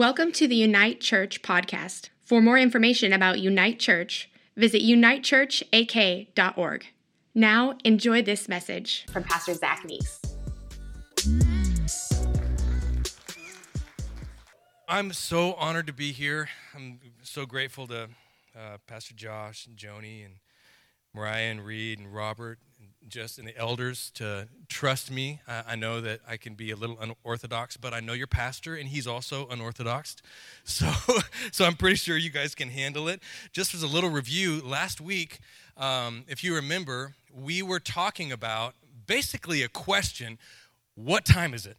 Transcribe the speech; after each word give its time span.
Welcome 0.00 0.32
to 0.32 0.48
the 0.48 0.56
Unite 0.56 1.02
Church 1.02 1.42
podcast. 1.42 2.08
For 2.22 2.40
more 2.40 2.56
information 2.56 3.12
about 3.12 3.38
Unite 3.38 3.78
Church, 3.78 4.30
visit 4.56 4.80
unitechurchak.org. 4.80 6.86
Now, 7.34 7.74
enjoy 7.84 8.22
this 8.22 8.48
message 8.48 9.04
from 9.12 9.24
Pastor 9.24 9.52
Zach 9.52 9.86
Neese. 9.86 10.24
I'm 14.88 15.12
so 15.12 15.52
honored 15.52 15.86
to 15.88 15.92
be 15.92 16.12
here. 16.12 16.48
I'm 16.74 16.98
so 17.22 17.44
grateful 17.44 17.86
to 17.88 18.08
uh, 18.58 18.78
Pastor 18.86 19.12
Josh 19.12 19.66
and 19.66 19.76
Joni 19.76 20.24
and 20.24 20.36
Mariah 21.12 21.50
and 21.50 21.62
Reed 21.62 21.98
and 21.98 22.10
Robert 22.10 22.58
just 23.08 23.38
and 23.38 23.48
the 23.48 23.56
elders 23.56 24.10
to 24.14 24.48
trust 24.68 25.10
me. 25.10 25.40
I, 25.48 25.62
I, 25.68 25.76
know 25.76 26.00
that 26.00 26.20
I 26.28 26.36
can 26.36 26.54
be 26.54 26.70
a 26.70 26.76
little 26.76 26.98
unorthodox, 27.00 27.76
but 27.76 27.94
I 27.94 28.00
know 28.00 28.12
your 28.12 28.26
pastor, 28.26 28.74
and 28.74 28.88
he's 28.88 29.06
also 29.06 29.48
unorthodox. 29.48 30.16
So, 30.64 30.88
so 31.50 31.64
I'm 31.64 31.74
pretty 31.74 31.96
sure 31.96 32.16
you 32.16 32.30
guys 32.30 32.54
can 32.54 32.68
handle 32.68 33.08
it. 33.08 33.20
Just 33.52 33.74
as 33.74 33.82
a 33.82 33.86
little 33.86 34.10
review, 34.10 34.60
last 34.64 35.00
week, 35.00 35.40
um, 35.76 36.24
if 36.28 36.44
you 36.44 36.54
remember, 36.54 37.14
we 37.34 37.62
were 37.62 37.80
talking 37.80 38.30
about 38.30 38.74
basically 39.06 39.62
a 39.62 39.68
question: 39.68 40.38
What 40.94 41.24
time 41.24 41.54
is 41.54 41.66
it? 41.66 41.76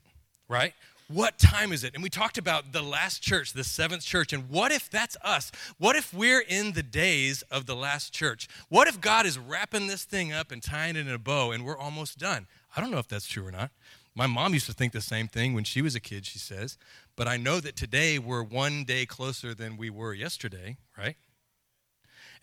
Right? 0.49 0.73
What 1.11 1.37
time 1.37 1.71
is 1.71 1.83
it? 1.83 1.93
And 1.93 2.03
we 2.03 2.09
talked 2.09 2.37
about 2.37 2.71
the 2.71 2.81
last 2.81 3.21
church, 3.21 3.53
the 3.53 3.63
seventh 3.63 4.03
church, 4.03 4.33
and 4.33 4.49
what 4.49 4.71
if 4.71 4.89
that's 4.89 5.17
us? 5.23 5.51
What 5.77 5.95
if 5.95 6.13
we're 6.13 6.41
in 6.41 6.73
the 6.73 6.83
days 6.83 7.41
of 7.43 7.65
the 7.65 7.75
last 7.75 8.13
church? 8.13 8.47
What 8.69 8.87
if 8.87 9.01
God 9.01 9.25
is 9.25 9.37
wrapping 9.37 9.87
this 9.87 10.03
thing 10.03 10.31
up 10.31 10.51
and 10.51 10.61
tying 10.61 10.95
it 10.95 11.07
in 11.07 11.13
a 11.13 11.19
bow 11.19 11.51
and 11.51 11.65
we're 11.65 11.77
almost 11.77 12.17
done? 12.17 12.47
I 12.75 12.81
don't 12.81 12.91
know 12.91 12.99
if 12.99 13.07
that's 13.07 13.27
true 13.27 13.45
or 13.45 13.51
not. 13.51 13.71
My 14.15 14.27
mom 14.27 14.53
used 14.53 14.65
to 14.65 14.73
think 14.73 14.93
the 14.93 15.01
same 15.01 15.27
thing 15.27 15.53
when 15.53 15.63
she 15.63 15.81
was 15.81 15.95
a 15.95 15.99
kid, 15.99 16.25
she 16.25 16.39
says. 16.39 16.77
But 17.15 17.27
I 17.27 17.37
know 17.37 17.59
that 17.59 17.75
today 17.75 18.19
we're 18.19 18.43
one 18.43 18.83
day 18.83 19.05
closer 19.05 19.53
than 19.53 19.77
we 19.77 19.89
were 19.89 20.13
yesterday, 20.13 20.77
right? 20.97 21.15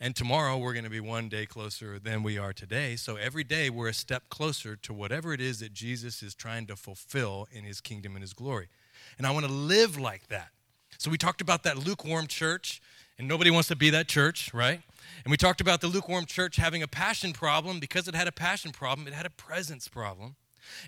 And 0.01 0.15
tomorrow 0.15 0.57
we're 0.57 0.75
going 0.75 0.85
to 0.85 0.91
be 0.91 1.01
one 1.01 1.29
day 1.29 1.45
closer 1.45 1.99
than 1.99 2.23
we 2.23 2.39
are 2.39 2.53
today. 2.53 2.95
So 2.95 3.17
every 3.17 3.43
day 3.43 3.69
we're 3.69 3.89
a 3.89 3.95
step 3.95 4.29
closer 4.29 4.77
to 4.77 4.95
whatever 4.95 5.33
it 5.33 5.41
is 5.41 5.59
that 5.59 5.73
Jesus 5.73 6.23
is 6.23 6.37
trying 6.37 6.67
to 6.67 6.77
fulfill 6.77 7.49
in 7.51 7.65
his 7.65 7.81
kingdom 7.81 8.15
and 8.15 8.23
his 8.23 8.33
glory. 8.33 8.69
And 9.19 9.27
I 9.27 9.33
want 9.33 9.47
to 9.47 9.53
live 9.53 9.99
like 9.99 10.29
that. 10.29 10.51
So 10.99 11.11
we 11.11 11.19
talked 11.19 11.41
about 11.41 11.65
that 11.65 11.79
lukewarm 11.79 12.29
church, 12.29 12.81
and 13.19 13.27
nobody 13.27 13.51
wants 13.51 13.69
to 13.69 13.77
be 13.77 13.91
that 13.91 14.07
church, 14.07 14.55
right? 14.55 14.81
And 15.25 15.31
we 15.33 15.37
talked 15.37 15.61
about 15.61 15.81
the 15.81 15.89
lukewarm 15.89 16.27
church 16.27 16.57
having 16.57 16.83
a 16.83 16.89
passion 16.89 17.33
problem. 17.33 17.81
Because 17.81 18.07
it 18.07 18.15
had 18.15 18.29
a 18.29 18.33
passion 18.33 18.71
problem, 18.71 19.09
it 19.09 19.15
had 19.15 19.27
a 19.27 19.31
presence 19.31 19.89
problem. 19.89 20.37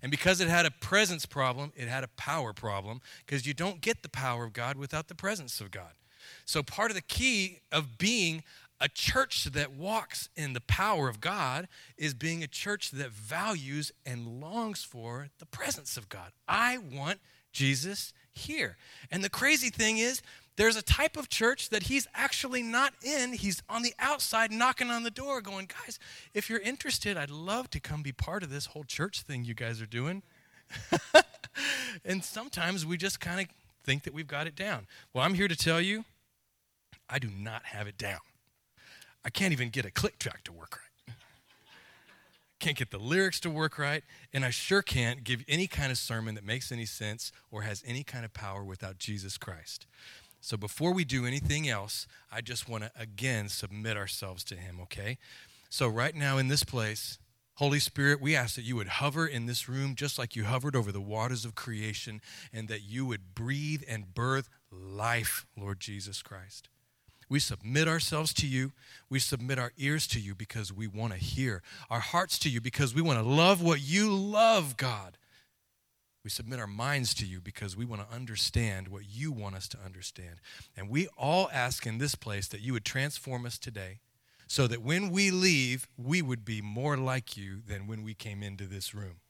And 0.03 0.11
because 0.11 0.41
it 0.41 0.49
had 0.49 0.67
a 0.67 0.71
presence 0.71 1.27
problem, 1.27 1.73
it 1.75 1.89
had 1.89 2.05
a 2.05 2.09
power 2.09 2.53
problem 2.53 3.01
because 3.27 3.47
you 3.47 3.55
don't 3.55 3.81
get 3.81 4.03
the 4.03 4.09
power 4.09 4.45
of 4.45 4.53
God 4.53 4.77
without 4.77 5.09
the 5.09 5.15
presence 5.15 5.61
of 5.61 5.71
God. 5.71 5.93
So, 6.45 6.63
part 6.63 6.91
of 6.91 6.95
the 6.95 7.03
key 7.03 7.61
of 7.73 7.99
being 7.99 8.43
a 8.81 8.89
church 8.89 9.45
that 9.45 9.73
walks 9.73 10.29
in 10.37 10.55
the 10.55 10.61
power 10.61 11.09
of 11.09 11.21
God 11.21 11.69
is 11.99 12.15
being 12.15 12.43
a 12.43 12.49
church 12.49 12.91
that 12.93 13.11
values 13.11 13.93
and 14.07 14.41
longs 14.41 14.83
for 14.83 15.29
the 15.39 15.47
presence 15.47 15.97
of 15.97 16.09
God. 16.09 16.33
I 16.49 16.79
want 16.79 17.21
Jesus 17.53 18.13
here. 18.33 18.77
And 19.11 19.23
the 19.23 19.29
crazy 19.29 19.71
thing 19.71 19.99
is, 19.99 20.23
there's 20.57 20.77
a 20.77 20.83
type 20.83 21.17
of 21.17 21.29
church 21.29 21.71
that 21.71 21.85
he's 21.85 22.07
actually 22.15 22.63
not 22.63 22.93
in. 23.03 23.33
He's 23.33 23.63
on 23.69 23.83
the 23.83 23.95
outside 23.99 24.53
knocking 24.53 24.91
on 24.91 25.05
the 25.05 25.11
door, 25.11 25.41
going, 25.41 25.71
Guys, 25.85 25.99
if 26.35 26.51
you're 26.51 26.61
interested, 26.61 27.17
I'd 27.17 27.31
love 27.31 27.71
to 27.71 27.81
come 27.81 28.03
be 28.03 28.13
part 28.13 28.43
of 28.43 28.51
this 28.51 28.67
whole 28.67 28.85
church 28.85 29.23
thing 29.23 29.45
you 29.45 29.55
guys 29.55 29.81
are 29.81 29.87
doing. 29.87 30.23
and 32.05 32.23
sometimes 32.23 32.85
we 32.85 32.97
just 32.97 33.21
kind 33.21 33.41
of 33.41 33.47
think 33.85 34.03
that 34.05 34.13
we've 34.13 34.27
got 34.27 34.47
it 34.47 34.55
down. 34.55 34.87
Well, 35.13 35.25
I'm 35.25 35.35
here 35.35 35.49
to 35.49 35.57
tell 35.57 35.81
you, 35.81 36.05
I 37.09 37.19
do 37.19 37.29
not 37.29 37.65
have 37.67 37.87
it 37.87 37.97
down. 37.97 38.21
I 39.25 39.31
can't 39.31 39.53
even 39.53 39.71
get 39.71 39.85
a 39.85 39.91
click 39.91 40.19
track 40.19 40.45
to 40.45 40.53
work 40.53 40.79
right. 40.79 41.15
Can't 42.59 42.77
get 42.77 42.91
the 42.91 42.99
lyrics 42.99 43.41
to 43.41 43.51
work 43.51 43.79
right, 43.79 44.05
and 44.35 44.45
I 44.45 44.51
sure 44.51 44.83
can't 44.83 45.25
give 45.25 45.43
any 45.49 45.67
kind 45.67 45.91
of 45.91 45.97
sermon 45.97 46.35
that 46.35 46.45
makes 46.45 46.71
any 46.71 46.85
sense 46.85 47.33
or 47.51 47.63
has 47.63 47.83
any 47.87 48.05
kind 48.05 48.23
of 48.23 48.35
power 48.35 48.63
without 48.63 48.99
Jesus 48.99 49.39
Christ. 49.39 49.87
So 50.43 50.59
before 50.59 50.93
we 50.93 51.05
do 51.05 51.25
anything 51.25 51.69
else, 51.69 52.07
I 52.31 52.43
just 52.43 52.69
want 52.69 52.85
to 52.85 52.91
again 52.99 53.49
submit 53.49 53.97
ourselves 53.97 54.45
to 54.45 54.57
Him, 54.57 54.79
okay? 54.83 55.17
So, 55.71 55.89
right 55.89 56.15
now 56.15 56.37
in 56.37 56.49
this 56.49 56.65
place, 56.65 57.19
Holy 57.55 57.79
Spirit, 57.79 58.21
we 58.21 58.35
ask 58.35 58.57
that 58.57 58.63
you 58.63 58.75
would 58.77 58.89
hover 58.89 59.27
in 59.27 59.47
this 59.47 59.69
room 59.69 59.95
just 59.95 60.19
like 60.19 60.35
you 60.35 60.45
hovered 60.45 60.75
over 60.75 60.91
the 60.91 61.01
waters 61.01 61.45
of 61.45 61.55
creation 61.55 62.21
and 62.53 62.69
that 62.69 62.83
you 62.83 63.07
would 63.07 63.35
breathe 63.35 63.83
and 63.87 64.15
birth 64.15 64.49
life, 64.73 65.47
Lord 65.57 65.79
Jesus 65.79 66.23
Christ. 66.23 66.69
We 67.31 67.39
submit 67.39 67.87
ourselves 67.87 68.35
to 68.35 68.47
you. 68.47 68.73
We 69.09 69.21
submit 69.21 69.59
our 69.59 69.73
ears 69.79 70.09
to 70.09 70.21
you 70.21 70.35
because 70.35 70.73
we 70.73 70.89
want 70.89 71.13
to 71.13 71.19
hear, 71.19 71.63
our 71.89 72.01
hearts 72.01 72.39
to 72.41 72.51
you 72.51 72.61
because 72.61 72.93
we 72.93 73.01
want 73.01 73.21
to 73.21 73.25
love 73.25 73.63
what 73.63 73.81
you 73.81 74.13
love, 74.13 74.77
God. 74.77 75.17
We 76.25 76.29
submit 76.29 76.59
our 76.59 76.67
minds 76.67 77.15
to 77.15 77.27
you 77.27 77.41
because 77.41 77.77
we 77.77 77.85
want 77.87 78.07
to 78.07 78.15
understand 78.15 78.89
what 78.89 79.05
you 79.09 79.33
want 79.33 79.55
us 79.55 79.69
to 79.69 79.79
understand. 79.83 80.41
And 80.77 80.91
we 80.91 81.09
all 81.17 81.49
ask 81.53 81.87
in 81.87 81.99
this 81.99 82.15
place 82.15 82.49
that 82.49 82.61
you 82.61 82.73
would 82.75 82.85
transform 82.85 83.47
us 83.47 83.59
today 83.59 84.01
so 84.47 84.67
that 84.67 84.83
when 84.83 85.11
we 85.11 85.31
leave, 85.31 85.89
we 85.97 86.21
would 86.21 86.45
be 86.45 86.61
more 86.61 86.97
like 86.97 87.37
you 87.37 87.63
than 87.67 87.87
when 87.87 88.03
we 88.03 88.13
came 88.13 88.43
into 88.43 88.65
this 88.67 88.93
room. 88.93 89.21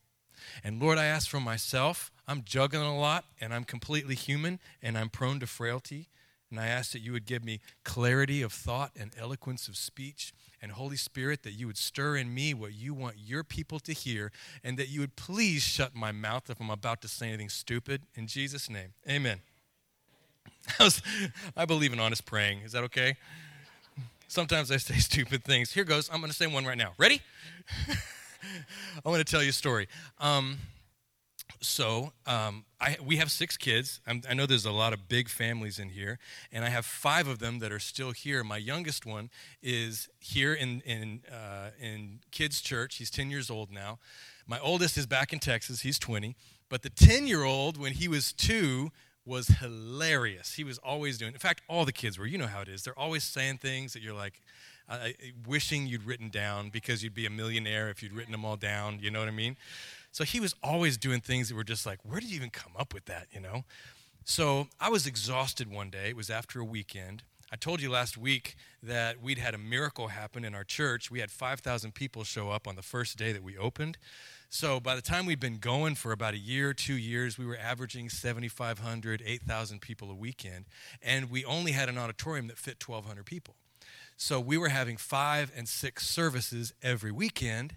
And 0.65 0.81
Lord, 0.81 0.97
I 0.97 1.05
ask 1.05 1.29
for 1.29 1.39
myself. 1.39 2.11
I'm 2.27 2.43
juggling 2.45 2.87
a 2.87 2.99
lot 2.99 3.25
and 3.41 3.53
I'm 3.53 3.65
completely 3.65 4.15
human 4.15 4.59
and 4.83 4.97
I'm 4.97 5.11
prone 5.11 5.39
to 5.41 5.47
frailty. 5.47 6.09
And 6.51 6.59
I 6.59 6.67
ask 6.67 6.93
that 6.93 7.01
you 7.01 7.13
would 7.13 7.27
give 7.27 7.45
me 7.45 7.61
clarity 7.85 8.43
of 8.43 8.53
thought 8.53 8.91
and 8.99 9.13
eloquence 9.19 9.69
of 9.69 9.77
speech. 9.77 10.33
And 10.63 10.73
Holy 10.73 10.97
Spirit, 10.97 11.43
that 11.45 11.53
you 11.53 11.67
would 11.67 11.79
stir 11.79 12.17
in 12.17 12.35
me 12.35 12.53
what 12.53 12.75
you 12.75 12.93
want 12.93 13.17
your 13.25 13.45
people 13.45 13.79
to 13.81 13.93
hear. 13.93 14.33
And 14.65 14.77
that 14.79 14.89
you 14.89 15.01
would 15.01 15.17
please 15.17 15.63
shut 15.63 15.95
my 15.95 16.13
mouth 16.13 16.51
if 16.51 16.61
I'm 16.61 16.71
about 16.71 17.01
to 17.03 17.09
say 17.09 17.29
anything 17.29 17.49
stupid. 17.49 18.03
In 18.15 18.27
Jesus' 18.27 18.69
name, 18.69 18.93
amen. 19.09 19.41
I 21.57 21.65
believe 21.65 21.93
in 21.93 22.01
honest 22.01 22.27
praying. 22.27 22.61
Is 22.61 22.73
that 22.73 22.85
okay? 22.85 23.17
Sometimes 24.29 24.71
I 24.71 24.77
say 24.77 24.95
stupid 24.99 25.45
things. 25.45 25.73
Here 25.73 25.85
goes. 25.85 26.09
I'm 26.13 26.21
going 26.21 26.31
to 26.31 26.37
say 26.37 26.47
one 26.47 26.65
right 26.65 26.79
now. 26.79 26.93
Ready? 26.99 27.21
I 29.05 29.09
want 29.09 29.25
to 29.27 29.31
tell 29.31 29.43
you 29.43 29.51
a 29.51 29.53
story. 29.53 29.89
Um, 30.19 30.59
so 31.61 32.13
um, 32.27 32.65
I, 32.81 32.97
we 33.05 33.17
have 33.17 33.31
six 33.31 33.57
kids. 33.57 34.01
I'm, 34.07 34.23
i 34.29 34.35
know 34.35 34.47
there's 34.47 34.65
a 34.65 34.73
lot 34.73 34.93
of 34.93 35.09
big 35.09 35.29
families 35.29 35.79
in 35.79 35.91
here, 35.91 36.19
and 36.51 36.65
I 36.65 36.71
have 36.71 36.87
five 36.87 37.29
of 37.29 37.39
them 37.39 37.59
that 37.59 37.71
are 37.71 37.79
still 37.79 38.13
here. 38.13 38.43
My 38.43 38.57
youngest 38.57 39.05
one 39.05 39.31
is 39.63 40.09
here 40.19 40.55
in 40.55 40.81
in 40.83 41.21
uh, 41.31 41.71
in 41.81 42.21
kids' 42.31 42.61
church. 42.61 42.97
He's 42.97 43.11
10 43.11 43.31
years 43.31 43.51
old 43.51 43.71
now. 43.71 43.99
My 44.47 44.59
oldest 44.59 44.97
is 44.97 45.07
back 45.07 45.33
in 45.33 45.39
Texas. 45.39 45.83
He's 45.83 45.99
20. 45.99 46.35
But 46.69 46.83
the 46.83 46.91
10 46.91 47.27
year 47.27 47.45
old, 47.45 47.77
when 47.77 47.93
he 47.93 48.09
was 48.09 48.33
two, 48.33 48.91
was 49.27 49.49
hilarious. 49.49 50.55
He 50.55 50.65
was 50.65 50.79
always 50.79 51.19
doing. 51.19 51.35
In 51.35 51.39
fact, 51.39 51.63
all 51.69 51.85
the 51.85 51.93
kids 51.93 52.19
were. 52.19 52.27
You 52.27 52.39
know 52.39 52.47
how 52.47 52.63
it 52.63 52.69
is. 52.69 52.85
They're 52.85 52.99
always 52.99 53.23
saying 53.23 53.59
things 53.59 53.93
that 53.93 54.03
you're 54.03 54.15
like. 54.15 54.41
Wishing 55.47 55.87
you'd 55.87 56.05
written 56.05 56.31
down 56.31 56.71
because 56.71 57.05
you'd 57.05 57.15
be 57.15 57.25
a 57.25 57.31
millionaire 57.31 57.91
if 57.91 58.03
you'd 58.03 58.13
written 58.13 58.33
them 58.33 58.45
all 58.45 58.57
down. 58.57 58.99
You 59.01 59.13
know 59.13 59.21
what 59.21 59.29
I 59.29 59.31
mean? 59.31 59.57
So 60.13 60.25
he 60.25 60.41
was 60.41 60.55
always 60.63 60.97
doing 60.97 61.21
things 61.21 61.49
that 61.49 61.55
were 61.55 61.65
just 61.65 61.87
like, 61.87 61.99
where 62.03 62.21
did 62.21 62.31
you 62.31 62.37
even 62.37 62.51
come 62.51 62.73
up 62.79 62.93
with 62.93 63.05
that, 63.07 63.29
you 63.33 63.41
know? 63.41 63.65
So 64.25 64.69
I 64.81 64.91
was 64.91 65.07
exhausted 65.07 65.71
one 65.71 65.91
day. 65.91 66.11
It 66.11 66.17
was 66.17 66.31
after 66.31 66.61
a 66.61 66.65
weekend. 66.65 67.23
I 67.53 67.57
told 67.57 67.81
you 67.81 67.91
last 67.91 68.17
week 68.17 68.55
that 68.81 69.21
we'd 69.21 69.39
had 69.39 69.55
a 69.55 69.59
miracle 69.59 70.09
happen 70.09 70.45
in 70.45 70.55
our 70.55 70.63
church. 70.63 71.11
We 71.11 71.19
had 71.19 71.33
5,000 71.33 71.95
people 71.95 72.23
show 72.23 72.51
up 72.51 72.69
on 72.69 72.77
the 72.77 72.83
first 72.83 73.17
day 73.17 73.33
that 73.33 73.43
we 73.43 73.59
opened. 73.59 73.99
So 74.49 74.79
by 74.79 74.95
the 74.95 75.03
time 75.03 75.27
we'd 75.27 75.41
been 75.41 75.59
going 75.59 75.97
for 75.97 76.13
about 76.13 76.35
a 76.35 76.39
year, 76.39 76.73
two 76.75 76.95
years, 76.95 77.39
we 77.39 77.47
were 77.47 77.57
averaging 77.57 78.09
7,500, 78.09 79.23
8,000 79.25 79.81
people 79.81 80.11
a 80.11 80.15
weekend. 80.15 80.67
And 81.03 81.31
we 81.31 81.45
only 81.45 81.73
had 81.73 81.89
an 81.89 81.99
auditorium 81.99 82.47
that 82.49 82.59
fit 82.59 82.77
1,200 82.85 83.25
people. 83.25 83.55
So 84.17 84.39
we 84.39 84.59
were 84.59 84.69
having 84.69 84.97
five 84.97 85.51
and 85.57 85.69
six 85.69 86.07
services 86.07 86.73
every 86.83 87.11
weekend 87.11 87.75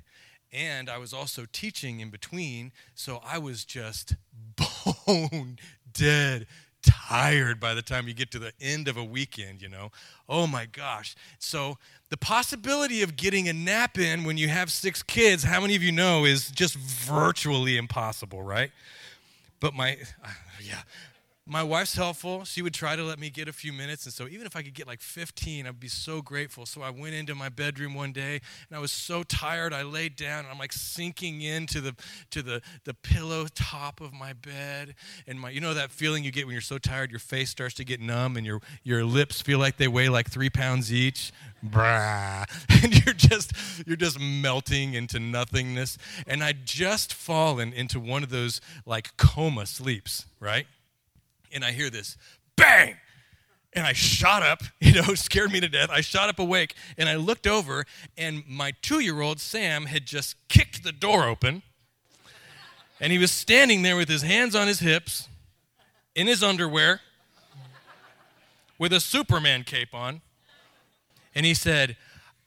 and 0.53 0.89
I 0.89 0.97
was 0.97 1.13
also 1.13 1.45
teaching 1.51 1.99
in 1.99 2.09
between, 2.09 2.71
so 2.95 3.21
I 3.25 3.39
was 3.39 3.65
just 3.65 4.15
bone 5.05 5.57
dead 5.91 6.47
tired 6.83 7.59
by 7.59 7.73
the 7.73 7.81
time 7.81 8.07
you 8.07 8.13
get 8.13 8.29
to 8.31 8.39
the 8.39 8.51
end 8.61 8.87
of 8.87 8.97
a 8.97 9.03
weekend, 9.03 9.61
you 9.61 9.69
know. 9.69 9.91
Oh 10.29 10.45
my 10.45 10.65
gosh. 10.65 11.15
So, 11.39 11.77
the 12.09 12.17
possibility 12.17 13.01
of 13.01 13.15
getting 13.15 13.49
a 13.49 13.53
nap 13.53 13.97
in 13.97 14.23
when 14.23 14.37
you 14.37 14.47
have 14.49 14.69
six 14.71 15.01
kids, 15.01 15.43
how 15.43 15.59
many 15.61 15.75
of 15.75 15.81
you 15.81 15.91
know, 15.91 16.25
is 16.25 16.51
just 16.51 16.75
virtually 16.75 17.77
impossible, 17.77 18.43
right? 18.43 18.71
But 19.59 19.73
my, 19.73 19.97
yeah, 20.61 20.81
my 21.45 21.61
wife's 21.61 21.95
helpful. 21.95 22.45
She 22.45 22.61
would 22.61 22.73
try 22.73 22.95
to 22.95 23.03
let 23.03 23.19
me 23.19 23.29
get 23.29 23.49
a 23.49 23.53
few 23.53 23.73
minutes. 23.73 24.05
And 24.05 24.13
so 24.13 24.27
even 24.27 24.45
if 24.45 24.55
I 24.55 24.61
could 24.61 24.73
get 24.73 24.87
like 24.87 25.01
15, 25.01 25.67
I'd 25.67 25.77
be 25.77 25.89
so 25.89 26.21
grateful. 26.21 26.65
So 26.65 26.81
I 26.81 26.89
went 26.89 27.15
into 27.15 27.35
my 27.35 27.49
bedroom 27.49 27.93
one 27.95 28.13
day 28.13 28.39
and 28.69 28.77
I 28.77 28.79
was 28.79 28.93
so 28.93 29.23
tired. 29.23 29.73
I 29.73 29.83
laid 29.83 30.15
down 30.15 30.45
and 30.45 30.47
I'm 30.49 30.57
like 30.57 30.71
sinking 30.71 31.41
into 31.41 31.81
the 31.81 31.95
to 32.31 32.41
the, 32.41 32.61
the 32.85 32.93
pillow 32.93 33.47
top 33.53 33.99
of 33.99 34.13
my 34.13 34.31
bed. 34.31 34.95
And 35.27 35.37
my 35.37 35.49
you 35.49 35.59
know 35.59 35.73
that 35.73 35.91
feeling 35.91 36.23
you 36.23 36.31
get 36.31 36.45
when 36.45 36.53
you're 36.53 36.61
so 36.61 36.77
tired, 36.77 37.11
your 37.11 37.19
face 37.19 37.49
starts 37.49 37.75
to 37.75 37.83
get 37.83 37.99
numb 37.99 38.37
and 38.37 38.45
your 38.45 38.61
your 38.83 39.03
lips 39.03 39.41
feel 39.41 39.59
like 39.59 39.75
they 39.75 39.89
weigh 39.89 40.07
like 40.07 40.29
three 40.29 40.49
pounds 40.49 40.93
each. 40.93 41.33
Brah. 41.65 42.45
And 42.83 43.05
you're 43.05 43.13
just 43.13 43.53
you're 43.85 43.95
just 43.95 44.19
melting 44.19 44.93
into 44.93 45.19
nothingness. 45.19 45.97
And 46.27 46.43
I'd 46.43 46.65
just 46.65 47.13
fallen 47.13 47.71
into 47.71 47.97
one 47.99 48.21
of 48.23 48.29
those 48.29 48.59
like 48.85 49.15
coma 49.15 49.65
sleeps, 49.65 50.25
right? 50.41 50.67
And 51.53 51.63
I 51.63 51.71
hear 51.71 51.89
this 51.89 52.17
bang. 52.55 52.95
And 53.75 53.87
I 53.87 53.93
shot 53.93 54.43
up, 54.43 54.61
you 54.81 54.93
know, 54.93 55.15
scared 55.15 55.51
me 55.51 55.59
to 55.59 55.69
death. 55.69 55.89
I 55.89 56.01
shot 56.01 56.29
up 56.29 56.39
awake 56.39 56.75
and 56.97 57.09
I 57.09 57.15
looked 57.15 57.47
over, 57.47 57.85
and 58.17 58.43
my 58.47 58.73
two 58.81 58.99
year 58.99 59.21
old 59.21 59.39
Sam 59.39 59.85
had 59.85 60.05
just 60.05 60.35
kicked 60.47 60.83
the 60.83 60.91
door 60.91 61.27
open. 61.27 61.63
And 62.99 63.11
he 63.11 63.17
was 63.17 63.31
standing 63.31 63.81
there 63.81 63.97
with 63.97 64.07
his 64.07 64.21
hands 64.21 64.55
on 64.55 64.67
his 64.67 64.79
hips, 64.79 65.27
in 66.15 66.27
his 66.27 66.43
underwear, 66.43 67.01
with 68.77 68.93
a 68.93 68.99
Superman 68.99 69.63
cape 69.63 69.93
on. 69.93 70.21
And 71.35 71.45
he 71.45 71.53
said, 71.53 71.97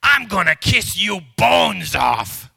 I'm 0.03 0.29
gonna 0.29 0.55
kiss 0.55 0.97
you 0.97 1.21
bones 1.37 1.95
off. 1.95 2.51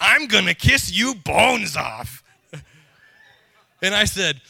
I'm 0.00 0.26
gonna 0.26 0.54
kiss 0.54 0.92
you 0.92 1.14
bones 1.14 1.76
off. 1.76 2.21
And 3.82 3.94
I 3.94 4.04
said, 4.04 4.40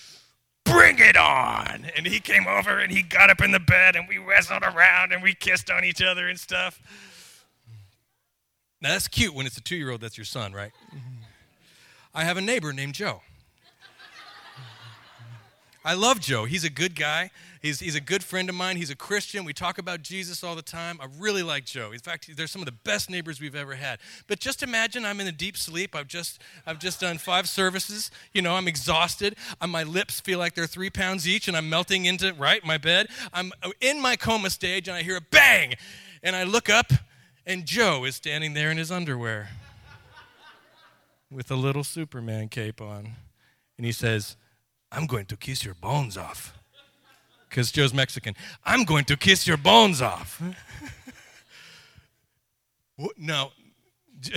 Bring 0.65 0.99
it 1.01 1.17
on. 1.17 1.87
And 1.97 2.07
he 2.07 2.21
came 2.21 2.47
over 2.47 2.79
and 2.79 2.93
he 2.93 3.03
got 3.03 3.31
up 3.31 3.41
in 3.41 3.51
the 3.51 3.59
bed 3.61 3.97
and 3.97 4.07
we 4.09 4.19
wrestled 4.19 4.63
around 4.63 5.13
and 5.13 5.23
we 5.23 5.35
kissed 5.35 5.71
on 5.71 5.85
each 5.85 6.01
other 6.01 6.29
and 6.29 6.39
stuff. 6.39 6.81
Now 8.81 8.91
that's 8.91 9.09
cute 9.09 9.35
when 9.35 9.47
it's 9.47 9.57
a 9.57 9.61
two 9.61 9.77
year 9.77 9.91
old 9.91 10.01
that's 10.01 10.17
your 10.17 10.25
son, 10.25 10.53
right? 10.53 10.71
I 12.15 12.25
have 12.25 12.37
a 12.37 12.41
neighbor 12.41 12.73
named 12.73 12.95
Joe. 12.95 13.23
I 15.85 15.95
love 15.95 16.21
Joe. 16.21 16.45
He's 16.45 16.63
a 16.65 16.71
good 16.71 16.95
guy. 16.95 17.31
He's, 17.61 17.81
he's 17.81 17.95
a 17.95 18.01
good 18.01 18.23
friend 18.23 18.49
of 18.49 18.55
mine. 18.55 18.77
He's 18.77 18.91
a 18.91 18.97
Christian. 18.97 19.45
We 19.45 19.53
talk 19.53 19.79
about 19.79 20.03
Jesus 20.03 20.43
all 20.45 20.55
the 20.55 20.63
time. 20.63 20.99
I 21.01 21.07
really 21.19 21.43
like 21.43 21.65
Joe. 21.65 21.93
In 21.93 21.99
fact, 21.99 22.37
they're 22.37 22.47
some 22.47 22.61
of 22.61 22.67
the 22.67 22.73
best 22.73 23.11
neighbors 23.11 23.41
we've 23.41 23.55
ever 23.55 23.75
had. 23.75 23.99
But 24.27 24.41
just 24.41 24.63
imagine 24.63 25.05
I'm 25.05 25.21
in 25.21 25.27
a 25.27 25.33
deep 25.33 25.57
sleep. 25.57 25.95
I've 25.95 26.09
just, 26.09 26.41
I've 26.67 26.79
just 26.79 27.01
done 27.01 27.19
five 27.19 27.49
services. 27.49 28.11
You 28.33 28.43
know, 28.43 28.55
I'm 28.55 28.69
exhausted. 28.69 29.37
Uh, 29.61 29.67
my 29.67 29.83
lips 29.83 30.21
feel 30.21 30.39
like 30.39 30.55
they're 30.55 30.67
three 30.67 30.91
pounds 30.91 31.27
each, 31.27 31.49
and 31.49 31.57
I'm 31.57 31.69
melting 31.69 32.05
into, 32.05 32.33
right, 32.35 32.65
my 32.65 32.79
bed. 32.79 33.09
I'm 33.33 33.53
uh, 33.63 33.71
in 33.81 34.01
my 34.01 34.17
coma 34.17 34.51
stage, 34.51 34.89
and 34.89 34.97
I 34.97 35.03
hear 35.03 35.17
a 35.17 35.21
bang. 35.21 35.75
And 36.23 36.37
I 36.37 36.45
look 36.45 36.69
up, 36.69 36.93
and 37.47 37.67
Joe 37.67 38.05
is 38.05 38.17
standing 38.17 38.55
there 38.55 38.71
in 38.71 38.77
his 38.77 38.93
underwear 38.93 39.51
with 41.31 41.51
a 41.51 41.57
little 41.57 41.85
Superman 41.85 42.49
cape 42.49 42.81
on. 42.81 43.13
And 43.77 43.87
he 43.87 43.93
says, 43.93 44.37
I'm 44.93 45.07
going 45.07 45.25
to 45.27 45.37
kiss 45.37 45.65
your 45.65 45.75
bones 45.75 46.19
off 46.19 46.53
because 47.49 47.73
Joe's 47.73 47.95
Mexican. 47.95 48.37
I'm 48.65 48.85
going 48.85 49.05
to 49.07 49.17
kiss 49.17 49.47
your 49.47 49.57
bones 49.57 50.03
off. 50.03 50.41
no. 53.17 53.53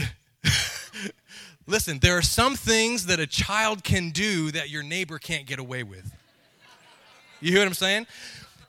Listen, 1.68 2.00
there 2.00 2.18
are 2.18 2.22
some 2.22 2.56
things 2.56 3.08
that 3.08 3.20
a 3.20 3.28
child 3.28 3.84
can 3.84 4.12
do 4.12 4.52
that 4.52 4.70
your 4.70 4.84
neighbor 4.84 5.20
can't 5.20 5.46
get 5.46 5.60
away 5.60 5.84
with. 5.84 6.10
You 7.42 7.52
hear 7.52 7.60
what 7.60 7.68
I'm 7.68 7.74
saying? 7.74 8.08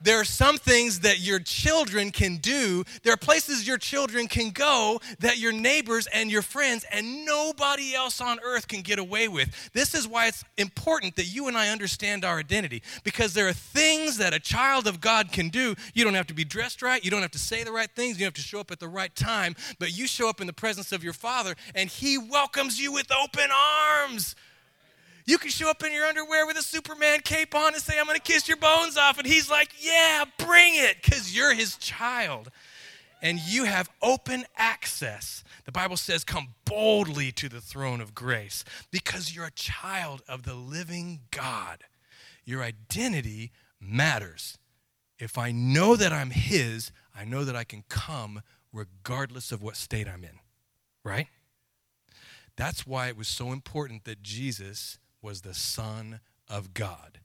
There 0.07 0.21
are 0.21 0.25
some 0.25 0.57
things 0.57 1.01
that 1.01 1.19
your 1.19 1.41
children 1.41 2.13
can 2.13 2.37
do. 2.37 2.85
There 3.03 3.13
are 3.13 3.17
places 3.17 3.67
your 3.67 3.77
children 3.77 4.29
can 4.29 4.51
go 4.51 5.01
that 5.19 5.39
your 5.39 5.51
neighbors 5.51 6.07
and 6.07 6.31
your 6.31 6.43
friends 6.43 6.87
and 6.93 7.27
nobody 7.27 7.93
else 7.93 8.21
on 8.21 8.39
earth 8.45 8.69
can 8.69 8.83
get 8.83 9.01
away 9.01 9.27
with. 9.27 9.71
This 9.73 9.97
is 9.97 10.07
why 10.07 10.29
it's 10.29 10.45
important 10.59 11.17
that 11.17 11.25
you 11.25 11.49
and 11.49 11.57
I 11.57 11.71
understand 11.71 12.25
our 12.25 12.39
identity 12.39 12.85
because 13.03 13.35
there 13.35 13.49
are 13.49 13.53
things 13.53 14.19
that 14.19 14.33
a 14.33 14.39
child 14.39 14.87
of 14.87 15.01
God 15.01 15.33
can 15.33 15.49
do. 15.49 15.75
You 15.93 16.05
don't 16.05 16.15
have 16.15 16.29
to 16.29 16.35
be 16.35 16.45
dressed 16.45 16.83
right, 16.83 17.05
you 17.05 17.11
don't 17.11 17.23
have 17.23 17.33
to 17.33 17.39
say 17.41 17.65
the 17.65 17.73
right 17.73 17.91
things, 17.91 18.17
you 18.17 18.27
don't 18.27 18.37
have 18.37 18.45
to 18.45 18.49
show 18.49 18.61
up 18.61 18.71
at 18.71 18.79
the 18.79 18.87
right 18.87 19.15
time, 19.17 19.57
but 19.81 19.99
you 19.99 20.07
show 20.07 20.29
up 20.29 20.41
in 20.41 20.47
the 20.47 20.53
presence 20.53 20.93
of 20.93 21.03
your 21.03 21.15
Father 21.15 21.57
and 21.75 21.91
He 21.91 22.17
welcomes 22.17 22.81
you 22.81 22.93
with 22.93 23.11
open 23.11 23.49
arms. 23.51 24.37
You 25.27 25.39
can 25.39 25.51
show 25.51 25.69
up 25.69 25.83
in 25.83 25.93
your 25.93 26.07
underwear 26.07 26.47
with 26.47 26.57
a 26.57 26.63
Superman 26.63 27.21
cape 27.21 27.55
on 27.55 27.75
and 27.75 27.83
say, 27.83 27.99
I'm 27.99 28.07
going 28.07 28.17
to 28.17 28.23
kiss 28.23 28.47
your 28.47 28.57
bones 28.59 28.97
off. 28.97 29.19
And 29.19 29.27
he's 29.27 29.51
like, 29.51 29.71
Yeah, 29.81 30.25
bring 30.39 30.75
it, 30.77 30.99
because 31.03 31.37
you're 31.37 31.55
his 31.55 31.77
child. 31.77 32.51
And 33.23 33.41
you 33.41 33.65
have 33.65 33.89
open 34.03 34.45
access. 34.57 35.43
The 35.65 35.73
Bible 35.73 35.97
says, 35.97 36.23
Come 36.23 36.55
boldly 36.65 37.33
to 37.33 37.49
the 37.49 37.61
throne 37.61 38.01
of 38.01 38.15
grace 38.15 38.65
because 38.93 39.35
you're 39.35 39.47
a 39.47 39.51
child 39.51 40.23
of 40.29 40.45
the 40.45 40.55
living 40.55 41.21
God. 41.33 41.83
Your 42.45 42.63
identity 42.63 43.51
matters. 43.81 44.59
If 45.19 45.39
I 45.39 45.51
know 45.51 45.97
that 45.97 46.13
I'm 46.13 46.31
his, 46.31 46.93
I 47.19 47.25
know 47.25 47.43
that 47.45 47.57
I 47.57 47.65
can 47.65 47.83
come 47.89 48.43
regardless 48.73 49.51
of 49.51 49.61
what 49.63 49.77
state 49.77 50.07
I'm 50.07 50.23
in, 50.23 50.39
right? 51.03 51.27
That's 52.57 52.87
why 52.87 53.09
it 53.09 53.17
was 53.17 53.29
so 53.29 53.51
important 53.51 54.05
that 54.05 54.23
Jesus 54.23 54.99
was 55.27 55.41
the 55.41 55.55
Son 55.55 56.21
of 56.49 56.73
God. 56.73 57.19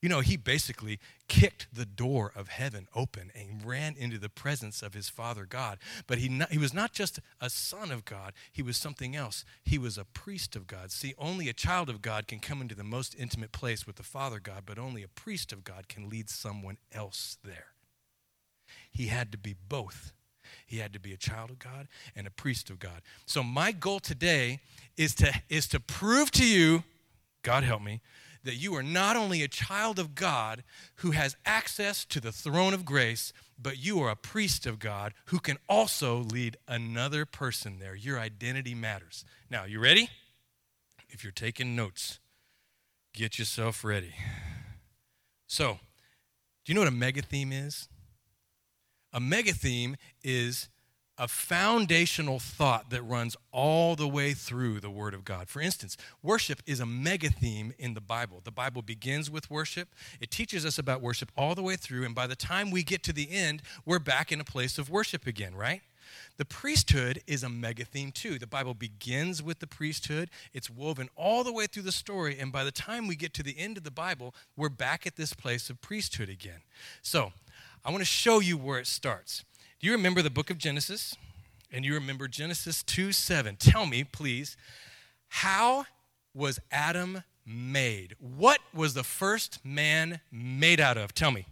You 0.00 0.08
know, 0.08 0.20
he 0.20 0.38
basically 0.38 0.98
kicked 1.28 1.66
the 1.70 1.84
door 1.84 2.32
of 2.34 2.48
heaven 2.48 2.88
open 2.94 3.30
and 3.34 3.62
ran 3.62 3.94
into 3.98 4.16
the 4.16 4.30
presence 4.30 4.82
of 4.82 4.94
his 4.94 5.10
Father 5.10 5.44
God. 5.44 5.76
But 6.06 6.16
he, 6.16 6.30
not, 6.30 6.50
he 6.50 6.56
was 6.56 6.72
not 6.72 6.94
just 6.94 7.20
a 7.38 7.50
son 7.50 7.90
of 7.90 8.06
God, 8.06 8.32
he 8.50 8.62
was 8.62 8.78
something 8.78 9.14
else. 9.14 9.44
He 9.64 9.76
was 9.76 9.98
a 9.98 10.06
priest 10.06 10.56
of 10.56 10.66
God. 10.66 10.90
See, 10.90 11.12
only 11.18 11.50
a 11.50 11.52
child 11.52 11.90
of 11.90 12.00
God 12.00 12.26
can 12.26 12.38
come 12.38 12.62
into 12.62 12.74
the 12.74 12.82
most 12.82 13.14
intimate 13.18 13.52
place 13.52 13.86
with 13.86 13.96
the 13.96 14.02
Father 14.02 14.40
God, 14.40 14.62
but 14.64 14.78
only 14.78 15.02
a 15.02 15.08
priest 15.08 15.52
of 15.52 15.62
God 15.62 15.88
can 15.88 16.08
lead 16.08 16.30
someone 16.30 16.78
else 16.90 17.36
there. 17.44 17.74
He 18.90 19.08
had 19.08 19.30
to 19.32 19.38
be 19.38 19.54
both. 19.68 20.14
He 20.66 20.78
had 20.78 20.94
to 20.94 21.00
be 21.00 21.12
a 21.12 21.18
child 21.18 21.50
of 21.50 21.58
God 21.58 21.86
and 22.14 22.26
a 22.26 22.30
priest 22.30 22.70
of 22.70 22.78
God. 22.78 23.02
So 23.26 23.42
my 23.42 23.72
goal 23.72 24.00
today 24.00 24.60
is 24.96 25.14
to, 25.16 25.34
is 25.50 25.66
to 25.68 25.80
prove 25.80 26.30
to 26.32 26.46
you 26.46 26.84
God 27.46 27.62
help 27.62 27.80
me, 27.80 28.00
that 28.42 28.56
you 28.56 28.74
are 28.74 28.82
not 28.82 29.14
only 29.14 29.40
a 29.44 29.48
child 29.48 30.00
of 30.00 30.16
God 30.16 30.64
who 30.96 31.12
has 31.12 31.36
access 31.46 32.04
to 32.06 32.20
the 32.20 32.32
throne 32.32 32.74
of 32.74 32.84
grace, 32.84 33.32
but 33.56 33.78
you 33.78 34.00
are 34.00 34.10
a 34.10 34.16
priest 34.16 34.66
of 34.66 34.80
God 34.80 35.14
who 35.26 35.38
can 35.38 35.56
also 35.68 36.18
lead 36.18 36.56
another 36.66 37.24
person 37.24 37.78
there. 37.78 37.94
Your 37.94 38.18
identity 38.18 38.74
matters. 38.74 39.24
Now, 39.48 39.62
you 39.62 39.78
ready? 39.78 40.10
If 41.08 41.22
you're 41.22 41.30
taking 41.30 41.76
notes, 41.76 42.18
get 43.14 43.38
yourself 43.38 43.84
ready. 43.84 44.16
So, 45.46 45.78
do 46.64 46.72
you 46.72 46.74
know 46.74 46.80
what 46.80 46.88
a 46.88 46.90
mega 46.90 47.22
theme 47.22 47.52
is? 47.52 47.86
A 49.12 49.20
mega 49.20 49.52
theme 49.52 49.94
is 50.24 50.68
a 51.18 51.26
foundational 51.26 52.38
thought 52.38 52.90
that 52.90 53.02
runs 53.02 53.36
all 53.52 53.96
the 53.96 54.08
way 54.08 54.34
through 54.34 54.80
the 54.80 54.90
Word 54.90 55.14
of 55.14 55.24
God. 55.24 55.48
For 55.48 55.60
instance, 55.60 55.96
worship 56.22 56.62
is 56.66 56.80
a 56.80 56.86
mega 56.86 57.30
theme 57.30 57.72
in 57.78 57.94
the 57.94 58.00
Bible. 58.00 58.40
The 58.44 58.50
Bible 58.50 58.82
begins 58.82 59.30
with 59.30 59.50
worship, 59.50 59.88
it 60.20 60.30
teaches 60.30 60.66
us 60.66 60.78
about 60.78 61.00
worship 61.00 61.32
all 61.36 61.54
the 61.54 61.62
way 61.62 61.76
through, 61.76 62.04
and 62.04 62.14
by 62.14 62.26
the 62.26 62.36
time 62.36 62.70
we 62.70 62.82
get 62.82 63.02
to 63.04 63.12
the 63.12 63.30
end, 63.30 63.62
we're 63.84 63.98
back 63.98 64.30
in 64.30 64.40
a 64.40 64.44
place 64.44 64.78
of 64.78 64.90
worship 64.90 65.26
again, 65.26 65.54
right? 65.54 65.82
The 66.36 66.44
priesthood 66.44 67.22
is 67.26 67.42
a 67.42 67.48
mega 67.48 67.84
theme 67.84 68.12
too. 68.12 68.38
The 68.38 68.46
Bible 68.46 68.74
begins 68.74 69.42
with 69.42 69.58
the 69.58 69.66
priesthood, 69.66 70.30
it's 70.52 70.70
woven 70.70 71.08
all 71.16 71.42
the 71.42 71.52
way 71.52 71.66
through 71.66 71.84
the 71.84 71.92
story, 71.92 72.38
and 72.38 72.52
by 72.52 72.62
the 72.62 72.70
time 72.70 73.08
we 73.08 73.16
get 73.16 73.34
to 73.34 73.42
the 73.42 73.58
end 73.58 73.76
of 73.76 73.84
the 73.84 73.90
Bible, 73.90 74.34
we're 74.56 74.68
back 74.68 75.06
at 75.06 75.16
this 75.16 75.32
place 75.32 75.70
of 75.70 75.80
priesthood 75.80 76.28
again. 76.28 76.60
So, 77.02 77.32
I 77.84 77.90
want 77.90 78.00
to 78.00 78.04
show 78.04 78.40
you 78.40 78.58
where 78.58 78.80
it 78.80 78.88
starts. 78.88 79.44
You 79.86 79.92
remember 79.92 80.20
the 80.20 80.30
book 80.30 80.50
of 80.50 80.58
Genesis? 80.58 81.14
And 81.70 81.84
you 81.84 81.94
remember 81.94 82.26
Genesis 82.26 82.82
2 82.82 83.12
7. 83.12 83.54
Tell 83.54 83.86
me, 83.86 84.02
please, 84.02 84.56
how 85.28 85.86
was 86.34 86.58
Adam 86.72 87.22
made? 87.46 88.16
What 88.18 88.58
was 88.74 88.94
the 88.94 89.04
first 89.04 89.64
man 89.64 90.18
made 90.32 90.80
out 90.80 90.96
of? 90.96 91.14
Tell 91.14 91.30
me. 91.30 91.46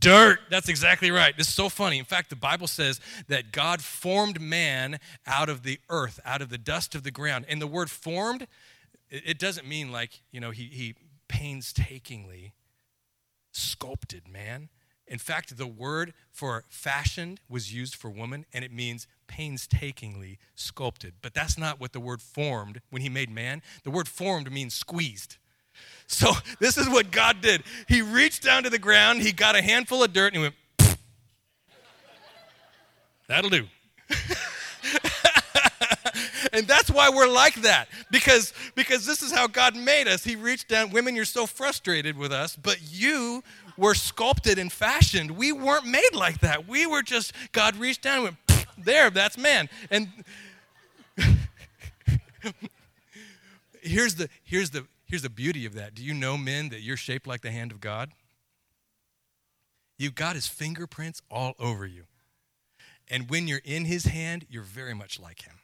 Dirt. 0.00 0.40
That's 0.50 0.68
exactly 0.68 1.12
right. 1.12 1.36
This 1.36 1.46
is 1.46 1.54
so 1.54 1.68
funny. 1.68 1.96
In 1.96 2.04
fact, 2.04 2.28
the 2.28 2.34
Bible 2.34 2.66
says 2.66 2.98
that 3.28 3.52
God 3.52 3.82
formed 3.82 4.40
man 4.40 4.98
out 5.28 5.48
of 5.48 5.62
the 5.62 5.78
earth, 5.90 6.18
out 6.24 6.42
of 6.42 6.48
the 6.48 6.58
dust 6.58 6.96
of 6.96 7.04
the 7.04 7.12
ground. 7.12 7.44
And 7.48 7.62
the 7.62 7.68
word 7.68 7.88
formed, 7.88 8.48
it 9.08 9.38
doesn't 9.38 9.64
mean 9.64 9.92
like, 9.92 10.22
you 10.32 10.40
know, 10.40 10.50
he, 10.50 10.64
he 10.64 10.96
painstakingly 11.28 12.52
sculpted 13.52 14.26
man 14.26 14.70
In 15.10 15.18
fact, 15.18 15.56
the 15.56 15.66
word 15.66 16.14
for 16.30 16.64
fashioned 16.68 17.40
was 17.48 17.74
used 17.74 17.96
for 17.96 18.08
woman, 18.08 18.46
and 18.54 18.64
it 18.64 18.72
means 18.72 19.08
painstakingly 19.26 20.38
sculpted. 20.54 21.14
But 21.20 21.34
that's 21.34 21.58
not 21.58 21.80
what 21.80 21.92
the 21.92 21.98
word 21.98 22.22
formed 22.22 22.80
when 22.90 23.02
he 23.02 23.08
made 23.08 23.28
man. 23.28 23.60
The 23.82 23.90
word 23.90 24.06
formed 24.06 24.50
means 24.52 24.72
squeezed. 24.72 25.36
So 26.06 26.30
this 26.60 26.78
is 26.78 26.88
what 26.88 27.10
God 27.10 27.40
did. 27.40 27.64
He 27.88 28.02
reached 28.02 28.44
down 28.44 28.62
to 28.62 28.70
the 28.70 28.78
ground, 28.78 29.20
he 29.20 29.32
got 29.32 29.56
a 29.56 29.62
handful 29.62 30.04
of 30.04 30.12
dirt, 30.12 30.32
and 30.32 30.36
he 30.36 30.42
went. 30.42 30.54
That'll 33.28 33.50
do. 33.50 33.66
and 36.52 36.66
that's 36.66 36.90
why 36.90 37.10
we're 37.10 37.28
like 37.28 37.54
that 37.56 37.88
because 38.10 38.52
because 38.74 39.06
this 39.06 39.22
is 39.22 39.32
how 39.32 39.46
god 39.46 39.76
made 39.76 40.08
us 40.08 40.24
he 40.24 40.36
reached 40.36 40.68
down 40.68 40.90
women 40.90 41.14
you're 41.14 41.24
so 41.24 41.46
frustrated 41.46 42.16
with 42.16 42.32
us 42.32 42.56
but 42.56 42.78
you 42.90 43.42
were 43.80 43.94
sculpted 43.94 44.58
and 44.58 44.70
fashioned. 44.70 45.32
We 45.32 45.52
weren't 45.52 45.86
made 45.86 46.14
like 46.14 46.40
that. 46.40 46.68
We 46.68 46.86
were 46.86 47.02
just 47.02 47.32
god 47.52 47.76
reached 47.76 48.02
down 48.02 48.26
and 48.26 48.36
went 48.48 48.66
there 48.78 49.10
that's 49.10 49.38
man. 49.38 49.68
And 49.90 50.08
here's 53.82 54.14
the 54.16 54.28
here's 54.44 54.70
the 54.70 54.86
here's 55.06 55.22
the 55.22 55.30
beauty 55.30 55.64
of 55.66 55.74
that. 55.74 55.94
Do 55.94 56.04
you 56.04 56.14
know 56.14 56.36
men 56.36 56.68
that 56.68 56.82
you're 56.82 56.96
shaped 56.96 57.26
like 57.26 57.40
the 57.40 57.50
hand 57.50 57.72
of 57.72 57.80
god? 57.80 58.10
You've 59.98 60.14
got 60.14 60.34
his 60.34 60.46
fingerprints 60.46 61.20
all 61.30 61.54
over 61.58 61.86
you. 61.86 62.04
And 63.08 63.28
when 63.28 63.48
you're 63.48 63.62
in 63.64 63.86
his 63.86 64.04
hand 64.04 64.46
you're 64.50 64.62
very 64.62 64.94
much 64.94 65.18
like 65.18 65.42
him 65.42 65.54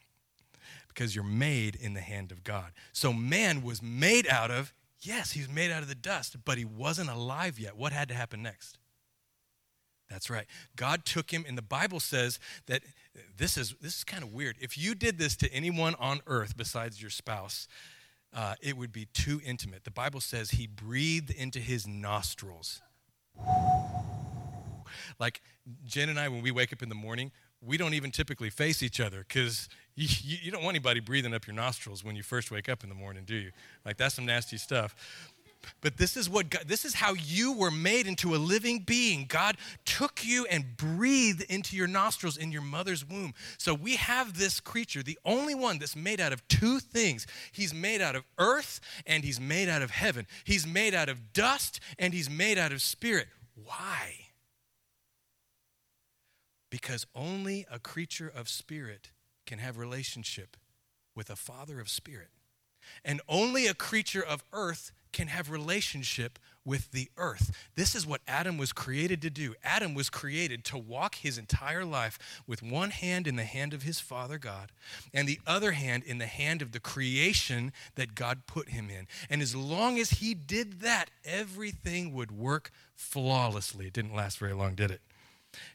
because 0.88 1.14
you're 1.14 1.24
made 1.24 1.76
in 1.76 1.92
the 1.92 2.00
hand 2.00 2.32
of 2.32 2.42
God. 2.42 2.72
So 2.92 3.12
man 3.12 3.62
was 3.62 3.82
made 3.82 4.26
out 4.26 4.50
of, 4.50 4.72
yes, 5.00 5.32
he 5.32 5.40
was 5.40 5.50
made 5.50 5.70
out 5.70 5.82
of 5.82 5.88
the 5.88 5.94
dust, 5.94 6.36
but 6.44 6.58
he 6.58 6.64
wasn't 6.64 7.10
alive 7.10 7.58
yet. 7.58 7.76
What 7.76 7.92
had 7.92 8.08
to 8.08 8.14
happen 8.14 8.42
next? 8.42 8.78
That's 10.10 10.30
right. 10.30 10.46
God 10.76 11.04
took 11.04 11.32
him, 11.32 11.44
and 11.48 11.58
the 11.58 11.62
Bible 11.62 11.98
says 11.98 12.38
that 12.66 12.82
this 13.36 13.56
is 13.56 13.74
this 13.80 13.98
is 13.98 14.04
kind 14.04 14.22
of 14.22 14.32
weird. 14.32 14.56
If 14.60 14.78
you 14.78 14.94
did 14.94 15.18
this 15.18 15.36
to 15.36 15.52
anyone 15.52 15.96
on 15.98 16.20
earth 16.26 16.56
besides 16.56 17.00
your 17.00 17.10
spouse, 17.10 17.66
uh, 18.32 18.54
it 18.60 18.76
would 18.76 18.92
be 18.92 19.06
too 19.06 19.40
intimate. 19.44 19.84
The 19.84 19.90
Bible 19.90 20.20
says 20.20 20.50
he 20.50 20.66
breathed 20.66 21.30
into 21.30 21.58
his 21.58 21.86
nostrils. 21.86 22.82
Like 25.18 25.42
Jen 25.84 26.08
and 26.08 26.18
I, 26.18 26.28
when 26.28 26.42
we 26.42 26.50
wake 26.50 26.72
up 26.72 26.82
in 26.82 26.88
the 26.88 26.94
morning, 26.94 27.32
we 27.60 27.76
don't 27.76 27.94
even 27.94 28.10
typically 28.10 28.50
face 28.50 28.82
each 28.82 29.00
other 29.00 29.24
because 29.26 29.68
you, 29.96 30.36
you, 30.42 30.50
don't 30.50 30.62
want 30.62 30.74
anybody 30.74 31.00
breathing 31.00 31.32
up 31.32 31.46
your 31.46 31.56
nostrils 31.56 32.04
when 32.04 32.16
you 32.16 32.22
first 32.22 32.50
wake 32.50 32.68
up 32.68 32.82
in 32.82 32.90
the 32.90 32.94
morning, 32.94 33.24
do 33.26 33.34
you? 33.34 33.50
Like, 33.84 33.96
that's 33.96 34.14
some 34.14 34.26
nasty 34.26 34.58
stuff. 34.58 34.94
But 35.80 35.96
this 35.96 36.16
is 36.16 36.28
what 36.28 36.50
God, 36.50 36.64
this 36.66 36.84
is 36.84 36.94
how 36.94 37.14
you 37.14 37.52
were 37.52 37.70
made 37.70 38.06
into 38.06 38.34
a 38.34 38.36
living 38.36 38.80
being. 38.80 39.24
God 39.26 39.56
took 39.84 40.24
you 40.24 40.46
and 40.46 40.76
breathed 40.76 41.42
into 41.50 41.76
your 41.76 41.86
nostrils 41.86 42.36
in 42.36 42.52
your 42.52 42.62
mother's 42.62 43.04
womb. 43.04 43.34
So 43.58 43.74
we 43.74 43.96
have 43.96 44.38
this 44.38 44.60
creature, 44.60 45.02
the 45.02 45.18
only 45.24 45.54
one 45.54 45.78
that's 45.78 45.96
made 45.96 46.20
out 46.20 46.32
of 46.32 46.46
two 46.46 46.78
things. 46.78 47.26
He's 47.50 47.74
made 47.74 48.00
out 48.00 48.14
of 48.14 48.22
earth 48.38 48.80
and 49.06 49.24
he's 49.24 49.40
made 49.40 49.68
out 49.68 49.82
of 49.82 49.90
heaven. 49.90 50.26
He's 50.44 50.66
made 50.66 50.94
out 50.94 51.08
of 51.08 51.32
dust 51.32 51.80
and 51.98 52.14
he's 52.14 52.30
made 52.30 52.58
out 52.58 52.70
of 52.70 52.80
spirit. 52.80 53.26
Why? 53.54 54.12
Because 56.70 57.06
only 57.14 57.66
a 57.70 57.78
creature 57.78 58.30
of 58.32 58.48
spirit 58.48 59.10
can 59.46 59.58
have 59.58 59.78
relationship 59.78 60.56
with 61.14 61.30
a 61.30 61.36
father 61.36 61.80
of 61.80 61.88
spirit. 61.88 62.28
And 63.04 63.20
only 63.28 63.66
a 63.66 63.74
creature 63.74 64.22
of 64.22 64.44
earth 64.52 64.92
can 65.12 65.28
have 65.28 65.50
relationship 65.50 66.38
with 66.64 66.90
the 66.90 67.08
earth. 67.16 67.56
This 67.74 67.94
is 67.94 68.06
what 68.06 68.20
Adam 68.28 68.58
was 68.58 68.72
created 68.72 69.22
to 69.22 69.30
do. 69.30 69.54
Adam 69.64 69.94
was 69.94 70.10
created 70.10 70.64
to 70.64 70.76
walk 70.76 71.14
his 71.14 71.38
entire 71.38 71.84
life 71.84 72.18
with 72.46 72.62
one 72.62 72.90
hand 72.90 73.26
in 73.26 73.36
the 73.36 73.44
hand 73.44 73.72
of 73.72 73.84
his 73.84 73.98
father 73.98 74.36
God 74.36 74.72
and 75.14 75.26
the 75.26 75.40
other 75.46 75.72
hand 75.72 76.02
in 76.04 76.18
the 76.18 76.26
hand 76.26 76.60
of 76.60 76.72
the 76.72 76.80
creation 76.80 77.72
that 77.94 78.14
God 78.14 78.46
put 78.46 78.68
him 78.70 78.90
in. 78.90 79.06
And 79.30 79.40
as 79.40 79.54
long 79.54 79.98
as 79.98 80.10
he 80.10 80.34
did 80.34 80.80
that, 80.80 81.10
everything 81.24 82.12
would 82.12 82.32
work 82.32 82.70
flawlessly. 82.94 83.86
It 83.86 83.92
didn't 83.92 84.14
last 84.14 84.38
very 84.38 84.54
long, 84.54 84.74
did 84.74 84.90
it? 84.90 85.00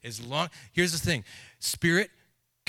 As 0.04 0.22
long 0.22 0.50
Here's 0.74 0.92
the 0.92 1.00
thing. 1.00 1.24
Spirit 1.58 2.12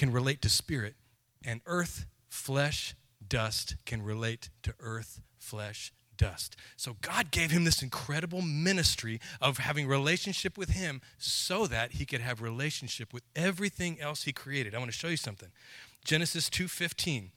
can 0.03 0.11
relate 0.11 0.43
to 0.43 0.49
spirit, 0.49 0.97
and 1.45 1.61
earth, 1.65 2.07
flesh, 2.29 2.97
dust 3.29 3.77
can 3.87 4.03
relate 4.03 4.49
to 4.61 4.75
earth, 4.81 5.21
flesh, 5.39 5.93
dust. 6.17 6.57
So 6.77 6.97
God 7.03 7.31
gave 7.31 7.53
him 7.53 7.63
this 7.63 7.85
incredible 7.85 8.43
ministry 8.43 9.21
of 9.41 9.59
having 9.59 9.87
relationship 9.87 10.59
with 10.59 10.71
him 10.71 11.03
so 11.19 11.69
that 11.69 11.93
he 11.93 12.05
could 12.05 12.21
have 12.21 12.43
relationship 12.43 13.15
with 13.15 13.23
everything 13.37 14.01
else 14.01 14.25
he 14.25 14.33
created. 14.33 14.75
I 14.75 14.79
want 14.79 14.91
to 14.91 14.99
show 14.99 15.07
you 15.07 15.17
something. 15.17 15.51
Genesis 16.05 16.51
2:15. 16.51 17.31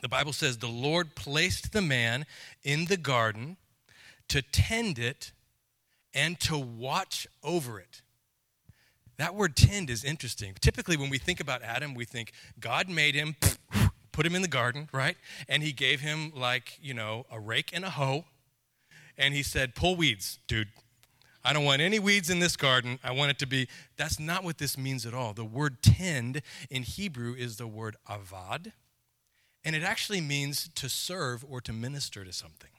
The 0.00 0.08
Bible 0.08 0.32
says 0.32 0.58
the 0.58 0.66
Lord 0.66 1.14
placed 1.14 1.70
the 1.70 1.82
man 1.82 2.26
in 2.64 2.86
the 2.86 2.96
garden 2.96 3.58
to 4.26 4.42
tend 4.42 4.98
it 4.98 5.30
and 6.12 6.40
to 6.40 6.58
watch 6.58 7.28
over 7.44 7.78
it. 7.78 8.02
That 9.22 9.36
word 9.36 9.54
tend 9.54 9.88
is 9.88 10.02
interesting. 10.02 10.56
Typically, 10.60 10.96
when 10.96 11.08
we 11.08 11.16
think 11.16 11.38
about 11.38 11.62
Adam, 11.62 11.94
we 11.94 12.04
think 12.04 12.32
God 12.58 12.88
made 12.88 13.14
him, 13.14 13.36
put 14.10 14.26
him 14.26 14.34
in 14.34 14.42
the 14.42 14.48
garden, 14.48 14.88
right? 14.92 15.16
And 15.48 15.62
he 15.62 15.70
gave 15.70 16.00
him, 16.00 16.32
like, 16.34 16.76
you 16.82 16.92
know, 16.92 17.24
a 17.30 17.38
rake 17.38 17.70
and 17.72 17.84
a 17.84 17.90
hoe. 17.90 18.24
And 19.16 19.32
he 19.32 19.44
said, 19.44 19.76
Pull 19.76 19.94
weeds, 19.94 20.40
dude. 20.48 20.70
I 21.44 21.52
don't 21.52 21.64
want 21.64 21.80
any 21.80 22.00
weeds 22.00 22.30
in 22.30 22.40
this 22.40 22.56
garden. 22.56 22.98
I 23.04 23.12
want 23.12 23.30
it 23.30 23.38
to 23.38 23.46
be. 23.46 23.68
That's 23.96 24.18
not 24.18 24.42
what 24.42 24.58
this 24.58 24.76
means 24.76 25.06
at 25.06 25.14
all. 25.14 25.34
The 25.34 25.44
word 25.44 25.84
tend 25.84 26.42
in 26.68 26.82
Hebrew 26.82 27.32
is 27.32 27.58
the 27.58 27.68
word 27.68 27.94
avad, 28.10 28.72
and 29.64 29.76
it 29.76 29.84
actually 29.84 30.20
means 30.20 30.68
to 30.74 30.88
serve 30.88 31.44
or 31.48 31.60
to 31.60 31.72
minister 31.72 32.24
to 32.24 32.32
something. 32.32 32.70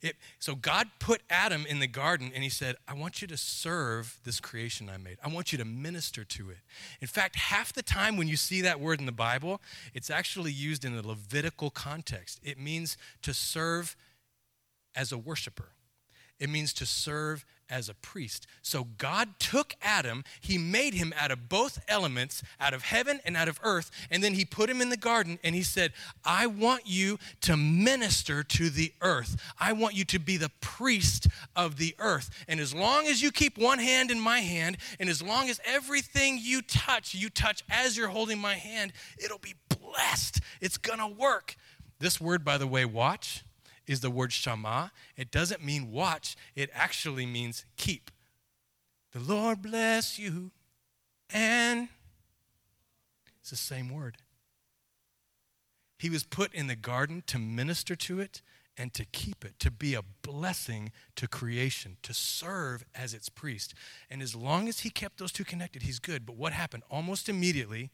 It, 0.00 0.16
so 0.38 0.54
God 0.54 0.88
put 0.98 1.22
Adam 1.28 1.66
in 1.66 1.78
the 1.78 1.86
garden 1.86 2.30
and 2.34 2.42
he 2.42 2.48
said, 2.48 2.76
I 2.88 2.94
want 2.94 3.22
you 3.22 3.28
to 3.28 3.36
serve 3.36 4.18
this 4.24 4.40
creation 4.40 4.88
I 4.88 4.96
made. 4.96 5.18
I 5.22 5.28
want 5.28 5.52
you 5.52 5.58
to 5.58 5.64
minister 5.64 6.24
to 6.24 6.50
it. 6.50 6.58
In 7.00 7.06
fact, 7.06 7.36
half 7.36 7.72
the 7.72 7.82
time 7.82 8.16
when 8.16 8.28
you 8.28 8.36
see 8.36 8.60
that 8.62 8.80
word 8.80 9.00
in 9.00 9.06
the 9.06 9.12
Bible, 9.12 9.60
it's 9.92 10.10
actually 10.10 10.52
used 10.52 10.84
in 10.84 10.96
a 10.96 11.02
Levitical 11.02 11.70
context. 11.70 12.40
It 12.42 12.58
means 12.58 12.96
to 13.22 13.34
serve 13.34 13.96
as 14.96 15.12
a 15.12 15.18
worshiper, 15.18 15.73
it 16.38 16.50
means 16.50 16.72
to 16.74 16.86
serve 16.86 17.44
as 17.70 17.88
a 17.88 17.94
priest. 17.94 18.46
So 18.62 18.84
God 18.98 19.38
took 19.38 19.74
Adam, 19.82 20.24
he 20.40 20.58
made 20.58 20.94
him 20.94 21.12
out 21.18 21.30
of 21.30 21.48
both 21.48 21.82
elements, 21.88 22.42
out 22.60 22.74
of 22.74 22.82
heaven 22.82 23.20
and 23.24 23.36
out 23.36 23.48
of 23.48 23.58
earth, 23.62 23.90
and 24.10 24.22
then 24.22 24.34
he 24.34 24.44
put 24.44 24.68
him 24.68 24.80
in 24.80 24.90
the 24.90 24.96
garden 24.96 25.38
and 25.42 25.54
he 25.54 25.62
said, 25.62 25.92
I 26.24 26.46
want 26.46 26.82
you 26.86 27.18
to 27.42 27.56
minister 27.56 28.42
to 28.42 28.70
the 28.70 28.92
earth. 29.00 29.36
I 29.58 29.72
want 29.72 29.94
you 29.94 30.04
to 30.04 30.18
be 30.18 30.36
the 30.36 30.52
priest 30.60 31.26
of 31.56 31.76
the 31.76 31.94
earth. 31.98 32.30
And 32.48 32.60
as 32.60 32.74
long 32.74 33.06
as 33.06 33.22
you 33.22 33.32
keep 33.32 33.58
one 33.58 33.78
hand 33.78 34.10
in 34.10 34.20
my 34.20 34.40
hand, 34.40 34.76
and 35.00 35.08
as 35.08 35.22
long 35.22 35.48
as 35.48 35.60
everything 35.64 36.38
you 36.40 36.62
touch, 36.62 37.14
you 37.14 37.30
touch 37.30 37.64
as 37.70 37.96
you're 37.96 38.08
holding 38.08 38.38
my 38.38 38.54
hand, 38.54 38.92
it'll 39.22 39.38
be 39.38 39.54
blessed. 39.68 40.40
It's 40.60 40.78
gonna 40.78 41.08
work. 41.08 41.56
This 41.98 42.20
word, 42.20 42.44
by 42.44 42.58
the 42.58 42.66
way, 42.66 42.84
watch, 42.84 43.44
is 43.86 44.00
the 44.00 44.10
word 44.10 44.32
shama. 44.32 44.92
It 45.16 45.30
doesn't 45.30 45.64
mean 45.64 45.90
watch, 45.92 46.36
it 46.54 46.70
actually 46.72 47.26
means 47.26 47.64
keep. 47.76 48.10
The 49.12 49.20
Lord 49.20 49.62
bless 49.62 50.18
you, 50.18 50.50
and 51.32 51.88
it's 53.40 53.50
the 53.50 53.56
same 53.56 53.88
word. 53.88 54.16
He 55.98 56.10
was 56.10 56.24
put 56.24 56.52
in 56.52 56.66
the 56.66 56.76
garden 56.76 57.22
to 57.28 57.38
minister 57.38 57.94
to 57.96 58.20
it 58.20 58.42
and 58.76 58.92
to 58.94 59.04
keep 59.04 59.44
it, 59.44 59.58
to 59.60 59.70
be 59.70 59.94
a 59.94 60.02
blessing 60.22 60.90
to 61.16 61.28
creation, 61.28 61.96
to 62.02 62.12
serve 62.12 62.84
as 62.94 63.14
its 63.14 63.28
priest. 63.28 63.74
And 64.10 64.20
as 64.20 64.34
long 64.34 64.68
as 64.68 64.80
he 64.80 64.90
kept 64.90 65.18
those 65.18 65.32
two 65.32 65.44
connected, 65.44 65.82
he's 65.82 66.00
good. 66.00 66.26
But 66.26 66.36
what 66.36 66.52
happened? 66.52 66.82
Almost 66.90 67.28
immediately, 67.28 67.90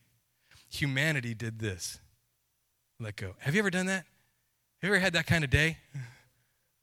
humanity 0.71 1.35
did 1.35 1.59
this 1.59 2.01
let 2.99 3.17
go. 3.17 3.35
Have 3.41 3.55
you 3.55 3.61
ever 3.61 3.71
done 3.71 3.87
that? 3.87 4.07
You 4.83 4.89
ever 4.89 4.99
had 4.99 5.13
that 5.13 5.27
kind 5.27 5.45
of 5.45 5.51
day? 5.51 5.77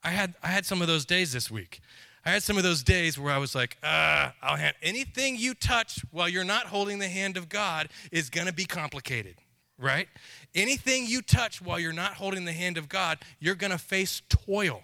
I 0.03 0.11
had, 0.11 0.35
I 0.43 0.47
had 0.47 0.65
some 0.65 0.81
of 0.81 0.87
those 0.87 1.03
days 1.03 1.33
this 1.33 1.49
week. 1.49 1.79
I 2.23 2.29
had 2.29 2.43
some 2.43 2.55
of 2.55 2.63
those 2.63 2.83
days 2.83 3.17
where 3.17 3.33
I 3.33 3.39
was 3.39 3.55
like, 3.55 3.77
uh, 3.81 4.29
I'll 4.41 4.55
hand 4.55 4.75
anything 4.83 5.35
you 5.37 5.55
touch 5.55 6.01
while 6.11 6.29
you're 6.29 6.43
not 6.43 6.67
holding 6.67 6.99
the 6.99 7.07
hand 7.07 7.37
of 7.37 7.49
God 7.49 7.89
is 8.11 8.29
going 8.29 8.45
to 8.45 8.53
be 8.53 8.65
complicated, 8.65 9.37
right? 9.79 10.07
Anything 10.53 11.07
you 11.07 11.23
touch 11.23 11.59
while 11.59 11.79
you're 11.79 11.93
not 11.93 12.13
holding 12.13 12.45
the 12.45 12.53
hand 12.53 12.77
of 12.77 12.87
God, 12.87 13.17
you're 13.39 13.55
going 13.55 13.71
to 13.71 13.79
face 13.79 14.21
toil. 14.29 14.83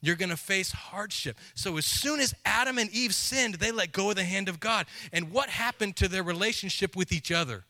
You're 0.00 0.16
going 0.16 0.30
to 0.30 0.36
face 0.36 0.70
hardship. 0.70 1.38
So, 1.54 1.76
as 1.78 1.86
soon 1.86 2.20
as 2.20 2.34
Adam 2.44 2.76
and 2.76 2.90
Eve 2.90 3.14
sinned, 3.14 3.54
they 3.54 3.70
let 3.70 3.92
go 3.92 4.10
of 4.10 4.16
the 4.16 4.24
hand 4.24 4.48
of 4.48 4.58
God. 4.58 4.86
And 5.12 5.30
what 5.30 5.48
happened 5.48 5.94
to 5.96 6.08
their 6.08 6.24
relationship 6.24 6.96
with 6.96 7.12
each 7.12 7.30
other? 7.30 7.64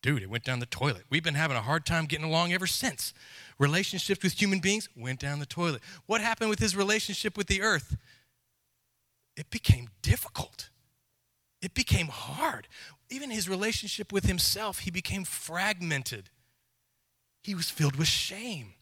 Dude, 0.00 0.22
it 0.22 0.30
went 0.30 0.44
down 0.44 0.60
the 0.60 0.66
toilet. 0.66 1.04
We've 1.10 1.24
been 1.24 1.34
having 1.34 1.56
a 1.56 1.62
hard 1.62 1.84
time 1.84 2.06
getting 2.06 2.24
along 2.24 2.52
ever 2.52 2.66
since. 2.66 3.12
Relationships 3.58 4.22
with 4.22 4.40
human 4.40 4.60
beings 4.60 4.88
went 4.96 5.18
down 5.18 5.40
the 5.40 5.46
toilet. 5.46 5.82
What 6.06 6.20
happened 6.20 6.50
with 6.50 6.60
his 6.60 6.76
relationship 6.76 7.36
with 7.36 7.48
the 7.48 7.62
earth? 7.62 7.96
it 9.38 9.50
became 9.50 9.88
difficult. 10.02 10.70
It 11.62 11.72
became 11.72 12.08
hard. 12.08 12.66
Even 13.08 13.30
his 13.30 13.48
relationship 13.48 14.12
with 14.12 14.26
himself, 14.26 14.80
he 14.80 14.90
became 14.90 15.24
fragmented. 15.24 16.30
He 17.42 17.54
was 17.54 17.70
filled 17.70 17.96
with 17.96 18.08
shame. 18.08 18.74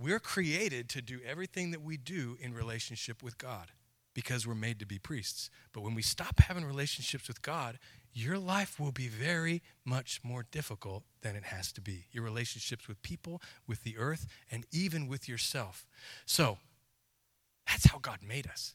We're 0.00 0.18
created 0.18 0.88
to 0.90 1.00
do 1.00 1.20
everything 1.24 1.70
that 1.70 1.80
we 1.80 1.96
do 1.96 2.36
in 2.40 2.52
relationship 2.54 3.22
with 3.22 3.38
God 3.38 3.70
because 4.16 4.46
we're 4.46 4.54
made 4.54 4.78
to 4.78 4.86
be 4.86 4.98
priests. 4.98 5.50
But 5.74 5.82
when 5.82 5.94
we 5.94 6.00
stop 6.00 6.40
having 6.40 6.64
relationships 6.64 7.28
with 7.28 7.42
God, 7.42 7.78
your 8.14 8.38
life 8.38 8.80
will 8.80 8.90
be 8.90 9.08
very 9.08 9.60
much 9.84 10.20
more 10.22 10.46
difficult 10.50 11.02
than 11.20 11.36
it 11.36 11.44
has 11.44 11.70
to 11.72 11.82
be. 11.82 12.06
Your 12.12 12.24
relationships 12.24 12.88
with 12.88 13.02
people, 13.02 13.42
with 13.66 13.82
the 13.82 13.98
earth, 13.98 14.26
and 14.50 14.64
even 14.72 15.06
with 15.06 15.28
yourself. 15.28 15.86
So, 16.24 16.56
that's 17.68 17.90
how 17.90 17.98
God 17.98 18.20
made 18.26 18.46
us. 18.46 18.74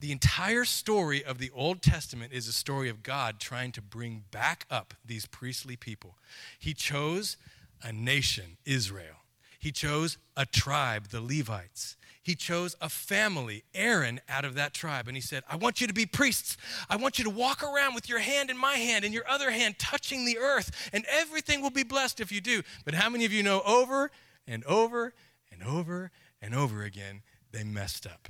The 0.00 0.10
entire 0.10 0.64
story 0.64 1.22
of 1.22 1.36
the 1.36 1.50
Old 1.54 1.82
Testament 1.82 2.32
is 2.32 2.48
a 2.48 2.52
story 2.52 2.88
of 2.88 3.02
God 3.02 3.40
trying 3.40 3.72
to 3.72 3.82
bring 3.82 4.24
back 4.30 4.64
up 4.70 4.94
these 5.04 5.26
priestly 5.26 5.76
people. 5.76 6.16
He 6.58 6.72
chose 6.72 7.36
a 7.82 7.92
nation, 7.92 8.56
Israel. 8.64 9.16
He 9.58 9.70
chose 9.70 10.16
a 10.34 10.46
tribe, 10.46 11.08
the 11.08 11.20
Levites. 11.20 11.98
He 12.22 12.34
chose 12.34 12.76
a 12.80 12.88
family, 12.88 13.64
Aaron, 13.74 14.20
out 14.28 14.44
of 14.44 14.54
that 14.54 14.74
tribe. 14.74 15.08
And 15.08 15.16
he 15.16 15.20
said, 15.20 15.42
I 15.48 15.56
want 15.56 15.80
you 15.80 15.86
to 15.86 15.94
be 15.94 16.04
priests. 16.04 16.56
I 16.90 16.96
want 16.96 17.18
you 17.18 17.24
to 17.24 17.30
walk 17.30 17.62
around 17.62 17.94
with 17.94 18.08
your 18.08 18.18
hand 18.18 18.50
in 18.50 18.58
my 18.58 18.74
hand 18.74 19.04
and 19.04 19.14
your 19.14 19.26
other 19.28 19.50
hand 19.50 19.78
touching 19.78 20.24
the 20.24 20.38
earth, 20.38 20.90
and 20.92 21.04
everything 21.08 21.62
will 21.62 21.70
be 21.70 21.84
blessed 21.84 22.20
if 22.20 22.30
you 22.30 22.40
do. 22.40 22.62
But 22.84 22.94
how 22.94 23.08
many 23.08 23.24
of 23.24 23.32
you 23.32 23.42
know 23.42 23.62
over 23.62 24.10
and 24.46 24.64
over 24.64 25.14
and 25.50 25.62
over 25.62 26.10
and 26.42 26.54
over 26.54 26.82
again, 26.82 27.22
they 27.52 27.64
messed 27.64 28.06
up? 28.06 28.28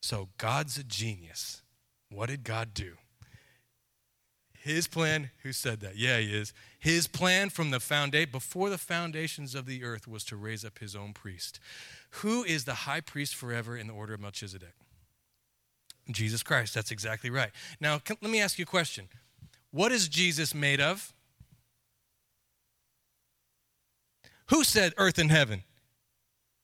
So 0.00 0.28
God's 0.38 0.76
a 0.78 0.84
genius. 0.84 1.62
What 2.10 2.28
did 2.28 2.44
God 2.44 2.74
do? 2.74 2.94
His 4.66 4.88
plan, 4.88 5.30
who 5.44 5.52
said 5.52 5.78
that? 5.82 5.96
Yeah, 5.96 6.18
he 6.18 6.34
is. 6.34 6.52
His 6.80 7.06
plan 7.06 7.50
from 7.50 7.70
the 7.70 7.78
foundation, 7.78 8.30
before 8.32 8.68
the 8.68 8.78
foundations 8.78 9.54
of 9.54 9.64
the 9.64 9.84
earth, 9.84 10.08
was 10.08 10.24
to 10.24 10.34
raise 10.34 10.64
up 10.64 10.80
his 10.80 10.96
own 10.96 11.12
priest. 11.12 11.60
Who 12.10 12.42
is 12.42 12.64
the 12.64 12.74
high 12.74 13.00
priest 13.00 13.36
forever 13.36 13.76
in 13.76 13.86
the 13.86 13.92
order 13.92 14.14
of 14.14 14.20
Melchizedek? 14.20 14.74
Jesus 16.10 16.42
Christ. 16.42 16.74
That's 16.74 16.90
exactly 16.90 17.30
right. 17.30 17.50
Now, 17.80 17.98
can, 17.98 18.16
let 18.20 18.28
me 18.28 18.40
ask 18.40 18.58
you 18.58 18.64
a 18.64 18.66
question. 18.66 19.06
What 19.70 19.92
is 19.92 20.08
Jesus 20.08 20.52
made 20.52 20.80
of? 20.80 21.12
Who 24.48 24.64
said 24.64 24.94
earth 24.96 25.18
and 25.18 25.30
heaven? 25.30 25.62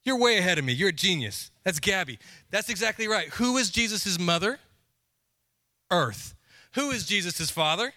You're 0.05 0.19
way 0.19 0.39
ahead 0.39 0.59
of 0.59 0.65
me. 0.65 0.73
You're 0.73 0.89
a 0.89 0.93
genius. 0.93 1.53
That's 1.63 1.79
Gabby. 1.79 2.19
That's 2.51 2.69
exactly 2.69 3.07
right. 3.07 3.29
Who 3.35 3.59
is 3.59 3.71
Jesus' 3.71 4.19
mother? 4.19 4.59
Earth. 5.89 6.35
Who 6.75 6.91
is 6.91 7.07
Jesus' 7.07 7.51
father? 7.51 7.93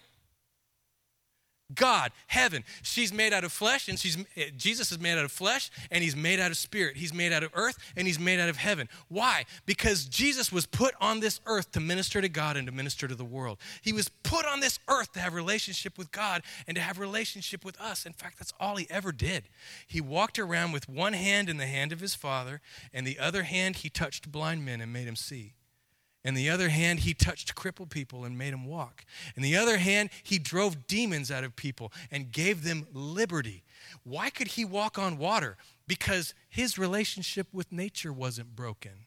God, 1.74 2.12
heaven. 2.28 2.62
She's 2.82 3.12
made 3.12 3.32
out 3.32 3.42
of 3.42 3.50
flesh, 3.50 3.88
and 3.88 3.98
she's 3.98 4.16
eh, 4.36 4.50
Jesus 4.56 4.92
is 4.92 5.00
made 5.00 5.18
out 5.18 5.24
of 5.24 5.32
flesh, 5.32 5.68
and 5.90 6.04
he's 6.04 6.14
made 6.14 6.38
out 6.38 6.52
of 6.52 6.56
spirit. 6.56 6.96
He's 6.96 7.12
made 7.12 7.32
out 7.32 7.42
of 7.42 7.50
earth, 7.54 7.76
and 7.96 8.06
he's 8.06 8.20
made 8.20 8.38
out 8.38 8.48
of 8.48 8.56
heaven. 8.56 8.88
Why? 9.08 9.46
Because 9.64 10.04
Jesus 10.04 10.52
was 10.52 10.64
put 10.64 10.94
on 11.00 11.18
this 11.18 11.40
earth 11.44 11.72
to 11.72 11.80
minister 11.80 12.20
to 12.20 12.28
God 12.28 12.56
and 12.56 12.68
to 12.68 12.72
minister 12.72 13.08
to 13.08 13.16
the 13.16 13.24
world. 13.24 13.58
He 13.82 13.92
was 13.92 14.08
put 14.22 14.46
on 14.46 14.60
this 14.60 14.78
earth 14.86 15.12
to 15.14 15.20
have 15.20 15.34
relationship 15.34 15.98
with 15.98 16.12
God 16.12 16.42
and 16.68 16.76
to 16.76 16.80
have 16.80 17.00
relationship 17.00 17.64
with 17.64 17.80
us. 17.80 18.06
In 18.06 18.12
fact, 18.12 18.38
that's 18.38 18.54
all 18.60 18.76
he 18.76 18.86
ever 18.88 19.10
did. 19.10 19.48
He 19.88 20.00
walked 20.00 20.38
around 20.38 20.70
with 20.70 20.88
one 20.88 21.14
hand 21.14 21.48
in 21.48 21.56
the 21.56 21.66
hand 21.66 21.90
of 21.90 21.98
his 21.98 22.14
Father, 22.14 22.60
and 22.94 23.04
the 23.04 23.18
other 23.18 23.42
hand 23.42 23.76
he 23.76 23.88
touched 23.88 24.30
blind 24.30 24.64
men 24.64 24.80
and 24.80 24.92
made 24.92 25.08
them 25.08 25.16
see. 25.16 25.55
In 26.26 26.34
the 26.34 26.50
other 26.50 26.70
hand, 26.70 27.00
he 27.00 27.14
touched 27.14 27.54
crippled 27.54 27.88
people 27.88 28.24
and 28.24 28.36
made 28.36 28.52
them 28.52 28.66
walk. 28.66 29.04
In 29.36 29.44
the 29.44 29.56
other 29.56 29.76
hand, 29.76 30.10
he 30.24 30.40
drove 30.40 30.88
demons 30.88 31.30
out 31.30 31.44
of 31.44 31.54
people 31.54 31.92
and 32.10 32.32
gave 32.32 32.64
them 32.64 32.88
liberty. 32.92 33.62
Why 34.02 34.30
could 34.30 34.48
he 34.48 34.64
walk 34.64 34.98
on 34.98 35.18
water? 35.18 35.56
Because 35.86 36.34
his 36.48 36.78
relationship 36.78 37.46
with 37.52 37.70
nature 37.70 38.12
wasn't 38.12 38.56
broken 38.56 39.05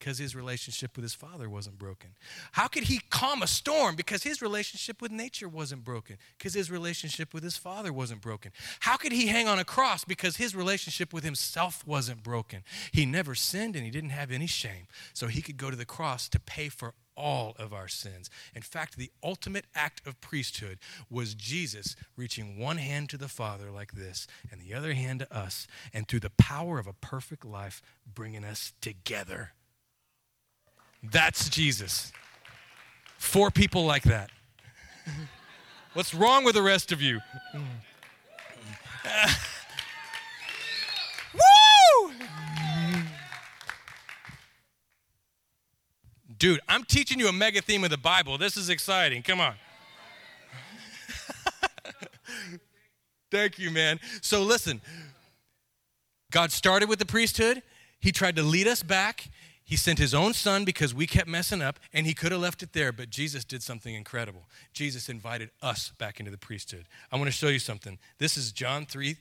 because 0.00 0.18
his 0.18 0.34
relationship 0.34 0.96
with 0.96 1.02
his 1.02 1.14
father 1.14 1.48
wasn't 1.48 1.78
broken. 1.78 2.10
How 2.52 2.66
could 2.66 2.84
he 2.84 3.02
calm 3.10 3.42
a 3.42 3.46
storm? 3.46 3.94
Because 3.94 4.22
his 4.22 4.40
relationship 4.40 5.02
with 5.02 5.12
nature 5.12 5.48
wasn't 5.48 5.84
broken, 5.84 6.16
because 6.38 6.54
his 6.54 6.70
relationship 6.70 7.34
with 7.34 7.44
his 7.44 7.58
father 7.58 7.92
wasn't 7.92 8.22
broken. 8.22 8.52
How 8.80 8.96
could 8.96 9.12
he 9.12 9.26
hang 9.26 9.46
on 9.46 9.58
a 9.58 9.64
cross? 9.64 10.04
Because 10.04 10.36
his 10.36 10.56
relationship 10.56 11.12
with 11.12 11.22
himself 11.22 11.86
wasn't 11.86 12.22
broken. 12.22 12.64
He 12.92 13.04
never 13.04 13.34
sinned 13.34 13.76
and 13.76 13.84
he 13.84 13.90
didn't 13.90 14.10
have 14.10 14.32
any 14.32 14.46
shame. 14.46 14.88
So 15.12 15.26
he 15.26 15.42
could 15.42 15.58
go 15.58 15.70
to 15.70 15.76
the 15.76 15.84
cross 15.84 16.28
to 16.30 16.40
pay 16.40 16.70
for 16.70 16.94
all 17.14 17.54
of 17.58 17.74
our 17.74 17.88
sins. 17.88 18.30
In 18.54 18.62
fact, 18.62 18.96
the 18.96 19.10
ultimate 19.22 19.66
act 19.74 20.06
of 20.06 20.20
priesthood 20.22 20.78
was 21.10 21.34
Jesus 21.34 21.94
reaching 22.16 22.58
one 22.58 22.78
hand 22.78 23.10
to 23.10 23.18
the 23.18 23.28
Father 23.28 23.70
like 23.70 23.92
this 23.92 24.26
and 24.50 24.62
the 24.62 24.72
other 24.72 24.94
hand 24.94 25.20
to 25.20 25.36
us, 25.36 25.66
and 25.92 26.08
through 26.08 26.20
the 26.20 26.30
power 26.30 26.78
of 26.78 26.86
a 26.86 26.94
perfect 26.94 27.44
life, 27.44 27.82
bringing 28.06 28.44
us 28.44 28.72
together 28.80 29.52
that's 31.02 31.48
Jesus. 31.48 32.12
Four 33.18 33.50
people 33.50 33.84
like 33.84 34.02
that. 34.04 34.30
What's 35.94 36.14
wrong 36.14 36.44
with 36.44 36.54
the 36.54 36.62
rest 36.62 36.92
of 36.92 37.02
you? 37.02 37.20
Woo! 41.34 42.12
Dude, 46.38 46.60
I'm 46.68 46.84
teaching 46.84 47.18
you 47.18 47.28
a 47.28 47.32
mega 47.32 47.60
theme 47.60 47.82
of 47.84 47.90
the 47.90 47.98
Bible. 47.98 48.38
This 48.38 48.56
is 48.56 48.70
exciting. 48.70 49.22
Come 49.22 49.40
on. 49.40 49.54
Thank 53.30 53.58
you, 53.58 53.70
man. 53.70 54.00
So 54.22 54.42
listen, 54.42 54.80
God 56.30 56.52
started 56.52 56.88
with 56.88 56.98
the 56.98 57.06
priesthood. 57.06 57.62
He 57.98 58.12
tried 58.12 58.36
to 58.36 58.42
lead 58.42 58.68
us 58.68 58.82
back. 58.82 59.28
He 59.70 59.76
sent 59.76 60.00
his 60.00 60.14
own 60.14 60.34
son 60.34 60.64
because 60.64 60.92
we 60.92 61.06
kept 61.06 61.28
messing 61.28 61.62
up, 61.62 61.78
and 61.92 62.04
he 62.04 62.12
could 62.12 62.32
have 62.32 62.40
left 62.40 62.60
it 62.60 62.72
there, 62.72 62.90
but 62.90 63.08
Jesus 63.08 63.44
did 63.44 63.62
something 63.62 63.94
incredible. 63.94 64.48
Jesus 64.72 65.08
invited 65.08 65.50
us 65.62 65.92
back 65.96 66.18
into 66.18 66.32
the 66.32 66.38
priesthood. 66.38 66.86
I 67.12 67.16
want 67.16 67.28
to 67.28 67.32
show 67.32 67.46
you 67.46 67.60
something. 67.60 67.96
This 68.18 68.36
is 68.36 68.50
John 68.50 68.84
3. 68.84 69.14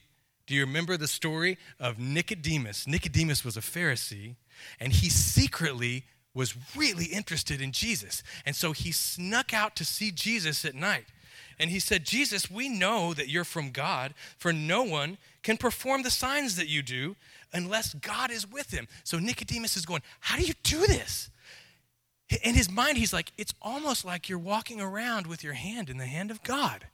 Do 0.48 0.56
you 0.56 0.62
remember 0.62 0.98
the 0.98 1.08
story 1.08 1.60
of 1.80 2.00
Nicodemus? 2.00 2.88
Nicodemus 2.88 3.46
was 3.46 3.58
a 3.58 3.62
Pharisee, 3.62 4.38
and 4.80 4.92
he 4.92 5.08
secretly 5.10 6.06
was 6.34 6.56
really 6.76 7.06
interested 7.06 7.62
in 7.62 7.72
Jesus. 7.72 8.24
And 8.44 8.56
so 8.56 8.72
he 8.72 8.92
snuck 8.92 9.54
out 9.54 9.76
to 9.76 9.86
see 9.86 10.10
Jesus 10.10 10.66
at 10.66 10.74
night. 10.74 11.06
And 11.60 11.70
he 11.70 11.80
said, 11.80 12.06
Jesus, 12.06 12.50
we 12.50 12.70
know 12.70 13.14
that 13.14 13.30
you're 13.30 13.44
from 13.44 13.70
God, 13.70 14.16
for 14.40 14.52
no 14.52 14.82
one 14.82 15.20
can 15.44 15.58
perform 15.58 16.02
the 16.02 16.10
signs 16.10 16.56
that 16.56 16.70
you 16.70 16.82
do 16.82 17.16
unless 17.54 17.94
God 17.96 18.32
is 18.32 18.50
with 18.50 18.72
him. 18.72 18.88
So 19.04 19.20
Nicodemus 19.20 19.78
is 19.78 19.86
going, 19.86 20.02
How 20.20 20.38
do 20.38 20.44
you 20.44 20.54
do 20.64 20.86
this? 20.88 21.30
In 22.44 22.54
his 22.54 22.70
mind, 22.70 22.98
he's 22.98 23.14
like, 23.14 23.32
It's 23.38 23.54
almost 23.62 24.06
like 24.06 24.30
you're 24.30 24.40
walking 24.40 24.82
around 24.82 25.28
with 25.28 25.44
your 25.44 25.54
hand 25.54 25.90
in 25.90 25.98
the 25.98 26.06
hand 26.06 26.32
of 26.32 26.44
God. 26.44 26.86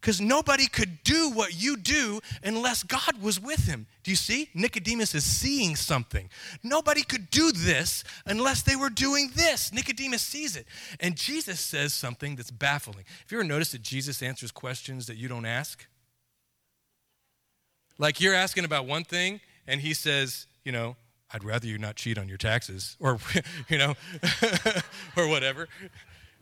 Because 0.00 0.18
nobody 0.18 0.66
could 0.66 1.02
do 1.02 1.30
what 1.30 1.62
you 1.62 1.76
do 1.76 2.20
unless 2.42 2.82
God 2.82 3.20
was 3.20 3.38
with 3.38 3.66
him. 3.66 3.86
Do 4.02 4.10
you 4.10 4.16
see? 4.16 4.48
Nicodemus 4.54 5.14
is 5.14 5.24
seeing 5.24 5.76
something. 5.76 6.30
Nobody 6.62 7.02
could 7.02 7.28
do 7.28 7.52
this 7.52 8.02
unless 8.24 8.62
they 8.62 8.76
were 8.76 8.88
doing 8.88 9.30
this. 9.34 9.74
Nicodemus 9.74 10.22
sees 10.22 10.56
it. 10.56 10.66
And 11.00 11.16
Jesus 11.16 11.60
says 11.60 11.92
something 11.92 12.34
that's 12.34 12.50
baffling. 12.50 13.04
Have 13.06 13.30
you 13.30 13.38
ever 13.38 13.46
noticed 13.46 13.72
that 13.72 13.82
Jesus 13.82 14.22
answers 14.22 14.50
questions 14.50 15.06
that 15.06 15.18
you 15.18 15.28
don't 15.28 15.44
ask? 15.44 15.86
Like 17.98 18.22
you're 18.22 18.34
asking 18.34 18.64
about 18.64 18.86
one 18.86 19.04
thing, 19.04 19.42
and 19.70 19.80
he 19.80 19.94
says, 19.94 20.48
you 20.64 20.72
know, 20.72 20.96
I'd 21.32 21.44
rather 21.44 21.66
you 21.66 21.78
not 21.78 21.94
cheat 21.94 22.18
on 22.18 22.28
your 22.28 22.38
taxes 22.38 22.96
or, 22.98 23.18
you 23.68 23.78
know, 23.78 23.94
or 25.16 25.28
whatever. 25.28 25.68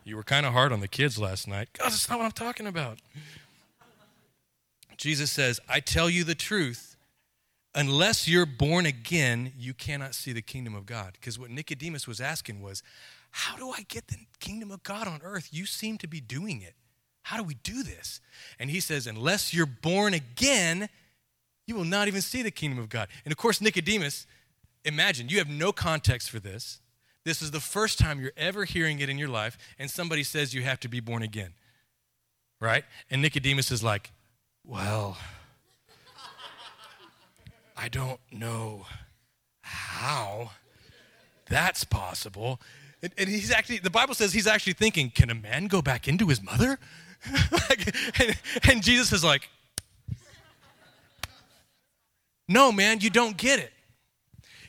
You 0.02 0.16
were 0.16 0.22
kind 0.22 0.46
of 0.46 0.54
hard 0.54 0.72
on 0.72 0.80
the 0.80 0.88
kids 0.88 1.18
last 1.18 1.46
night. 1.46 1.68
God, 1.78 1.92
that's 1.92 2.08
not 2.08 2.18
what 2.18 2.24
I'm 2.24 2.32
talking 2.32 2.66
about. 2.66 2.98
Jesus 4.96 5.30
says, 5.30 5.60
I 5.68 5.80
tell 5.80 6.08
you 6.08 6.24
the 6.24 6.34
truth. 6.34 6.96
Unless 7.74 8.26
you're 8.26 8.46
born 8.46 8.86
again, 8.86 9.52
you 9.56 9.74
cannot 9.74 10.14
see 10.14 10.32
the 10.32 10.40
kingdom 10.40 10.74
of 10.74 10.86
God. 10.86 11.12
Because 11.12 11.38
what 11.38 11.50
Nicodemus 11.50 12.08
was 12.08 12.20
asking 12.20 12.62
was, 12.62 12.82
How 13.30 13.56
do 13.56 13.70
I 13.70 13.82
get 13.88 14.08
the 14.08 14.16
kingdom 14.40 14.70
of 14.70 14.82
God 14.82 15.06
on 15.06 15.20
earth? 15.22 15.50
You 15.52 15.66
seem 15.66 15.98
to 15.98 16.08
be 16.08 16.20
doing 16.20 16.62
it. 16.62 16.74
How 17.24 17.36
do 17.36 17.44
we 17.44 17.54
do 17.54 17.82
this? 17.82 18.20
And 18.58 18.70
he 18.70 18.80
says, 18.80 19.06
Unless 19.06 19.52
you're 19.52 19.66
born 19.66 20.14
again, 20.14 20.88
you 21.68 21.74
will 21.74 21.84
not 21.84 22.08
even 22.08 22.22
see 22.22 22.42
the 22.42 22.50
kingdom 22.50 22.78
of 22.78 22.88
God. 22.88 23.08
And 23.24 23.30
of 23.30 23.36
course, 23.36 23.60
Nicodemus, 23.60 24.26
imagine 24.84 25.28
you 25.28 25.38
have 25.38 25.48
no 25.48 25.70
context 25.70 26.30
for 26.30 26.40
this. 26.40 26.80
This 27.24 27.42
is 27.42 27.50
the 27.50 27.60
first 27.60 27.98
time 27.98 28.20
you're 28.20 28.32
ever 28.38 28.64
hearing 28.64 29.00
it 29.00 29.10
in 29.10 29.18
your 29.18 29.28
life, 29.28 29.58
and 29.78 29.90
somebody 29.90 30.22
says 30.22 30.54
you 30.54 30.62
have 30.62 30.80
to 30.80 30.88
be 30.88 31.00
born 31.00 31.22
again. 31.22 31.52
Right? 32.58 32.84
And 33.10 33.20
Nicodemus 33.20 33.70
is 33.70 33.84
like, 33.84 34.10
Well, 34.64 35.18
I 37.76 37.88
don't 37.88 38.20
know 38.32 38.86
how 39.60 40.52
that's 41.48 41.84
possible. 41.84 42.60
And, 43.02 43.12
and 43.18 43.28
he's 43.28 43.52
actually, 43.52 43.78
the 43.78 43.90
Bible 43.90 44.14
says 44.14 44.32
he's 44.32 44.46
actually 44.46 44.72
thinking, 44.72 45.10
can 45.10 45.30
a 45.30 45.34
man 45.34 45.66
go 45.66 45.80
back 45.80 46.08
into 46.08 46.26
his 46.26 46.42
mother? 46.42 46.78
like, 47.52 48.20
and, 48.20 48.38
and 48.68 48.82
Jesus 48.82 49.12
is 49.12 49.22
like, 49.22 49.48
no, 52.48 52.72
man, 52.72 53.00
you 53.00 53.10
don't 53.10 53.36
get 53.36 53.58
it. 53.58 53.72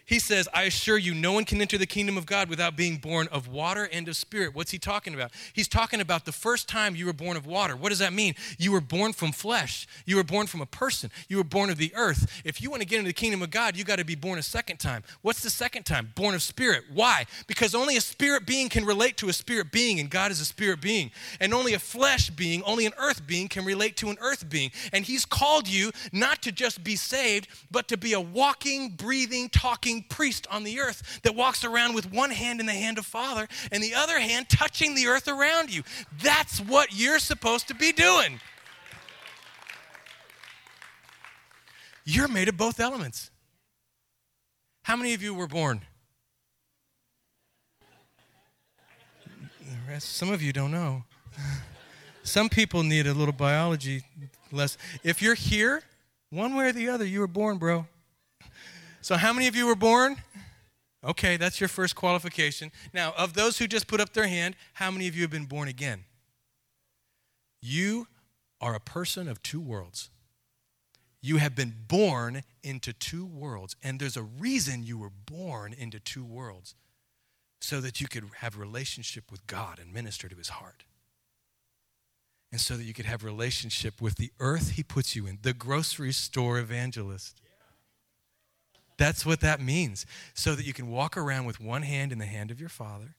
He 0.10 0.18
says, 0.18 0.50
I 0.56 0.64
assure 0.64 0.98
you, 0.98 1.14
no 1.14 1.34
one 1.34 1.46
can 1.46 1.62
enter 1.62 1.78
the 1.78 1.86
kingdom 1.86 2.18
of 2.18 2.26
God 2.26 2.50
without 2.50 2.76
being 2.76 2.98
born 2.98 3.28
of 3.32 3.48
water 3.48 3.88
and 3.94 4.08
of 4.08 4.16
spirit. 4.16 4.56
What's 4.56 4.72
he 4.72 4.80
talking 4.80 5.14
about? 5.14 5.30
He's 5.54 5.68
talking 5.68 6.02
about 6.02 6.26
the 6.26 6.32
first 6.32 6.68
time 6.68 6.96
you 6.96 7.06
were 7.06 7.14
born 7.14 7.38
of 7.38 7.46
water. 7.46 7.76
What 7.76 7.90
does 7.90 8.00
that 8.00 8.12
mean? 8.12 8.34
You 8.58 8.72
were 8.72 8.82
born 8.82 9.14
from 9.14 9.32
flesh. 9.32 9.88
You 10.08 10.16
were 10.16 10.24
born 10.24 10.48
from 10.48 10.62
a 10.62 10.66
person. 10.66 11.12
You 11.28 11.38
were 11.38 11.44
born 11.44 11.70
of 11.70 11.78
the 11.78 11.94
earth. 11.96 12.42
If 12.44 12.60
you 12.60 12.72
want 12.72 12.82
to 12.82 12.88
get 12.88 12.98
into 12.98 13.10
the 13.10 13.14
kingdom 13.14 13.44
of 13.44 13.52
God, 13.52 13.78
you 13.78 13.84
got 13.84 14.00
to 14.00 14.04
be 14.04 14.16
born 14.16 14.40
a 14.40 14.42
second 14.42 14.78
time. 14.78 15.04
What's 15.22 15.44
the 15.44 15.52
second 15.52 15.84
time? 15.84 16.12
Born 16.16 16.34
of 16.34 16.42
spirit. 16.42 16.86
Why? 16.92 17.28
Because 17.46 17.76
only 17.76 17.96
a 17.96 18.02
spirit 18.02 18.48
being 18.48 18.68
can 18.68 18.86
relate 18.86 19.16
to 19.18 19.30
a 19.30 19.34
spirit 19.34 19.72
being, 19.72 20.00
and 20.00 20.10
God 20.10 20.32
is 20.32 20.42
a 20.42 20.46
spirit 20.46 20.82
being. 20.82 21.12
And 21.40 21.54
only 21.54 21.76
a 21.76 21.80
flesh 21.80 22.32
being, 22.32 22.64
only 22.64 22.88
an 22.88 22.94
earth 22.98 23.28
being 23.28 23.48
can 23.48 23.64
relate 23.64 23.96
to 23.98 24.10
an 24.10 24.18
earth 24.22 24.50
being. 24.50 24.72
And 24.92 25.06
he's 25.06 25.24
called 25.24 25.68
you 25.68 25.92
not 26.12 26.42
to 26.42 26.52
just 26.52 26.84
be 26.84 26.96
saved, 26.96 27.48
but 27.70 27.88
to 27.90 27.96
be 27.98 28.14
a 28.14 28.20
walking, 28.20 28.90
breathing, 28.90 29.50
talking, 29.50 29.99
priest 30.02 30.48
on 30.52 30.64
the 30.64 30.80
earth 30.80 31.22
that 31.24 31.36
walks 31.36 31.64
around 31.64 31.94
with 31.94 32.12
one 32.12 32.30
hand 32.30 32.60
in 32.60 32.66
the 32.66 32.74
hand 32.74 32.98
of 32.98 33.06
Father 33.06 33.48
and 33.72 33.84
the 33.84 33.94
other 33.94 34.20
hand 34.20 34.50
touching 34.50 34.96
the 34.96 35.08
earth 35.08 35.28
around 35.28 35.74
you. 35.74 35.84
That's 36.22 36.60
what 36.60 36.90
you're 36.92 37.20
supposed 37.20 37.68
to 37.70 37.76
be 37.76 37.92
doing. 37.92 38.40
You're 42.06 42.28
made 42.28 42.48
of 42.50 42.58
both 42.58 42.80
elements. 42.80 43.30
How 44.84 44.96
many 44.96 45.14
of 45.14 45.22
you 45.22 45.34
were 45.34 45.48
born? 45.48 45.82
Some 50.00 50.32
of 50.32 50.42
you 50.42 50.54
don't 50.54 50.72
know. 50.72 51.04
Some 52.24 52.50
people 52.50 52.84
need 52.84 53.08
a 53.08 53.14
little 53.14 53.34
biology 53.34 54.04
less. 54.52 54.78
If 55.04 55.22
you're 55.22 55.36
here, 55.36 55.84
one 56.30 56.56
way 56.56 56.70
or 56.70 56.72
the 56.72 56.90
other, 56.90 57.06
you 57.06 57.20
were 57.20 57.28
born, 57.28 57.58
bro. 57.58 57.88
So, 59.02 59.16
how 59.16 59.34
many 59.34 59.48
of 59.48 59.56
you 59.56 59.66
were 59.66 59.76
born? 59.76 60.18
Okay, 61.04 61.38
that's 61.38 61.62
your 61.62 61.70
first 61.70 61.96
qualification. 61.96 62.72
Now, 62.94 63.14
of 63.18 63.34
those 63.34 63.58
who 63.58 63.68
just 63.68 63.88
put 63.88 64.02
up 64.02 64.14
their 64.14 64.28
hand, 64.28 64.56
how 64.74 64.92
many 64.92 65.08
of 65.08 65.16
you 65.16 65.22
have 65.22 65.32
been 65.32 65.46
born 65.46 65.70
again? 65.70 66.04
You 67.62 68.08
are 68.60 68.76
a 68.76 68.80
person 68.80 69.28
of 69.28 69.42
two 69.42 69.62
worlds. 69.62 70.10
You 71.22 71.38
have 71.38 71.56
been 71.56 71.74
born 71.88 72.44
into 72.64 72.94
two 72.94 73.26
worlds, 73.26 73.76
and 73.84 74.00
there's 74.00 74.18
a 74.18 74.24
reason 74.24 74.84
you 74.84 74.98
were 74.98 75.10
born 75.10 75.74
into 75.74 76.00
two 76.00 76.24
worlds 76.24 76.76
so 77.62 77.82
that 77.82 78.00
you 78.00 78.08
could 78.08 78.26
have 78.38 78.58
relationship 78.58 79.32
with 79.32 79.46
God 79.48 79.80
and 79.80 79.94
minister 79.94 80.30
to 80.30 80.36
his 80.36 80.50
heart. 80.50 80.84
And 82.52 82.60
so 82.60 82.78
that 82.78 82.84
you 82.84 82.94
could 82.94 83.06
have 83.06 83.24
relationship 83.24 84.02
with 84.02 84.16
the 84.16 84.32
earth 84.40 84.72
he 84.72 84.84
puts 84.84 85.16
you 85.16 85.28
in, 85.28 85.40
the 85.42 85.54
grocery 85.54 86.12
store 86.12 86.58
evangelist. 86.58 87.42
That's 89.00 89.26
what 89.26 89.40
that 89.40 89.62
means. 89.62 90.06
So 90.36 90.54
that 90.54 90.66
you 90.66 90.74
can 90.74 90.92
walk 90.92 91.18
around 91.18 91.46
with 91.46 91.60
one 91.60 91.82
hand 91.82 92.12
in 92.12 92.20
the 92.20 92.26
hand 92.26 92.52
of 92.52 92.60
your 92.60 92.70
Father, 92.70 93.16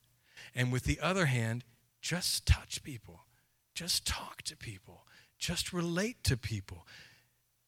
and 0.55 0.71
with 0.71 0.83
the 0.83 0.99
other 1.01 1.25
hand, 1.25 1.65
just 2.01 2.45
touch 2.45 2.83
people, 2.83 3.21
just 3.75 4.05
talk 4.05 4.43
to 4.43 4.55
people, 4.55 5.05
just 5.37 5.73
relate 5.73 6.23
to 6.23 6.37
people, 6.37 6.85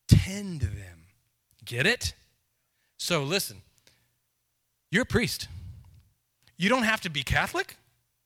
tend 0.08 0.62
to 0.62 0.68
them. 0.68 1.08
Get 1.66 1.88
it? 1.88 2.14
So 2.98 3.24
listen, 3.24 3.64
you're 4.92 5.04
a 5.04 5.06
priest. 5.08 5.48
You 6.56 6.70
don't 6.70 6.84
have 6.84 7.02
to 7.02 7.10
be 7.10 7.24
Catholic. 7.24 7.78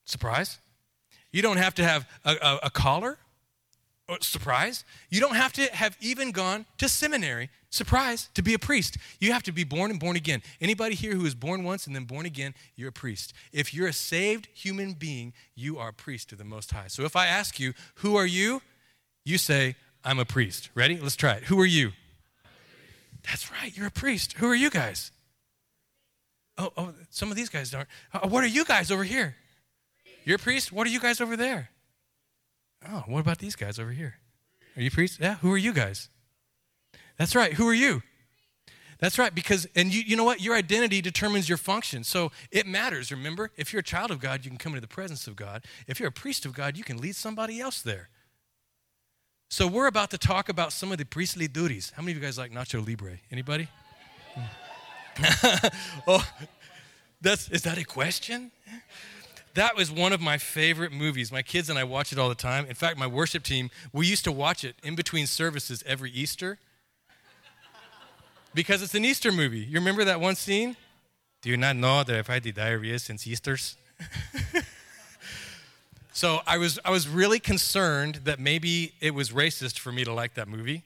Surprise. 0.05 0.59
You 1.31 1.41
don't 1.41 1.57
have 1.57 1.75
to 1.75 1.83
have 1.83 2.07
a, 2.25 2.35
a, 2.41 2.59
a 2.63 2.69
collar. 2.69 3.17
Oh, 4.09 4.17
surprise. 4.21 4.85
You 5.09 5.19
don't 5.19 5.35
have 5.35 5.53
to 5.53 5.63
have 5.75 5.97
even 5.99 6.31
gone 6.31 6.65
to 6.77 6.87
seminary 6.87 7.49
Surprise, 7.69 8.29
to 8.33 8.41
be 8.41 8.53
a 8.53 8.59
priest, 8.59 8.97
you 9.19 9.33
have 9.33 9.43
to 9.43 9.51
be 9.51 9.65
born 9.65 9.91
and 9.91 9.99
born 9.99 10.15
again. 10.15 10.41
Anybody 10.61 10.95
here 10.95 11.13
who 11.13 11.25
is 11.25 11.35
born 11.35 11.63
once 11.65 11.85
and 11.85 11.95
then 11.95 12.05
born 12.05 12.25
again, 12.25 12.53
you're 12.75 12.89
a 12.89 12.93
priest. 12.93 13.33
If 13.51 13.73
you're 13.73 13.87
a 13.87 13.93
saved 13.93 14.47
human 14.53 14.93
being, 14.93 15.33
you 15.53 15.77
are 15.77 15.89
a 15.89 15.93
priest 15.93 16.31
of 16.31 16.37
the 16.37 16.45
Most 16.45 16.71
High. 16.71 16.87
So 16.87 17.03
if 17.03 17.17
I 17.17 17.27
ask 17.27 17.59
you, 17.59 17.73
who 17.95 18.15
are 18.15 18.25
you? 18.25 18.61
You 19.25 19.37
say, 19.37 19.75
I'm 20.05 20.17
a 20.17 20.25
priest. 20.25 20.69
Ready? 20.75 20.97
Let's 20.97 21.17
try 21.17 21.33
it. 21.33 21.43
Who 21.43 21.59
are 21.59 21.65
you? 21.65 21.91
That's 23.23 23.51
right, 23.51 23.75
you're 23.75 23.87
a 23.87 23.91
priest. 23.91 24.33
Who 24.33 24.47
are 24.47 24.55
you 24.55 24.69
guys? 24.69 25.11
Oh, 26.57 26.71
oh 26.77 26.93
some 27.09 27.29
of 27.29 27.35
these 27.35 27.49
guys 27.49 27.73
aren't. 27.73 27.89
Uh, 28.13 28.29
what 28.29 28.45
are 28.45 28.47
you 28.47 28.63
guys 28.63 28.91
over 28.91 29.03
here? 29.03 29.35
You're 30.23 30.37
a 30.37 30.39
priest? 30.39 30.71
What 30.71 30.87
are 30.87 30.89
you 30.89 31.01
guys 31.01 31.19
over 31.19 31.35
there? 31.35 31.69
Oh, 32.89 33.03
what 33.07 33.19
about 33.19 33.39
these 33.39 33.55
guys 33.55 33.79
over 33.79 33.91
here? 33.91 34.15
Are 34.75 34.81
you 34.81 34.91
priests? 34.91 35.17
Yeah, 35.19 35.35
who 35.35 35.51
are 35.51 35.57
you 35.57 35.73
guys? 35.73 36.09
That's 37.17 37.35
right. 37.35 37.53
Who 37.53 37.67
are 37.67 37.73
you? 37.73 38.03
That's 38.99 39.19
right, 39.19 39.33
because, 39.33 39.67
and 39.75 39.93
you, 39.93 40.01
you 40.01 40.15
know 40.15 40.23
what? 40.23 40.41
Your 40.41 40.55
identity 40.55 41.01
determines 41.01 41.47
your 41.47 41.59
function. 41.59 42.03
So 42.03 42.31
it 42.51 42.65
matters, 42.65 43.11
remember? 43.11 43.51
If 43.55 43.71
you're 43.71 43.81
a 43.81 43.83
child 43.83 44.09
of 44.09 44.19
God, 44.19 44.43
you 44.43 44.49
can 44.49 44.57
come 44.57 44.71
into 44.71 44.81
the 44.81 44.87
presence 44.87 45.27
of 45.27 45.35
God. 45.35 45.65
If 45.87 45.99
you're 45.99 46.09
a 46.09 46.11
priest 46.11 46.45
of 46.45 46.53
God, 46.53 46.77
you 46.77 46.83
can 46.83 46.97
lead 46.97 47.15
somebody 47.15 47.59
else 47.59 47.81
there. 47.81 48.09
So 49.49 49.67
we're 49.67 49.87
about 49.87 50.09
to 50.11 50.17
talk 50.17 50.49
about 50.49 50.73
some 50.73 50.91
of 50.91 50.97
the 50.97 51.05
priestly 51.05 51.47
duties. 51.47 51.93
How 51.95 52.01
many 52.01 52.13
of 52.13 52.17
you 52.17 52.23
guys 52.23 52.37
like 52.37 52.51
Nacho 52.51 52.85
Libre? 52.85 53.19
Anybody? 53.31 53.67
oh, 56.07 56.27
that's, 57.21 57.49
is 57.49 57.61
that 57.63 57.77
a 57.77 57.83
question? 57.85 58.51
That 59.53 59.75
was 59.75 59.91
one 59.91 60.13
of 60.13 60.21
my 60.21 60.37
favorite 60.37 60.91
movies. 60.91 61.31
My 61.31 61.41
kids 61.41 61.69
and 61.69 61.79
I 61.79 61.83
watch 61.83 62.11
it 62.11 62.19
all 62.19 62.29
the 62.29 62.35
time. 62.35 62.65
In 62.65 62.75
fact, 62.75 62.97
my 62.97 63.07
worship 63.07 63.43
team, 63.43 63.71
we 63.91 64.05
used 64.05 64.23
to 64.25 64.31
watch 64.31 64.63
it 64.63 64.75
in 64.83 64.95
between 64.95 65.25
services 65.25 65.83
every 65.85 66.11
Easter 66.11 66.59
because 68.53 68.81
it's 68.81 68.95
an 68.95 69.05
Easter 69.05 69.31
movie. 69.31 69.59
You 69.59 69.75
remember 69.75 70.03
that 70.03 70.19
one 70.19 70.35
scene? 70.35 70.75
Do 71.41 71.49
you 71.49 71.57
not 71.57 71.75
know 71.75 72.03
that 72.03 72.15
I've 72.15 72.27
had 72.27 72.43
the 72.43 72.51
diarrhea 72.51 72.99
since 72.99 73.27
Easter's? 73.27 73.77
so 76.11 76.41
I 76.47 76.57
was, 76.57 76.79
I 76.83 76.89
was 76.89 77.07
really 77.07 77.39
concerned 77.39 78.21
that 78.23 78.39
maybe 78.39 78.93
it 78.99 79.13
was 79.13 79.29
racist 79.29 79.79
for 79.79 79.91
me 79.91 80.03
to 80.03 80.13
like 80.13 80.33
that 80.35 80.47
movie. 80.47 80.83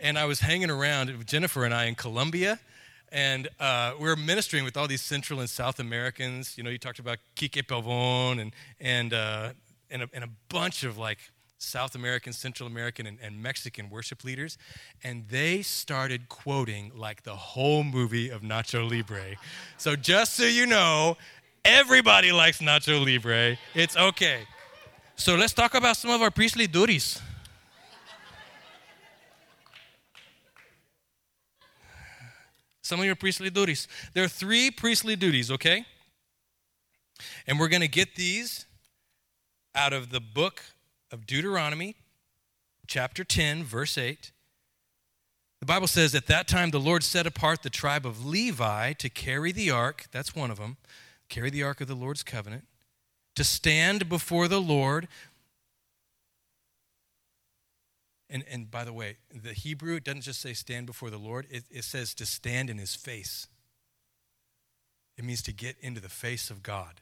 And 0.00 0.18
I 0.18 0.24
was 0.24 0.40
hanging 0.40 0.70
around 0.70 1.16
with 1.16 1.26
Jennifer 1.26 1.64
and 1.64 1.72
I 1.72 1.84
in 1.84 1.94
Colombia, 1.94 2.58
and 3.14 3.48
uh, 3.60 3.92
we 3.96 4.08
were 4.08 4.16
ministering 4.16 4.64
with 4.64 4.76
all 4.76 4.88
these 4.88 5.00
Central 5.00 5.38
and 5.38 5.48
South 5.48 5.78
Americans. 5.78 6.58
You 6.58 6.64
know, 6.64 6.70
you 6.70 6.78
talked 6.78 6.98
about 6.98 7.18
Quique 7.38 7.64
Pavón 7.64 8.40
and, 8.40 8.52
and, 8.80 9.14
uh, 9.14 9.50
and, 9.88 10.02
a, 10.02 10.08
and 10.12 10.24
a 10.24 10.28
bunch 10.48 10.82
of 10.82 10.98
like 10.98 11.18
South 11.58 11.94
American, 11.94 12.32
Central 12.32 12.66
American, 12.66 13.06
and, 13.06 13.18
and, 13.22 13.40
Mexican 13.40 13.88
worship 13.88 14.24
leaders, 14.24 14.58
and 15.04 15.28
they 15.28 15.62
started 15.62 16.28
quoting 16.28 16.90
like 16.94 17.22
the 17.22 17.36
whole 17.36 17.84
movie 17.84 18.30
of 18.30 18.42
Nacho 18.42 18.90
Libre. 18.90 19.36
So 19.78 19.94
just 19.94 20.34
so 20.34 20.44
you 20.44 20.66
know, 20.66 21.16
everybody 21.64 22.32
likes 22.32 22.58
Nacho 22.58 23.02
Libre. 23.02 23.56
It's 23.74 23.96
okay. 23.96 24.40
So 25.14 25.36
let's 25.36 25.52
talk 25.52 25.74
about 25.74 25.96
some 25.96 26.10
of 26.10 26.20
our 26.20 26.32
priestly 26.32 26.66
duties. 26.66 27.22
Some 32.84 33.00
of 33.00 33.06
your 33.06 33.16
priestly 33.16 33.48
duties. 33.48 33.88
There 34.12 34.24
are 34.24 34.28
three 34.28 34.70
priestly 34.70 35.16
duties, 35.16 35.50
okay? 35.50 35.86
And 37.46 37.58
we're 37.58 37.68
going 37.68 37.80
to 37.80 37.88
get 37.88 38.14
these 38.14 38.66
out 39.74 39.94
of 39.94 40.10
the 40.10 40.20
book 40.20 40.62
of 41.10 41.26
Deuteronomy, 41.26 41.96
chapter 42.86 43.24
10, 43.24 43.64
verse 43.64 43.96
8. 43.96 44.32
The 45.60 45.66
Bible 45.66 45.86
says, 45.86 46.14
At 46.14 46.26
that 46.26 46.46
time 46.46 46.72
the 46.72 46.78
Lord 46.78 47.02
set 47.02 47.26
apart 47.26 47.62
the 47.62 47.70
tribe 47.70 48.04
of 48.04 48.26
Levi 48.26 48.92
to 48.92 49.08
carry 49.08 49.50
the 49.50 49.70
ark, 49.70 50.04
that's 50.12 50.36
one 50.36 50.50
of 50.50 50.58
them, 50.58 50.76
carry 51.30 51.48
the 51.48 51.62
ark 51.62 51.80
of 51.80 51.88
the 51.88 51.94
Lord's 51.94 52.22
covenant, 52.22 52.64
to 53.34 53.44
stand 53.44 54.10
before 54.10 54.46
the 54.46 54.60
Lord. 54.60 55.08
And, 58.30 58.44
and 58.50 58.70
by 58.70 58.84
the 58.84 58.92
way, 58.92 59.16
the 59.32 59.52
Hebrew, 59.52 59.96
it 59.96 60.04
doesn't 60.04 60.22
just 60.22 60.40
say 60.40 60.54
stand 60.54 60.86
before 60.86 61.10
the 61.10 61.18
Lord, 61.18 61.46
it, 61.50 61.64
it 61.70 61.84
says 61.84 62.14
to 62.14 62.26
stand 62.26 62.70
in 62.70 62.78
his 62.78 62.94
face. 62.94 63.48
It 65.16 65.24
means 65.24 65.42
to 65.42 65.52
get 65.52 65.76
into 65.80 66.00
the 66.00 66.08
face 66.08 66.50
of 66.50 66.62
God 66.62 67.00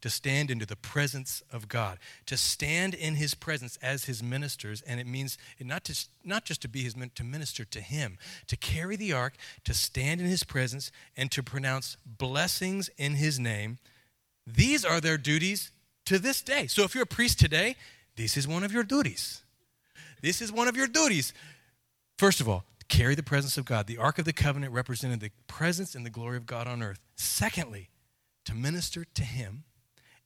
to 0.00 0.10
stand 0.10 0.50
into 0.50 0.66
the 0.66 0.76
presence 0.76 1.42
of 1.50 1.68
God, 1.68 1.98
to 2.26 2.36
stand 2.36 2.94
in 2.94 3.14
his 3.14 3.34
presence 3.34 3.78
as 3.82 4.04
his 4.04 4.22
ministers, 4.22 4.82
and 4.82 5.00
it 5.00 5.06
means 5.06 5.38
not, 5.60 5.84
to, 5.84 6.06
not 6.24 6.44
just 6.44 6.62
to 6.62 6.68
be 6.68 6.82
his 6.82 6.94
to 7.14 7.24
minister 7.24 7.64
to 7.64 7.80
him, 7.80 8.18
to 8.46 8.56
carry 8.56 8.96
the 8.96 9.12
ark, 9.12 9.34
to 9.64 9.74
stand 9.74 10.20
in 10.20 10.26
his 10.26 10.44
presence, 10.44 10.92
and 11.16 11.30
to 11.30 11.42
pronounce 11.42 11.96
blessings 12.04 12.90
in 12.98 13.14
his 13.14 13.40
name. 13.40 13.78
These 14.46 14.84
are 14.84 15.00
their 15.00 15.18
duties 15.18 15.70
to 16.04 16.18
this 16.18 16.42
day. 16.42 16.66
So 16.66 16.84
if 16.84 16.94
you're 16.94 17.04
a 17.04 17.06
priest 17.06 17.40
today, 17.40 17.76
this 18.16 18.36
is 18.36 18.46
one 18.46 18.64
of 18.64 18.72
your 18.72 18.84
duties. 18.84 19.42
This 20.22 20.40
is 20.40 20.52
one 20.52 20.68
of 20.68 20.76
your 20.76 20.86
duties. 20.86 21.32
First 22.18 22.40
of 22.40 22.48
all, 22.48 22.64
carry 22.88 23.14
the 23.14 23.22
presence 23.22 23.58
of 23.58 23.64
God. 23.64 23.86
The 23.86 23.98
Ark 23.98 24.18
of 24.18 24.24
the 24.24 24.32
Covenant 24.32 24.72
represented 24.72 25.20
the 25.20 25.30
presence 25.46 25.94
and 25.94 26.06
the 26.06 26.10
glory 26.10 26.36
of 26.36 26.46
God 26.46 26.66
on 26.66 26.82
earth. 26.82 27.00
Secondly, 27.16 27.90
to 28.44 28.54
minister 28.54 29.04
to 29.04 29.22
Him 29.22 29.64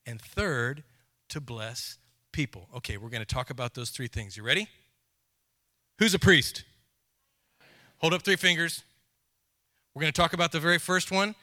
and 0.07 0.21
third, 0.21 0.85
to 1.31 1.41
bless 1.41 1.99
people. 2.33 2.69
Okay, 2.77 2.97
we're 2.97 3.09
going 3.09 3.23
to 3.23 3.35
talk 3.35 3.51
about 3.51 3.75
those 3.75 3.91
three 3.91 4.09
things. 4.09 4.37
You 4.37 4.43
ready? 4.43 4.69
Who's 5.99 6.15
a 6.15 6.19
priest? 6.19 6.65
Hold 7.99 8.15
up 8.15 8.23
three 8.23 8.37
fingers. 8.37 8.83
We're 9.95 10.03
going 10.03 10.13
to 10.13 10.21
talk 10.21 10.33
about 10.33 10.53
the 10.53 10.61
very 10.61 10.79
first 10.79 11.11
one 11.11 11.35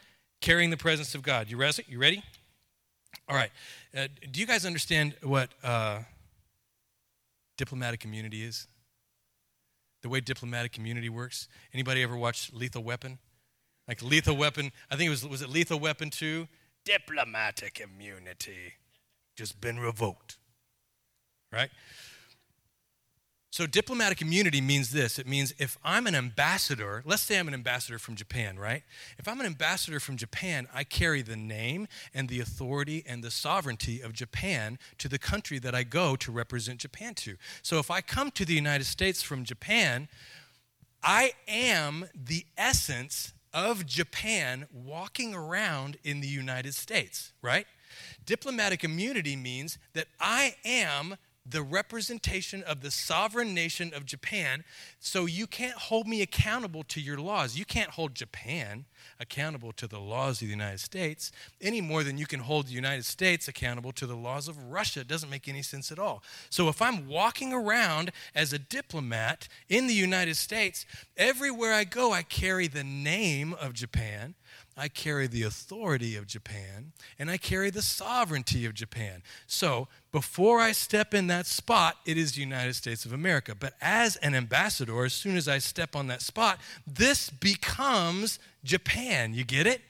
carrying 0.41 0.69
the 0.69 0.77
presence 0.77 1.13
of 1.15 1.21
God. 1.21 1.49
You, 1.49 1.61
you 1.87 1.99
ready? 1.99 2.23
All 3.27 3.35
right. 3.35 3.51
Uh, 3.95 4.07
do 4.31 4.39
you 4.39 4.47
guys 4.47 4.65
understand 4.65 5.15
what 5.21 5.49
uh, 5.63 5.99
diplomatic 7.57 8.05
immunity 8.05 8.43
is? 8.43 8.67
The 10.03 10.09
way 10.09 10.21
diplomatic 10.21 10.77
immunity 10.77 11.09
works? 11.09 11.47
Anybody 11.73 12.03
ever 12.03 12.15
watch 12.15 12.51
Lethal 12.53 12.83
Weapon? 12.83 13.19
Like 13.87 14.01
Lethal 14.01 14.37
Weapon, 14.37 14.71
I 14.91 14.95
think 14.95 15.07
it 15.07 15.11
was, 15.11 15.27
was 15.27 15.41
it 15.41 15.49
Lethal 15.49 15.79
Weapon 15.79 16.09
2? 16.09 16.47
Diplomatic 16.85 17.81
immunity 17.81 18.73
just 19.35 19.61
been 19.61 19.79
revoked. 19.79 20.37
Right? 21.51 21.69
So, 23.49 23.65
diplomatic 23.65 24.21
immunity 24.21 24.59
means 24.59 24.91
this 24.91 25.17
it 25.17 25.25
means 25.25 25.53
if 25.57 25.77
I'm 25.83 26.05
an 26.05 26.15
ambassador, 26.15 27.01
let's 27.05 27.21
say 27.21 27.39
I'm 27.39 27.47
an 27.47 27.53
ambassador 27.53 27.97
from 27.97 28.15
Japan, 28.15 28.59
right? 28.59 28.83
If 29.17 29.27
I'm 29.27 29.39
an 29.39 29.45
ambassador 29.45 29.99
from 29.99 30.17
Japan, 30.17 30.67
I 30.73 30.83
carry 30.83 31.21
the 31.21 31.37
name 31.37 31.87
and 32.13 32.27
the 32.27 32.41
authority 32.41 33.03
and 33.07 33.23
the 33.23 33.31
sovereignty 33.31 34.01
of 34.01 34.11
Japan 34.11 34.77
to 34.97 35.07
the 35.07 35.17
country 35.17 35.59
that 35.59 35.73
I 35.73 35.83
go 35.83 36.15
to 36.17 36.31
represent 36.31 36.79
Japan 36.79 37.13
to. 37.15 37.37
So, 37.61 37.79
if 37.79 37.89
I 37.89 38.01
come 38.01 38.31
to 38.31 38.43
the 38.43 38.53
United 38.53 38.85
States 38.85 39.21
from 39.21 39.45
Japan, 39.45 40.09
I 41.01 41.31
am 41.47 42.09
the 42.13 42.45
essence 42.57 43.33
of 43.53 43.85
Japan 43.85 44.67
walking 44.73 45.33
around 45.33 45.97
in 46.03 46.19
the 46.19 46.27
United 46.27 46.75
States, 46.75 47.31
right? 47.41 47.65
Diplomatic 48.25 48.83
immunity 48.83 49.35
means 49.35 49.77
that 49.93 50.07
I 50.19 50.55
am 50.65 51.15
the 51.49 51.61
representation 51.61 52.63
of 52.63 52.81
the 52.81 52.91
sovereign 52.91 53.53
nation 53.53 53.93
of 53.93 54.05
Japan, 54.05 54.63
so 54.99 55.25
you 55.25 55.47
can't 55.47 55.77
hold 55.77 56.07
me 56.07 56.21
accountable 56.21 56.83
to 56.83 56.99
your 56.99 57.17
laws. 57.17 57.57
You 57.57 57.65
can't 57.65 57.91
hold 57.91 58.15
Japan 58.15 58.85
accountable 59.19 59.71
to 59.73 59.87
the 59.87 59.99
laws 59.99 60.41
of 60.41 60.47
the 60.47 60.51
United 60.51 60.79
States 60.79 61.31
any 61.61 61.81
more 61.81 62.03
than 62.03 62.17
you 62.17 62.25
can 62.25 62.39
hold 62.39 62.67
the 62.67 62.73
United 62.73 63.05
States 63.05 63.47
accountable 63.47 63.91
to 63.93 64.05
the 64.05 64.15
laws 64.15 64.47
of 64.47 64.57
Russia. 64.71 65.01
It 65.01 65.07
doesn't 65.07 65.29
make 65.29 65.47
any 65.47 65.61
sense 65.61 65.91
at 65.91 65.99
all. 65.99 66.23
So 66.49 66.69
if 66.69 66.81
I'm 66.81 67.07
walking 67.07 67.53
around 67.53 68.11
as 68.35 68.53
a 68.53 68.59
diplomat 68.59 69.47
in 69.69 69.87
the 69.87 69.93
United 69.93 70.35
States, 70.35 70.85
everywhere 71.15 71.73
I 71.73 71.83
go, 71.83 72.13
I 72.13 72.23
carry 72.23 72.67
the 72.67 72.83
name 72.83 73.53
of 73.53 73.73
Japan. 73.73 74.35
I 74.79 74.89
carry 74.89 75.25
the 75.25 75.41
authority 75.41 76.15
of 76.15 76.27
Japan 76.27 76.91
and 77.17 77.31
I 77.31 77.37
carry 77.37 77.71
the 77.71 77.81
sovereignty 77.81 78.63
of 78.65 78.75
Japan. 78.75 79.23
So 79.47 79.87
before 80.11 80.59
I 80.59 80.71
step 80.71 81.15
in 81.15 81.27
that 81.27 81.47
spot, 81.47 81.97
it 82.05 82.15
is 82.15 82.33
the 82.33 82.41
United 82.41 82.75
States 82.75 83.03
of 83.03 83.11
America. 83.11 83.55
But 83.55 83.73
as 83.81 84.17
an 84.17 84.35
ambassador, 84.35 85.03
as 85.03 85.13
soon 85.13 85.35
as 85.35 85.47
I 85.47 85.57
step 85.57 85.95
on 85.95 86.07
that 86.07 86.21
spot, 86.21 86.59
this 86.85 87.31
becomes 87.31 88.37
Japan. 88.67 89.33
You 89.33 89.43
get 89.43 89.65
it? 89.65 89.81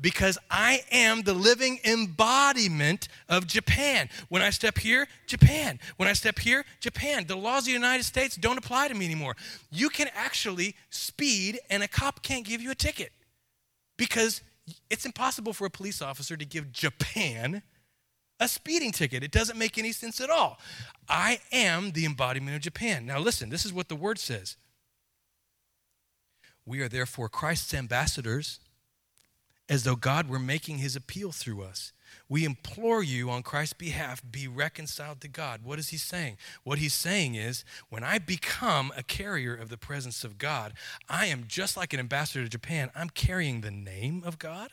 Because 0.00 0.38
I 0.50 0.82
am 0.92 1.22
the 1.22 1.34
living 1.34 1.80
embodiment 1.84 3.08
of 3.28 3.46
Japan. 3.46 4.08
When 4.28 4.42
I 4.42 4.50
step 4.50 4.78
here, 4.78 5.08
Japan. 5.26 5.80
When 5.96 6.08
I 6.08 6.12
step 6.12 6.38
here, 6.38 6.64
Japan. 6.80 7.26
The 7.26 7.36
laws 7.36 7.62
of 7.62 7.66
the 7.66 7.72
United 7.72 8.04
States 8.04 8.36
don't 8.36 8.58
apply 8.58 8.88
to 8.88 8.94
me 8.94 9.04
anymore. 9.04 9.36
You 9.70 9.88
can 9.88 10.08
actually 10.14 10.76
speed 10.90 11.58
and 11.68 11.82
a 11.82 11.88
cop 11.88 12.22
can't 12.22 12.44
give 12.44 12.62
you 12.62 12.70
a 12.70 12.74
ticket 12.74 13.12
because 13.96 14.42
it's 14.90 15.04
impossible 15.04 15.52
for 15.52 15.66
a 15.66 15.70
police 15.70 16.00
officer 16.00 16.36
to 16.36 16.44
give 16.44 16.72
Japan 16.72 17.62
a 18.38 18.48
speeding 18.48 18.92
ticket. 18.92 19.22
It 19.22 19.30
doesn't 19.30 19.58
make 19.58 19.78
any 19.78 19.92
sense 19.92 20.20
at 20.20 20.30
all. 20.30 20.58
I 21.08 21.40
am 21.52 21.92
the 21.92 22.04
embodiment 22.04 22.56
of 22.56 22.62
Japan. 22.62 23.06
Now, 23.06 23.18
listen, 23.18 23.48
this 23.48 23.64
is 23.64 23.72
what 23.72 23.88
the 23.88 23.96
word 23.96 24.18
says. 24.18 24.56
We 26.66 26.80
are 26.80 26.88
therefore 26.88 27.28
Christ's 27.28 27.72
ambassadors, 27.72 28.58
as 29.68 29.84
though 29.84 29.96
God 29.96 30.28
were 30.28 30.38
making 30.38 30.78
his 30.78 30.96
appeal 30.96 31.32
through 31.32 31.62
us. 31.62 31.92
We 32.28 32.44
implore 32.44 33.02
you 33.02 33.30
on 33.30 33.42
Christ's 33.42 33.74
behalf, 33.74 34.22
be 34.28 34.48
reconciled 34.48 35.20
to 35.20 35.28
God. 35.28 35.62
What 35.62 35.78
is 35.78 35.88
he 35.88 35.96
saying? 35.96 36.36
What 36.64 36.78
he's 36.78 36.94
saying 36.94 37.36
is, 37.36 37.64
when 37.88 38.02
I 38.02 38.18
become 38.18 38.92
a 38.96 39.02
carrier 39.02 39.54
of 39.54 39.68
the 39.68 39.76
presence 39.76 40.24
of 40.24 40.38
God, 40.38 40.72
I 41.08 41.26
am 41.26 41.44
just 41.46 41.76
like 41.76 41.92
an 41.92 42.00
ambassador 42.00 42.44
to 42.44 42.50
Japan. 42.50 42.90
I'm 42.94 43.10
carrying 43.10 43.60
the 43.60 43.70
name 43.70 44.22
of 44.24 44.38
God 44.38 44.72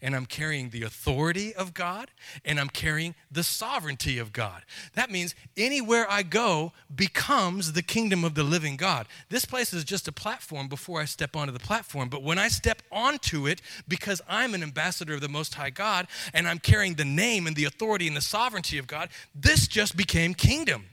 and 0.00 0.14
I'm 0.14 0.26
carrying 0.26 0.70
the 0.70 0.82
authority 0.82 1.54
of 1.54 1.74
God, 1.74 2.10
and 2.44 2.58
I'm 2.58 2.68
carrying 2.68 3.14
the 3.30 3.42
sovereignty 3.42 4.18
of 4.18 4.32
God. 4.32 4.62
That 4.94 5.10
means 5.10 5.34
anywhere 5.56 6.06
I 6.08 6.22
go 6.22 6.72
becomes 6.94 7.72
the 7.72 7.82
kingdom 7.82 8.24
of 8.24 8.34
the 8.34 8.44
living 8.44 8.76
God. 8.76 9.06
This 9.28 9.44
place 9.44 9.72
is 9.72 9.84
just 9.84 10.08
a 10.08 10.12
platform 10.12 10.68
before 10.68 11.00
I 11.00 11.04
step 11.04 11.36
onto 11.36 11.52
the 11.52 11.58
platform, 11.58 12.08
but 12.08 12.22
when 12.22 12.38
I 12.38 12.48
step 12.48 12.82
onto 12.90 13.46
it, 13.46 13.60
because 13.86 14.20
I'm 14.28 14.54
an 14.54 14.62
ambassador 14.62 15.14
of 15.14 15.20
the 15.20 15.28
Most 15.28 15.54
High 15.54 15.70
God, 15.70 16.06
and 16.32 16.48
I'm 16.48 16.58
carrying 16.58 16.94
the 16.94 17.04
name 17.04 17.46
and 17.46 17.56
the 17.56 17.64
authority 17.64 18.06
and 18.06 18.16
the 18.16 18.20
sovereignty 18.20 18.78
of 18.78 18.86
God, 18.86 19.08
this 19.34 19.68
just 19.68 19.96
became 19.96 20.34
kingdom. 20.34 20.84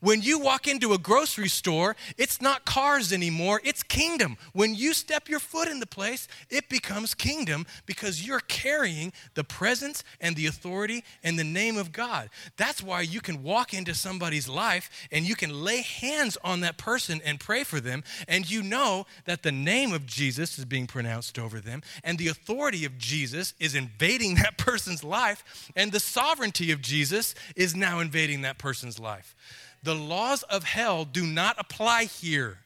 When 0.00 0.22
you 0.22 0.38
walk 0.38 0.66
into 0.66 0.92
a 0.92 0.98
grocery 0.98 1.48
store, 1.48 1.96
it's 2.16 2.40
not 2.40 2.64
Carrs 2.64 3.12
anymore, 3.12 3.60
it's 3.64 3.82
kingdom. 3.82 4.36
When 4.52 4.74
you 4.74 4.94
step 4.94 5.28
your 5.28 5.40
foot 5.40 5.68
in 5.68 5.80
the 5.80 5.86
place, 5.86 6.28
it 6.48 6.68
becomes 6.68 7.14
kingdom 7.14 7.66
because 7.86 8.26
you're 8.26 8.40
carrying 8.40 9.12
the 9.34 9.44
presence 9.44 10.04
and 10.20 10.36
the 10.36 10.46
authority 10.46 11.04
and 11.22 11.38
the 11.38 11.44
name 11.44 11.76
of 11.76 11.92
God. 11.92 12.30
That's 12.56 12.82
why 12.82 13.02
you 13.02 13.20
can 13.20 13.42
walk 13.42 13.74
into 13.74 13.94
somebody's 13.94 14.48
life 14.48 14.90
and 15.10 15.26
you 15.26 15.34
can 15.34 15.64
lay 15.64 15.82
hands 15.82 16.38
on 16.44 16.60
that 16.60 16.78
person 16.78 17.20
and 17.24 17.40
pray 17.40 17.64
for 17.64 17.80
them, 17.80 18.04
and 18.28 18.50
you 18.50 18.62
know 18.62 19.06
that 19.24 19.42
the 19.42 19.52
name 19.52 19.92
of 19.92 20.06
Jesus 20.06 20.58
is 20.58 20.64
being 20.64 20.86
pronounced 20.86 21.38
over 21.38 21.60
them, 21.60 21.82
and 22.04 22.18
the 22.18 22.28
authority 22.28 22.84
of 22.84 22.98
Jesus 22.98 23.54
is 23.58 23.74
invading 23.74 24.34
that 24.36 24.58
person's 24.58 25.04
life, 25.04 25.72
and 25.76 25.92
the 25.92 26.00
sovereignty 26.00 26.70
of 26.70 26.80
Jesus 26.80 27.34
is 27.56 27.74
now 27.74 28.00
invading 28.00 28.42
that 28.42 28.58
person's 28.58 28.98
life 28.98 29.34
the 29.82 29.94
laws 29.94 30.42
of 30.44 30.64
hell 30.64 31.04
do 31.04 31.26
not 31.26 31.56
apply 31.58 32.04
here. 32.04 32.58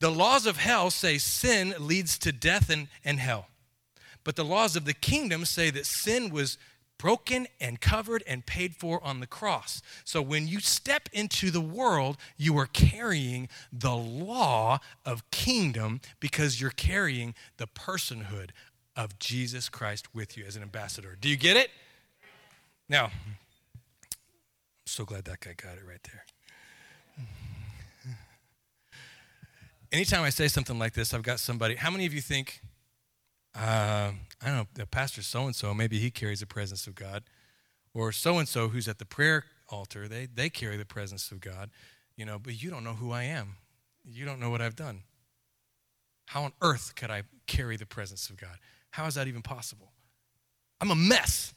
The 0.00 0.10
laws 0.10 0.46
of 0.46 0.58
hell 0.58 0.90
say 0.90 1.18
sin 1.18 1.74
leads 1.78 2.18
to 2.18 2.32
death 2.32 2.68
and, 2.70 2.88
and 3.04 3.18
hell. 3.18 3.46
But 4.22 4.36
the 4.36 4.44
laws 4.44 4.76
of 4.76 4.84
the 4.84 4.94
kingdom 4.94 5.44
say 5.44 5.70
that 5.70 5.86
sin 5.86 6.30
was 6.30 6.58
broken 6.98 7.46
and 7.60 7.80
covered 7.80 8.22
and 8.26 8.46
paid 8.46 8.74
for 8.76 9.02
on 9.02 9.20
the 9.20 9.26
cross. 9.26 9.82
So 10.04 10.22
when 10.22 10.48
you 10.48 10.60
step 10.60 11.08
into 11.12 11.50
the 11.50 11.60
world, 11.60 12.16
you 12.36 12.56
are 12.58 12.66
carrying 12.66 13.48
the 13.72 13.94
law 13.94 14.78
of 15.04 15.30
kingdom 15.30 16.00
because 16.20 16.60
you're 16.60 16.70
carrying 16.70 17.34
the 17.56 17.66
personhood 17.66 18.50
of 18.96 19.18
Jesus 19.18 19.68
Christ 19.68 20.14
with 20.14 20.36
you 20.36 20.44
as 20.46 20.56
an 20.56 20.62
ambassador. 20.62 21.16
Do 21.20 21.28
you 21.28 21.36
get 21.36 21.56
it? 21.56 21.70
Now, 22.88 23.10
so 24.94 25.04
glad 25.04 25.24
that 25.24 25.40
guy 25.40 25.54
got 25.60 25.76
it 25.76 25.84
right 25.84 26.00
there. 26.04 26.24
Anytime 29.90 30.22
I 30.22 30.30
say 30.30 30.46
something 30.46 30.78
like 30.78 30.94
this, 30.94 31.12
I've 31.12 31.22
got 31.22 31.40
somebody. 31.40 31.74
How 31.74 31.90
many 31.90 32.06
of 32.06 32.14
you 32.14 32.20
think, 32.20 32.60
uh, 33.56 34.12
I 34.40 34.46
don't 34.46 34.54
know, 34.54 34.66
the 34.74 34.86
pastor 34.86 35.22
so 35.22 35.46
and 35.46 35.54
so, 35.54 35.74
maybe 35.74 35.98
he 35.98 36.12
carries 36.12 36.40
the 36.40 36.46
presence 36.46 36.86
of 36.86 36.94
God, 36.94 37.24
or 37.92 38.12
so 38.12 38.38
and 38.38 38.48
so 38.48 38.68
who's 38.68 38.86
at 38.86 38.98
the 38.98 39.04
prayer 39.04 39.44
altar, 39.68 40.06
they 40.06 40.26
they 40.26 40.48
carry 40.48 40.76
the 40.76 40.84
presence 40.84 41.32
of 41.32 41.40
God, 41.40 41.70
you 42.16 42.24
know, 42.24 42.38
but 42.38 42.62
you 42.62 42.70
don't 42.70 42.84
know 42.84 42.94
who 42.94 43.10
I 43.10 43.24
am. 43.24 43.56
You 44.04 44.24
don't 44.24 44.38
know 44.38 44.50
what 44.50 44.60
I've 44.60 44.76
done. 44.76 45.02
How 46.26 46.44
on 46.44 46.52
earth 46.62 46.94
could 46.94 47.10
I 47.10 47.24
carry 47.48 47.76
the 47.76 47.86
presence 47.86 48.30
of 48.30 48.36
God? 48.36 48.58
How 48.90 49.06
is 49.06 49.16
that 49.16 49.26
even 49.26 49.42
possible? 49.42 49.90
I'm 50.80 50.92
a 50.92 50.96
mess. 50.96 51.52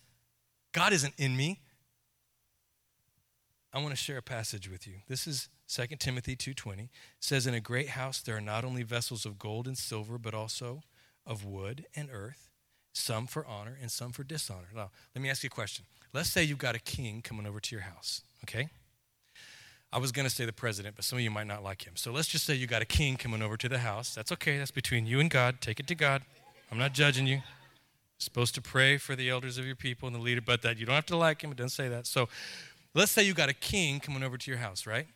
God 0.71 0.91
isn't 0.91 1.13
in 1.17 1.37
me. 1.37 1.59
I 3.77 3.79
want 3.79 3.91
to 3.91 3.95
share 3.95 4.17
a 4.17 4.23
passage 4.23 4.67
with 4.67 4.87
you. 4.87 4.95
This 5.07 5.27
is 5.27 5.49
2 5.67 5.99
Timothy 5.99 6.35
2:20. 6.35 6.85
It 6.85 6.89
says 7.19 7.45
in 7.45 7.53
a 7.53 7.59
great 7.59 7.89
house 7.89 8.19
there 8.19 8.35
are 8.35 8.41
not 8.41 8.65
only 8.65 8.81
vessels 8.81 9.23
of 9.23 9.37
gold 9.37 9.67
and 9.67 9.77
silver 9.77 10.17
but 10.17 10.33
also 10.33 10.81
of 11.27 11.45
wood 11.45 11.85
and 11.95 12.09
earth, 12.11 12.49
some 12.91 13.27
for 13.27 13.45
honor 13.45 13.77
and 13.79 13.91
some 13.91 14.11
for 14.11 14.23
dishonor. 14.23 14.69
Now, 14.73 14.89
let 15.13 15.21
me 15.21 15.29
ask 15.29 15.43
you 15.43 15.49
a 15.49 15.51
question. 15.51 15.85
Let's 16.11 16.27
say 16.27 16.43
you've 16.43 16.57
got 16.57 16.73
a 16.73 16.79
king 16.79 17.21
coming 17.21 17.45
over 17.45 17.59
to 17.59 17.75
your 17.75 17.83
house, 17.83 18.23
okay? 18.45 18.69
I 19.93 19.99
was 19.99 20.11
going 20.11 20.27
to 20.27 20.33
say 20.33 20.45
the 20.45 20.53
president, 20.53 20.95
but 20.95 21.05
some 21.05 21.19
of 21.19 21.23
you 21.23 21.29
might 21.29 21.45
not 21.45 21.61
like 21.61 21.85
him. 21.85 21.95
So 21.97 22.11
let's 22.11 22.27
just 22.27 22.45
say 22.45 22.55
you 22.55 22.65
got 22.65 22.81
a 22.81 22.85
king 22.85 23.15
coming 23.15 23.43
over 23.43 23.57
to 23.57 23.69
the 23.69 23.77
house. 23.77 24.15
That's 24.15 24.31
okay. 24.31 24.57
That's 24.57 24.71
between 24.71 25.05
you 25.05 25.19
and 25.19 25.29
God. 25.29 25.61
Take 25.61 25.79
it 25.79 25.85
to 25.85 25.95
God. 25.95 26.23
I'm 26.71 26.79
not 26.79 26.93
judging 26.93 27.27
you. 27.27 27.35
You're 27.35 27.43
supposed 28.17 28.55
to 28.55 28.61
pray 28.61 28.97
for 28.97 29.15
the 29.15 29.29
elders 29.29 29.59
of 29.59 29.67
your 29.67 29.75
people 29.75 30.07
and 30.07 30.15
the 30.15 30.19
leader, 30.19 30.41
but 30.41 30.63
that 30.63 30.79
you 30.79 30.87
don't 30.87 30.95
have 30.95 31.05
to 31.05 31.15
like 31.15 31.43
him. 31.43 31.51
It 31.51 31.57
doesn't 31.57 31.69
say 31.69 31.87
that. 31.89 32.07
So 32.07 32.27
Let's 32.93 33.11
say 33.11 33.23
you 33.23 33.33
got 33.33 33.49
a 33.49 33.53
king 33.53 33.99
coming 33.99 34.23
over 34.23 34.37
to 34.37 34.51
your 34.51 34.59
house, 34.59 34.85
right? 34.85 35.07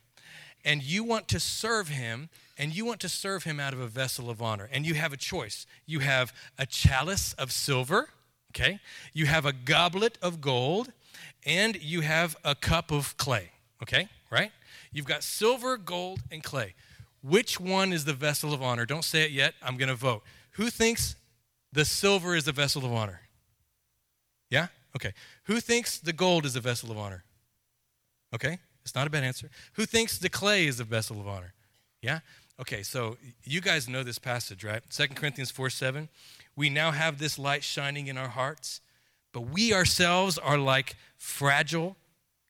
And 0.63 0.83
you 0.83 1.03
want 1.03 1.27
to 1.29 1.39
serve 1.39 1.87
him, 1.87 2.29
and 2.57 2.75
you 2.75 2.85
want 2.85 2.99
to 3.01 3.09
serve 3.09 3.43
him 3.43 3.59
out 3.59 3.73
of 3.73 3.79
a 3.79 3.87
vessel 3.87 4.29
of 4.29 4.41
honor. 4.41 4.69
And 4.71 4.85
you 4.85 4.93
have 4.93 5.11
a 5.11 5.17
choice. 5.17 5.65
You 5.85 5.99
have 5.99 6.33
a 6.59 6.65
chalice 6.65 7.33
of 7.33 7.51
silver, 7.51 8.09
Okay? 8.51 8.79
You 9.13 9.27
have 9.27 9.45
a 9.45 9.53
goblet 9.53 10.17
of 10.21 10.41
gold 10.41 10.91
and 11.45 11.81
you 11.81 12.01
have 12.01 12.35
a 12.43 12.53
cup 12.53 12.91
of 12.91 13.15
clay. 13.17 13.51
Okay? 13.81 14.09
Right? 14.29 14.51
You've 14.91 15.05
got 15.05 15.23
silver, 15.23 15.77
gold, 15.77 16.19
and 16.31 16.43
clay. 16.43 16.75
Which 17.23 17.59
one 17.59 17.93
is 17.93 18.03
the 18.05 18.13
vessel 18.13 18.53
of 18.53 18.61
honor? 18.61 18.85
Don't 18.85 19.05
say 19.05 19.23
it 19.23 19.31
yet. 19.31 19.53
I'm 19.63 19.77
going 19.77 19.89
to 19.89 19.95
vote. 19.95 20.23
Who 20.51 20.69
thinks 20.69 21.15
the 21.71 21.85
silver 21.85 22.35
is 22.35 22.43
the 22.43 22.51
vessel 22.51 22.85
of 22.85 22.91
honor? 22.91 23.21
Yeah? 24.49 24.67
Okay. 24.95 25.13
Who 25.45 25.61
thinks 25.61 25.97
the 25.97 26.13
gold 26.13 26.45
is 26.45 26.55
the 26.55 26.59
vessel 26.59 26.91
of 26.91 26.97
honor? 26.97 27.23
Okay. 28.33 28.59
It's 28.83 28.95
not 28.95 29.07
a 29.07 29.09
bad 29.09 29.23
answer. 29.23 29.49
Who 29.73 29.85
thinks 29.85 30.17
the 30.17 30.29
clay 30.29 30.65
is 30.65 30.77
the 30.77 30.83
vessel 30.83 31.19
of 31.19 31.27
honor? 31.27 31.53
Yeah? 32.01 32.19
Okay, 32.59 32.83
so 32.83 33.17
you 33.43 33.61
guys 33.61 33.87
know 33.87 34.03
this 34.03 34.19
passage, 34.19 34.63
right? 34.63 34.81
2 34.89 35.07
Corinthians 35.09 35.51
4 35.51 35.69
7. 35.69 36.09
We 36.55 36.69
now 36.69 36.91
have 36.91 37.17
this 37.17 37.39
light 37.39 37.63
shining 37.63 38.07
in 38.07 38.17
our 38.17 38.27
hearts, 38.27 38.81
but 39.31 39.41
we 39.41 39.73
ourselves 39.73 40.37
are 40.37 40.57
like 40.57 40.95
fragile 41.17 41.95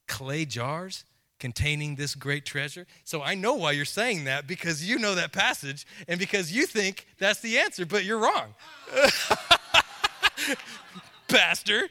clay 0.08 0.46
jars 0.46 1.06
containing 1.40 1.96
this 1.96 2.14
great 2.14 2.46
treasure. 2.46 2.86
So 3.04 3.22
I 3.22 3.36
know 3.36 3.56
why 3.56 3.72
you're 3.72 3.86
saying 3.86 4.26
that 4.26 4.48
because 4.48 4.88
you 4.88 5.00
know 5.00 5.16
that 5.16 5.32
passage 5.32 5.88
and 6.08 6.20
because 6.20 6.52
you 6.52 6.66
think 6.66 7.08
that's 7.18 7.40
the 7.40 7.58
answer, 7.58 7.86
but 7.86 8.04
you're 8.04 8.20
wrong. 8.20 8.54
Pastor. 11.28 11.88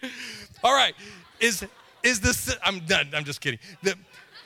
All 0.63 0.75
right. 0.75 0.95
Is 1.41 1.67
is 2.03 2.21
this 2.21 2.57
I'm 2.65 2.81
done. 2.81 3.11
I'm 3.15 3.25
just 3.25 3.41
kidding. 3.41 3.59
The, 3.83 3.95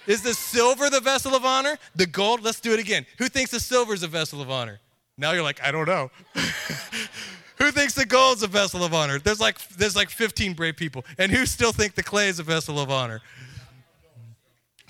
is 0.07 0.23
the 0.23 0.35
silver 0.35 0.91
the 0.91 1.01
vessel 1.01 1.35
of 1.35 1.45
honor? 1.45 1.79
The 1.95 2.07
gold? 2.07 2.43
Let's 2.43 2.61
do 2.61 2.73
it 2.73 2.79
again. 2.81 3.07
Who 3.19 3.29
thinks 3.29 3.51
the 3.51 3.61
silver 3.61 3.95
is 3.95 4.03
a 4.03 4.09
vessel 4.09 4.43
of 4.43 4.51
honor? 4.51 4.81
Now 5.17 5.33
you're 5.33 5.43
like, 5.43 5.63
I 5.63 5.71
don't 5.71 5.87
know. 5.87 6.11
who 7.57 7.71
thinks 7.71 7.95
the 7.95 8.05
gold's 8.05 8.43
a 8.43 8.49
vessel 8.49 8.85
of 8.85 8.93
honor? 8.93 9.19
There's 9.19 9.41
like 9.41 9.67
there's 9.69 9.97
like 9.97 10.11
15 10.11 10.55
brave 10.55 10.77
people. 10.77 11.05
And 11.19 11.33
who 11.33 11.47
still 11.47 11.73
think 11.73 11.95
the 11.95 12.03
clay 12.03 12.29
is 12.29 12.39
a 12.39 12.43
vessel 12.43 12.81
of 12.81 12.91
honor? 12.91 13.23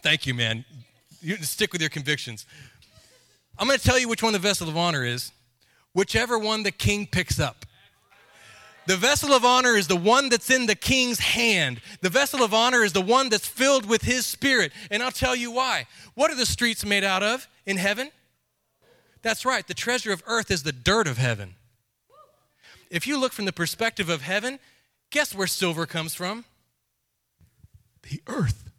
Thank 0.03 0.27
you, 0.27 0.35
man. 0.35 0.65
You 1.21 1.37
stick 1.37 1.73
with 1.73 1.81
your 1.81 1.91
convictions. 1.91 2.45
I'm 3.59 3.69
going 3.69 3.79
to 3.79 3.85
tell 3.85 3.99
you 3.99 4.09
which 4.09 4.23
one 4.23 4.33
the 4.33 4.39
vessel 4.39 4.69
of 4.69 4.77
honor 4.77 5.05
is. 5.05 5.33
Whichever 5.93 6.39
one 6.39 6.65
the 6.65 6.73
king 6.73 7.07
picks 7.07 7.39
up. 7.39 7.65
The 8.87 8.97
vessel 8.97 9.33
of 9.33 9.45
honor 9.45 9.77
is 9.77 9.89
the 9.89 9.97
one 9.97 10.29
that's 10.29 10.51
in 10.51 10.67
the 10.67 10.75
king's 10.75 11.19
hand. 11.19 11.81
The 12.03 12.11
vessel 12.11 12.43
of 12.43 12.53
honor 12.53 12.85
is 12.85 12.93
the 12.93 13.01
one 13.01 13.31
that's 13.31 13.47
filled 13.47 13.87
with 13.87 14.03
his 14.03 14.27
spirit. 14.27 14.73
And 14.91 15.03
I'll 15.03 15.11
tell 15.11 15.35
you 15.35 15.51
why. 15.51 15.87
What 16.15 16.31
are 16.31 16.35
the 16.35 16.47
streets 16.47 16.85
made 16.85 17.05
out 17.05 17.23
of 17.23 17.49
in 17.65 17.79
heaven? 17.79 18.11
That's 19.23 19.47
right. 19.47 19.67
The 19.67 19.75
treasure 19.75 20.13
of 20.13 20.23
earth 20.27 20.51
is 20.51 20.65
the 20.65 20.73
dirt 20.73 21.07
of 21.07 21.17
heaven. 21.17 21.55
If 22.91 23.07
you 23.07 23.19
look 23.19 23.33
from 23.33 23.47
the 23.47 23.53
perspective 23.53 24.11
of 24.11 24.21
heaven, 24.21 24.59
guess 25.11 25.35
where 25.35 25.47
silver 25.47 25.87
comes 25.87 26.15
from? 26.15 26.45
The 28.03 28.21
earth. 28.27 28.71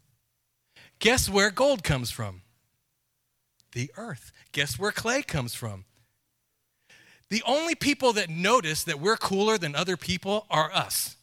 Guess 0.99 1.29
where 1.29 1.49
gold 1.49 1.83
comes 1.83 2.11
from? 2.11 2.41
The 3.73 3.91
earth. 3.97 4.31
Guess 4.51 4.77
where 4.77 4.91
clay 4.91 5.23
comes 5.23 5.55
from? 5.55 5.85
The 7.29 7.43
only 7.45 7.75
people 7.75 8.13
that 8.13 8.29
notice 8.29 8.83
that 8.83 8.99
we're 8.99 9.17
cooler 9.17 9.57
than 9.57 9.75
other 9.75 9.97
people 9.97 10.45
are 10.49 10.71
us. 10.71 11.15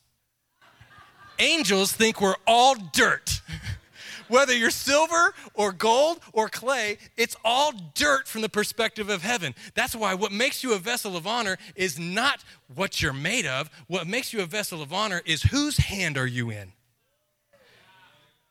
Angels 1.39 1.93
think 1.93 2.21
we're 2.21 2.37
all 2.47 2.75
dirt. 2.75 3.41
Whether 4.29 4.57
you're 4.57 4.71
silver 4.71 5.35
or 5.55 5.73
gold 5.73 6.21
or 6.33 6.49
clay, 6.49 6.99
it's 7.17 7.37
all 7.45 7.73
dirt 7.95 8.27
from 8.27 8.41
the 8.41 8.49
perspective 8.49 9.11
of 9.11 9.23
heaven. 9.23 9.55
That's 9.75 9.95
why 9.95 10.15
what 10.15 10.33
makes 10.33 10.63
you 10.65 10.73
a 10.73 10.79
vessel 10.79 11.17
of 11.17 11.27
honor 11.27 11.59
is 11.77 11.99
not 11.99 12.43
what 12.75 13.03
you're 13.03 13.13
made 13.13 13.47
of. 13.47 13.71
What 13.89 14.07
makes 14.07 14.33
you 14.33 14.41
a 14.41 14.47
vessel 14.47 14.81
of 14.81 14.93
honor 14.93 15.21
is 15.27 15.43
whose 15.43 15.77
hand 15.77 16.17
are 16.17 16.27
you 16.27 16.51
in? 16.51 16.73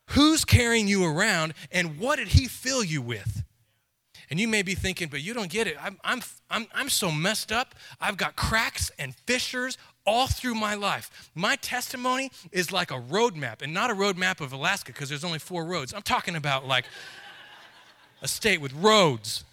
Who's 0.07 0.45
carrying 0.45 0.87
you 0.87 1.05
around 1.05 1.53
and 1.71 1.97
what 1.97 2.17
did 2.17 2.29
he 2.29 2.47
fill 2.47 2.83
you 2.83 3.01
with? 3.01 3.43
And 4.31 4.39
you 4.39 4.47
may 4.47 4.61
be 4.61 4.75
thinking, 4.75 5.09
but 5.09 5.21
you 5.21 5.33
don't 5.33 5.49
get 5.49 5.67
it. 5.67 5.75
I'm, 5.83 5.99
I'm, 6.05 6.21
I'm, 6.49 6.65
I'm 6.73 6.87
so 6.87 7.11
messed 7.11 7.51
up. 7.51 7.75
I've 7.99 8.15
got 8.15 8.37
cracks 8.37 8.89
and 8.97 9.13
fissures 9.13 9.77
all 10.05 10.27
through 10.27 10.55
my 10.55 10.73
life. 10.73 11.29
My 11.35 11.57
testimony 11.57 12.31
is 12.53 12.71
like 12.71 12.91
a 12.91 12.99
road 12.99 13.35
map, 13.35 13.61
and 13.61 13.73
not 13.73 13.89
a 13.91 13.93
road 13.93 14.17
map 14.17 14.39
of 14.39 14.53
Alaska 14.53 14.93
because 14.93 15.09
there's 15.09 15.25
only 15.25 15.37
four 15.37 15.65
roads. 15.65 15.93
I'm 15.93 16.01
talking 16.01 16.37
about 16.37 16.65
like 16.65 16.85
a 18.21 18.27
state 18.27 18.61
with 18.61 18.71
roads, 18.73 19.43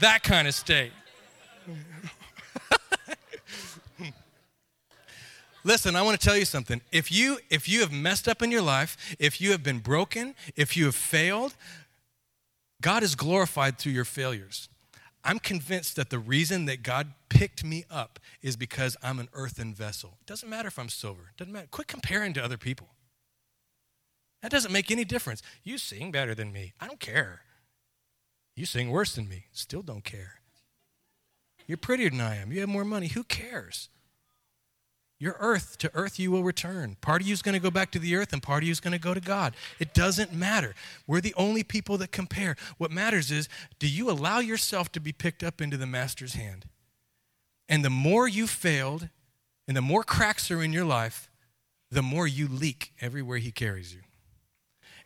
that 0.00 0.22
kind 0.22 0.46
of 0.46 0.54
state. 0.54 0.92
Listen, 5.64 5.96
I 5.96 6.02
want 6.02 6.20
to 6.20 6.24
tell 6.24 6.36
you 6.36 6.44
something. 6.44 6.82
If 6.92 7.10
you 7.10 7.38
if 7.48 7.68
you 7.70 7.80
have 7.80 7.90
messed 7.90 8.28
up 8.28 8.42
in 8.42 8.50
your 8.50 8.62
life, 8.62 9.16
if 9.18 9.40
you 9.40 9.50
have 9.52 9.62
been 9.62 9.78
broken, 9.78 10.34
if 10.56 10.76
you 10.76 10.84
have 10.84 10.94
failed, 10.94 11.54
God 12.80 13.02
is 13.02 13.14
glorified 13.14 13.78
through 13.78 13.92
your 13.92 14.04
failures. 14.04 14.68
I'm 15.24 15.38
convinced 15.38 15.96
that 15.96 16.10
the 16.10 16.18
reason 16.18 16.66
that 16.66 16.82
God 16.82 17.12
picked 17.28 17.64
me 17.64 17.84
up 17.90 18.18
is 18.40 18.56
because 18.56 18.96
I'm 19.02 19.18
an 19.18 19.28
earthen 19.32 19.74
vessel. 19.74 20.16
It 20.20 20.26
doesn't 20.26 20.48
matter 20.48 20.68
if 20.68 20.78
I'm 20.78 20.88
silver. 20.88 21.32
Doesn't 21.36 21.52
matter. 21.52 21.66
Quit 21.70 21.88
comparing 21.88 22.32
to 22.34 22.44
other 22.44 22.56
people. 22.56 22.88
That 24.42 24.52
doesn't 24.52 24.72
make 24.72 24.90
any 24.90 25.04
difference. 25.04 25.42
You 25.64 25.78
sing 25.78 26.12
better 26.12 26.34
than 26.34 26.52
me. 26.52 26.72
I 26.80 26.86
don't 26.86 27.00
care. 27.00 27.42
You 28.54 28.64
sing 28.64 28.90
worse 28.90 29.14
than 29.14 29.28
me. 29.28 29.46
Still 29.52 29.82
don't 29.82 30.04
care. 30.04 30.40
You're 31.66 31.78
prettier 31.78 32.10
than 32.10 32.20
I 32.20 32.36
am. 32.36 32.52
You 32.52 32.60
have 32.60 32.68
more 32.68 32.84
money. 32.84 33.08
Who 33.08 33.24
cares? 33.24 33.88
Your 35.20 35.36
earth, 35.40 35.78
to 35.78 35.90
earth 35.94 36.18
you 36.18 36.30
will 36.30 36.44
return. 36.44 36.96
Part 37.00 37.22
of 37.22 37.26
you 37.26 37.32
is 37.32 37.42
going 37.42 37.54
to 37.54 37.60
go 37.60 37.72
back 37.72 37.90
to 37.92 37.98
the 37.98 38.14
earth, 38.14 38.32
and 38.32 38.42
part 38.42 38.62
of 38.62 38.66
you 38.66 38.72
is 38.72 38.78
going 38.78 38.92
to 38.92 39.00
go 39.00 39.14
to 39.14 39.20
God. 39.20 39.54
It 39.80 39.92
doesn't 39.92 40.32
matter. 40.32 40.74
We're 41.08 41.20
the 41.20 41.34
only 41.36 41.64
people 41.64 41.98
that 41.98 42.12
compare. 42.12 42.54
What 42.76 42.92
matters 42.92 43.32
is 43.32 43.48
do 43.80 43.88
you 43.88 44.10
allow 44.10 44.38
yourself 44.38 44.92
to 44.92 45.00
be 45.00 45.12
picked 45.12 45.42
up 45.42 45.60
into 45.60 45.76
the 45.76 45.86
Master's 45.86 46.34
hand? 46.34 46.66
And 47.68 47.84
the 47.84 47.90
more 47.90 48.28
you 48.28 48.46
failed, 48.46 49.08
and 49.66 49.76
the 49.76 49.82
more 49.82 50.04
cracks 50.04 50.50
are 50.50 50.62
in 50.62 50.72
your 50.72 50.84
life, 50.84 51.28
the 51.90 52.02
more 52.02 52.26
you 52.26 52.46
leak 52.46 52.92
everywhere 53.00 53.38
He 53.38 53.50
carries 53.50 53.92
you. 53.92 54.00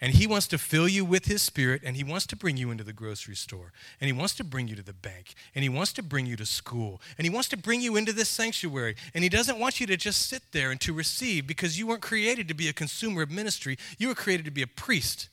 And 0.02 0.14
He 0.14 0.26
wants 0.26 0.48
to 0.48 0.58
fill 0.58 0.88
you 0.88 1.04
with 1.04 1.26
His 1.26 1.42
Spirit, 1.42 1.82
and 1.84 1.96
He 1.96 2.02
wants 2.02 2.26
to 2.26 2.36
bring 2.36 2.56
you 2.56 2.72
into 2.72 2.82
the 2.82 2.92
grocery 2.92 3.36
store, 3.36 3.72
and 4.00 4.08
He 4.08 4.12
wants 4.12 4.34
to 4.34 4.44
bring 4.44 4.66
you 4.66 4.74
to 4.74 4.82
the 4.82 4.92
bank, 4.92 5.34
and 5.54 5.62
He 5.62 5.68
wants 5.68 5.92
to 5.92 6.02
bring 6.02 6.26
you 6.26 6.34
to 6.36 6.44
school, 6.44 7.00
and 7.16 7.24
He 7.24 7.30
wants 7.30 7.48
to 7.50 7.56
bring 7.56 7.80
you 7.80 7.94
into 7.94 8.12
this 8.12 8.28
sanctuary. 8.28 8.96
And 9.14 9.22
He 9.22 9.30
doesn't 9.30 9.60
want 9.60 9.78
you 9.80 9.86
to 9.86 9.96
just 9.96 10.28
sit 10.28 10.42
there 10.50 10.72
and 10.72 10.80
to 10.80 10.92
receive 10.92 11.46
because 11.46 11.78
you 11.78 11.86
weren't 11.86 12.02
created 12.02 12.48
to 12.48 12.54
be 12.54 12.68
a 12.68 12.72
consumer 12.72 13.22
of 13.22 13.30
ministry, 13.30 13.78
you 13.96 14.08
were 14.08 14.16
created 14.16 14.44
to 14.46 14.50
be 14.50 14.62
a 14.62 14.66
priest. 14.66 15.28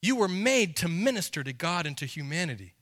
You 0.00 0.16
were 0.16 0.28
made 0.28 0.74
to 0.76 0.88
minister 0.88 1.44
to 1.44 1.52
God 1.52 1.84
and 1.84 1.98
to 1.98 2.06
humanity. 2.06 2.72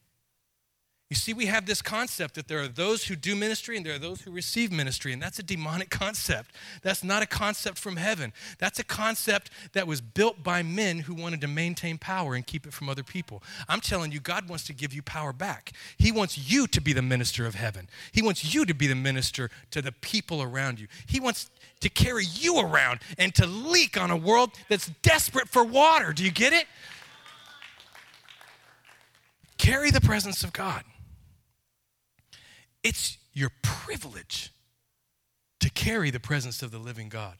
You 1.09 1.15
see, 1.15 1.33
we 1.33 1.45
have 1.45 1.65
this 1.65 1.81
concept 1.81 2.35
that 2.35 2.49
there 2.49 2.59
are 2.59 2.67
those 2.67 3.05
who 3.05 3.15
do 3.15 3.33
ministry 3.33 3.77
and 3.77 3.85
there 3.85 3.95
are 3.95 3.99
those 3.99 4.21
who 4.21 4.31
receive 4.31 4.73
ministry, 4.73 5.13
and 5.13 5.21
that's 5.21 5.39
a 5.39 5.43
demonic 5.43 5.89
concept. 5.89 6.53
That's 6.81 7.01
not 7.01 7.23
a 7.23 7.25
concept 7.25 7.77
from 7.77 7.95
heaven. 7.95 8.33
That's 8.59 8.79
a 8.79 8.83
concept 8.83 9.49
that 9.71 9.87
was 9.87 10.01
built 10.01 10.43
by 10.43 10.63
men 10.63 10.99
who 10.99 11.13
wanted 11.13 11.39
to 11.41 11.47
maintain 11.47 11.97
power 11.97 12.35
and 12.35 12.45
keep 12.45 12.67
it 12.67 12.73
from 12.73 12.89
other 12.89 13.03
people. 13.03 13.41
I'm 13.69 13.79
telling 13.79 14.11
you, 14.11 14.19
God 14.19 14.49
wants 14.49 14.65
to 14.65 14.73
give 14.73 14.93
you 14.93 15.01
power 15.01 15.31
back. 15.31 15.71
He 15.97 16.11
wants 16.11 16.37
you 16.37 16.67
to 16.67 16.81
be 16.81 16.91
the 16.91 17.01
minister 17.01 17.45
of 17.45 17.55
heaven, 17.55 17.87
He 18.11 18.21
wants 18.21 18.53
you 18.53 18.65
to 18.65 18.73
be 18.73 18.87
the 18.87 18.95
minister 18.95 19.49
to 19.71 19.81
the 19.81 19.93
people 19.93 20.41
around 20.41 20.77
you. 20.77 20.87
He 21.05 21.21
wants 21.21 21.49
to 21.79 21.89
carry 21.89 22.25
you 22.25 22.59
around 22.59 22.99
and 23.17 23.33
to 23.35 23.45
leak 23.47 23.97
on 23.97 24.11
a 24.11 24.17
world 24.17 24.51
that's 24.67 24.87
desperate 25.03 25.47
for 25.47 25.63
water. 25.63 26.11
Do 26.11 26.25
you 26.25 26.31
get 26.31 26.51
it? 26.51 26.65
Carry 29.57 29.89
the 29.89 30.01
presence 30.01 30.43
of 30.43 30.51
God. 30.51 30.83
It's 32.83 33.17
your 33.33 33.51
privilege 33.61 34.51
to 35.59 35.69
carry 35.69 36.11
the 36.11 36.19
presence 36.19 36.61
of 36.61 36.71
the 36.71 36.79
living 36.79 37.09
God. 37.09 37.35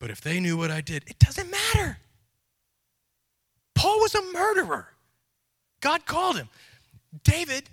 But 0.00 0.10
if 0.10 0.20
they 0.20 0.40
knew 0.40 0.56
what 0.56 0.70
I 0.70 0.80
did, 0.80 1.04
it 1.06 1.18
doesn't 1.18 1.50
matter. 1.50 1.98
Paul 3.74 4.00
was 4.00 4.14
a 4.14 4.22
murderer. 4.32 4.88
God 5.80 6.06
called 6.06 6.36
him. 6.36 6.48
David 7.24 7.68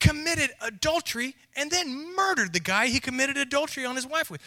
committed 0.00 0.50
adultery 0.62 1.34
and 1.54 1.70
then 1.70 2.14
murdered 2.16 2.52
the 2.52 2.60
guy 2.60 2.86
he 2.86 3.00
committed 3.00 3.36
adultery 3.36 3.84
on 3.84 3.96
his 3.96 4.06
wife 4.06 4.30
with. 4.30 4.40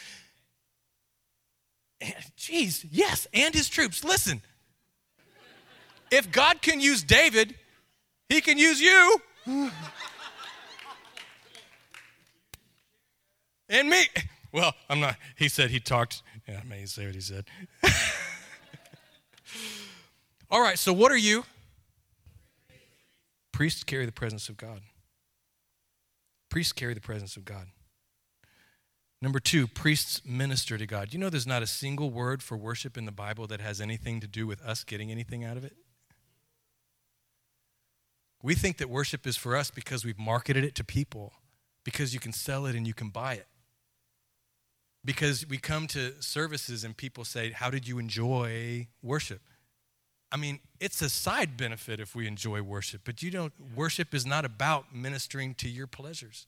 Jeez, 2.37 2.85
yes, 2.91 3.27
and 3.33 3.53
his 3.53 3.69
troops. 3.69 4.03
Listen, 4.03 4.41
if 6.11 6.31
God 6.31 6.61
can 6.61 6.81
use 6.81 7.03
David, 7.03 7.55
he 8.29 8.41
can 8.41 8.57
use 8.57 8.81
you. 8.81 9.21
And 13.69 13.89
me. 13.89 14.03
Well, 14.51 14.73
I'm 14.89 14.99
not. 14.99 15.15
He 15.35 15.49
said 15.49 15.71
he 15.71 15.79
talked. 15.79 16.21
Yeah, 16.47 16.59
I 16.63 16.67
may 16.67 16.85
say 16.85 17.05
what 17.05 17.15
he 17.15 17.21
said. 17.21 17.45
All 20.51 20.61
right, 20.61 20.77
so 20.77 20.93
what 20.93 21.11
are 21.11 21.17
you? 21.17 21.43
Priests 23.51 23.83
carry 23.83 24.05
the 24.05 24.11
presence 24.11 24.49
of 24.49 24.57
God. 24.57 24.81
Priests 26.49 26.73
carry 26.73 26.93
the 26.93 27.01
presence 27.01 27.35
of 27.35 27.45
God. 27.45 27.67
Number 29.23 29.39
two, 29.39 29.67
priests 29.67 30.21
minister 30.25 30.77
to 30.77 30.85
God. 30.85 31.13
You 31.13 31.19
know, 31.19 31.29
there's 31.29 31.47
not 31.47 31.63
a 31.63 31.67
single 31.67 32.09
word 32.11 32.43
for 32.43 32.57
worship 32.57 32.97
in 32.97 33.05
the 33.05 33.11
Bible 33.11 33.47
that 33.47 33.61
has 33.61 33.79
anything 33.79 34.19
to 34.19 34.27
do 34.27 34.45
with 34.45 34.61
us 34.61 34.83
getting 34.83 35.11
anything 35.11 35.45
out 35.45 35.55
of 35.55 35.63
it. 35.63 35.77
We 38.43 38.53
think 38.53 38.77
that 38.77 38.89
worship 38.89 39.25
is 39.25 39.37
for 39.37 39.55
us 39.55 39.71
because 39.71 40.03
we've 40.03 40.19
marketed 40.19 40.65
it 40.65 40.75
to 40.75 40.83
people, 40.83 41.31
because 41.85 42.13
you 42.13 42.19
can 42.19 42.33
sell 42.33 42.65
it 42.65 42.75
and 42.75 42.85
you 42.85 42.93
can 42.93 43.09
buy 43.09 43.35
it. 43.35 43.47
Because 45.05 45.45
we 45.47 45.57
come 45.57 45.87
to 45.87 46.21
services 46.21 46.83
and 46.83 46.95
people 46.95 47.25
say, 47.25 47.51
How 47.51 47.69
did 47.69 47.87
you 47.87 47.99
enjoy 47.99 48.87
worship? 49.01 49.41
I 50.31 50.37
mean, 50.37 50.59
it's 50.79 51.01
a 51.01 51.09
side 51.09 51.57
benefit 51.57 51.99
if 51.99 52.15
we 52.15 52.25
enjoy 52.25 52.63
worship, 52.63 53.01
but 53.05 53.21
you 53.21 53.29
don't, 53.29 53.53
worship 53.75 54.15
is 54.15 54.25
not 54.25 54.45
about 54.45 54.93
ministering 54.93 55.53
to 55.55 55.69
your 55.69 55.85
pleasures. 55.85 56.47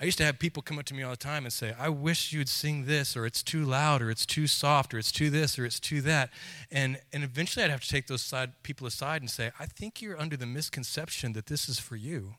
I 0.00 0.04
used 0.04 0.18
to 0.18 0.24
have 0.24 0.38
people 0.38 0.62
come 0.62 0.78
up 0.78 0.84
to 0.86 0.94
me 0.94 1.02
all 1.02 1.10
the 1.10 1.16
time 1.16 1.44
and 1.44 1.52
say, 1.52 1.74
I 1.78 1.88
wish 1.88 2.32
you'd 2.32 2.48
sing 2.48 2.84
this, 2.84 3.16
or 3.16 3.24
it's 3.24 3.42
too 3.42 3.64
loud, 3.64 4.02
or 4.02 4.10
it's 4.10 4.26
too 4.26 4.46
soft, 4.46 4.92
or 4.92 4.98
it's 4.98 5.12
too 5.12 5.30
this, 5.30 5.58
or 5.58 5.64
it's 5.64 5.80
too 5.80 6.02
that. 6.02 6.30
And, 6.70 6.98
and 7.12 7.24
eventually 7.24 7.64
I'd 7.64 7.70
have 7.70 7.82
to 7.82 7.88
take 7.88 8.06
those 8.06 8.20
side, 8.20 8.62
people 8.62 8.86
aside 8.86 9.22
and 9.22 9.30
say, 9.30 9.52
I 9.58 9.66
think 9.66 10.02
you're 10.02 10.18
under 10.18 10.36
the 10.36 10.46
misconception 10.46 11.32
that 11.32 11.46
this 11.46 11.68
is 11.68 11.78
for 11.78 11.96
you. 11.96 12.34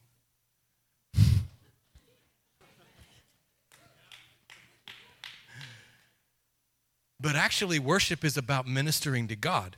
But 7.20 7.36
actually, 7.36 7.80
worship 7.80 8.24
is 8.24 8.38
about 8.38 8.68
ministering 8.68 9.28
to 9.28 9.36
God. 9.36 9.78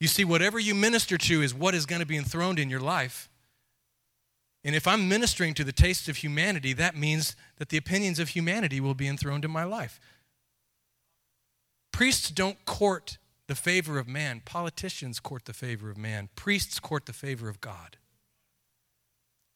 You 0.00 0.08
see, 0.08 0.24
whatever 0.24 0.58
you 0.58 0.74
minister 0.74 1.16
to 1.18 1.42
is 1.42 1.54
what 1.54 1.74
is 1.74 1.86
going 1.86 2.00
to 2.00 2.06
be 2.06 2.16
enthroned 2.16 2.58
in 2.58 2.70
your 2.70 2.80
life. 2.80 3.28
And 4.64 4.74
if 4.74 4.86
I'm 4.86 5.08
ministering 5.08 5.54
to 5.54 5.64
the 5.64 5.72
tastes 5.72 6.08
of 6.08 6.18
humanity, 6.18 6.72
that 6.72 6.96
means 6.96 7.36
that 7.58 7.68
the 7.68 7.76
opinions 7.76 8.18
of 8.18 8.30
humanity 8.30 8.80
will 8.80 8.94
be 8.94 9.08
enthroned 9.08 9.44
in 9.44 9.50
my 9.50 9.64
life. 9.64 10.00
Priests 11.92 12.30
don't 12.30 12.64
court 12.64 13.18
the 13.46 13.54
favor 13.54 13.98
of 13.98 14.08
man, 14.08 14.40
politicians 14.44 15.20
court 15.20 15.44
the 15.44 15.52
favor 15.52 15.90
of 15.90 15.98
man, 15.98 16.30
priests 16.34 16.80
court 16.80 17.06
the 17.06 17.12
favor 17.12 17.48
of 17.48 17.60
God. 17.60 17.98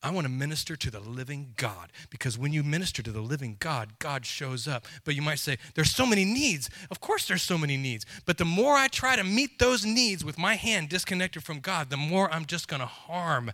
I 0.01 0.12
want 0.12 0.26
to 0.26 0.32
minister 0.32 0.76
to 0.76 0.90
the 0.92 1.01
living 1.01 1.55
God 1.57 1.90
because 2.09 2.38
when 2.38 2.53
you 2.53 2.62
minister 2.62 3.03
to 3.03 3.11
the 3.11 3.20
living 3.20 3.57
God, 3.59 3.99
God 3.99 4.24
shows 4.24 4.68
up. 4.68 4.86
But 5.05 5.16
you 5.16 5.22
might 5.22 5.40
say, 5.40 5.59
there's 5.74 5.90
so 5.90 6.07
many 6.07 6.24
needs. 6.24 6.70
Of 6.90 7.01
course, 7.01 7.26
there's 7.26 7.42
so 7.42 7.59
many 7.59 7.76
needs. 7.76 8.07
But 8.24 8.38
the 8.38 8.44
more 8.44 8.74
I 8.74 8.86
try 8.86 9.16
to 9.16 9.24
meet 9.24 9.59
those 9.59 9.84
needs 9.84 10.24
with 10.24 10.38
my 10.38 10.55
hand 10.55 10.88
disconnected 10.88 11.42
from 11.42 11.59
God, 11.59 11.90
the 11.90 11.96
more 11.96 12.32
I'm 12.32 12.46
just 12.46 12.68
going 12.68 12.80
to 12.80 12.86
harm, 12.86 13.51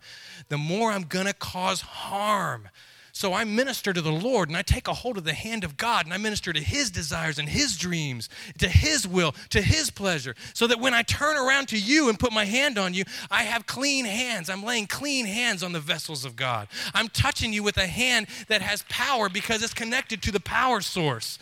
the 0.50 0.58
more 0.58 0.90
I'm 0.90 1.04
going 1.04 1.26
to 1.26 1.32
cause 1.32 1.80
harm. 1.80 2.68
So 3.16 3.32
I 3.32 3.44
minister 3.44 3.92
to 3.92 4.02
the 4.02 4.10
Lord 4.10 4.48
and 4.48 4.56
I 4.56 4.62
take 4.62 4.88
a 4.88 4.92
hold 4.92 5.16
of 5.16 5.22
the 5.22 5.34
hand 5.34 5.62
of 5.62 5.76
God 5.76 6.04
and 6.04 6.12
I 6.12 6.16
minister 6.16 6.52
to 6.52 6.60
His 6.60 6.90
desires 6.90 7.38
and 7.38 7.48
His 7.48 7.76
dreams, 7.76 8.28
to 8.58 8.68
His 8.68 9.06
will, 9.06 9.36
to 9.50 9.62
His 9.62 9.88
pleasure, 9.88 10.34
so 10.52 10.66
that 10.66 10.80
when 10.80 10.94
I 10.94 11.02
turn 11.02 11.36
around 11.36 11.68
to 11.68 11.78
you 11.78 12.08
and 12.08 12.18
put 12.18 12.32
my 12.32 12.44
hand 12.44 12.76
on 12.76 12.92
you, 12.92 13.04
I 13.30 13.44
have 13.44 13.66
clean 13.66 14.04
hands. 14.04 14.50
I'm 14.50 14.64
laying 14.64 14.88
clean 14.88 15.26
hands 15.26 15.62
on 15.62 15.70
the 15.70 15.78
vessels 15.78 16.24
of 16.24 16.34
God. 16.34 16.66
I'm 16.92 17.06
touching 17.06 17.52
you 17.52 17.62
with 17.62 17.76
a 17.76 17.86
hand 17.86 18.26
that 18.48 18.62
has 18.62 18.84
power 18.88 19.28
because 19.28 19.62
it's 19.62 19.74
connected 19.74 20.20
to 20.22 20.32
the 20.32 20.40
power 20.40 20.80
source. 20.80 21.38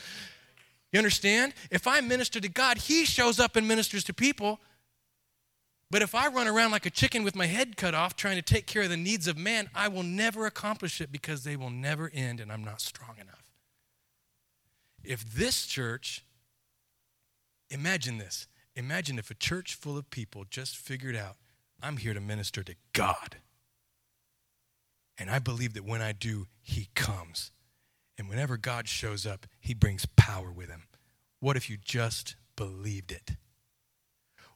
You 0.93 0.99
understand? 0.99 1.55
If 1.71 1.87
I 1.87 2.03
minister 2.03 2.39
to 2.39 2.51
God, 2.51 2.77
He 2.77 3.07
shows 3.07 3.41
up 3.41 3.57
and 3.57 3.67
ministers 3.67 4.05
to 4.05 4.13
people. 4.13 4.61
But 5.93 6.01
if 6.01 6.15
I 6.15 6.29
run 6.29 6.49
around 6.49 6.71
like 6.71 6.87
a 6.87 6.91
chicken 6.91 7.23
with 7.23 7.37
my 7.37 7.45
head 7.45 7.77
cut 7.77 7.95
off 7.95 8.17
trying 8.17 8.37
to 8.37 8.43
take 8.43 8.67
care 8.67 8.81
of 8.81 8.89
the 8.89 8.97
needs 8.97 9.29
of 9.29 9.37
man, 9.37 9.69
I 9.75 9.89
will 9.89 10.03
never 10.03 10.47
accomplish 10.47 11.03
it 11.03 11.13
because 11.13 11.45
they 11.45 11.55
will 11.55 11.69
never 11.69 12.11
end 12.15 12.41
and 12.41 12.51
I'm 12.51 12.65
not 12.65 12.81
strong 12.81 13.17
enough. 13.21 13.53
If 15.05 15.23
this 15.23 15.67
church, 15.67 16.25
imagine 17.69 18.17
this. 18.17 18.49
Imagine 18.75 19.19
if 19.19 19.31
a 19.31 19.35
church 19.35 19.75
full 19.75 19.99
of 19.99 20.09
people 20.09 20.47
just 20.49 20.79
figured 20.79 21.15
out, 21.15 21.37
I'm 21.83 21.99
here 21.99 22.15
to 22.15 22.23
minister 22.23 22.63
to 22.63 22.75
God. 22.95 23.37
And 25.19 25.29
I 25.29 25.41
believe 25.41 25.75
that 25.75 25.85
when 25.85 26.01
I 26.01 26.13
do, 26.13 26.47
He 26.63 26.89
comes. 26.95 27.51
And 28.17 28.31
whenever 28.31 28.57
God 28.57 28.89
shows 28.89 29.27
up, 29.27 29.47
He 29.61 29.75
brings 29.75 30.07
power 30.17 30.51
with 30.51 30.71
Him. 30.71 30.85
What 31.41 31.59
if 31.59 31.69
you 31.69 31.77
just 31.77 32.35
believed 32.57 33.13
it? 33.13 33.33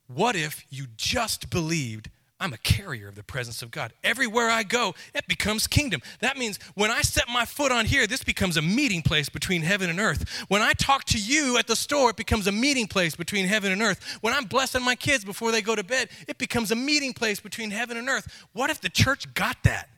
What 0.07 0.37
if 0.37 0.65
you 0.71 0.87
just 0.97 1.51
believed 1.51 2.11
I'm 2.39 2.53
a 2.53 2.59
carrier 2.59 3.09
of 3.09 3.15
the 3.15 3.23
presence 3.23 3.63
of 3.63 3.71
God. 3.71 3.95
Everywhere 4.05 4.51
I 4.51 4.63
go, 4.63 4.95
it 5.15 5.27
becomes 5.27 5.67
kingdom. 5.67 6.03
That 6.21 6.37
means 6.37 6.59
when 6.75 6.91
I 6.91 7.01
set 7.01 7.29
my 7.29 7.47
foot 7.47 7.73
on 7.73 7.87
here, 7.87 8.07
this 8.07 8.23
becomes 8.23 8.59
a 8.59 8.63
meeting 8.63 9.01
place 9.01 9.31
between 9.31 9.63
heaven 9.63 9.89
and 9.89 9.99
earth. 9.99 10.45
When 10.49 10.61
I 10.61 10.75
talk 10.75 11.05
to 11.05 11.19
you 11.19 11.57
at 11.57 11.67
the 11.67 11.77
store, 11.77 12.11
it 12.11 12.17
becomes 12.17 12.47
a 12.47 12.53
meeting 12.53 12.89
place 12.89 13.17
between 13.17 13.47
heaven 13.47 13.73
and 13.73 13.81
earth. 13.81 14.19
When 14.21 14.35
I'm 14.35 14.45
blessing 14.45 14.83
my 14.83 14.97
kids 14.97 15.25
before 15.25 15.51
they 15.51 15.63
go 15.63 15.75
to 15.75 15.85
bed, 15.85 16.11
it 16.29 16.37
becomes 16.37 16.71
a 16.71 16.77
meeting 16.77 17.15
place 17.15 17.41
between 17.41 17.71
heaven 17.71 17.97
and 17.97 18.09
earth. 18.09 18.47
What 18.53 18.69
if 18.69 18.83
the 18.83 18.91
church 18.91 19.33
got 19.33 19.57
that? 19.63 19.89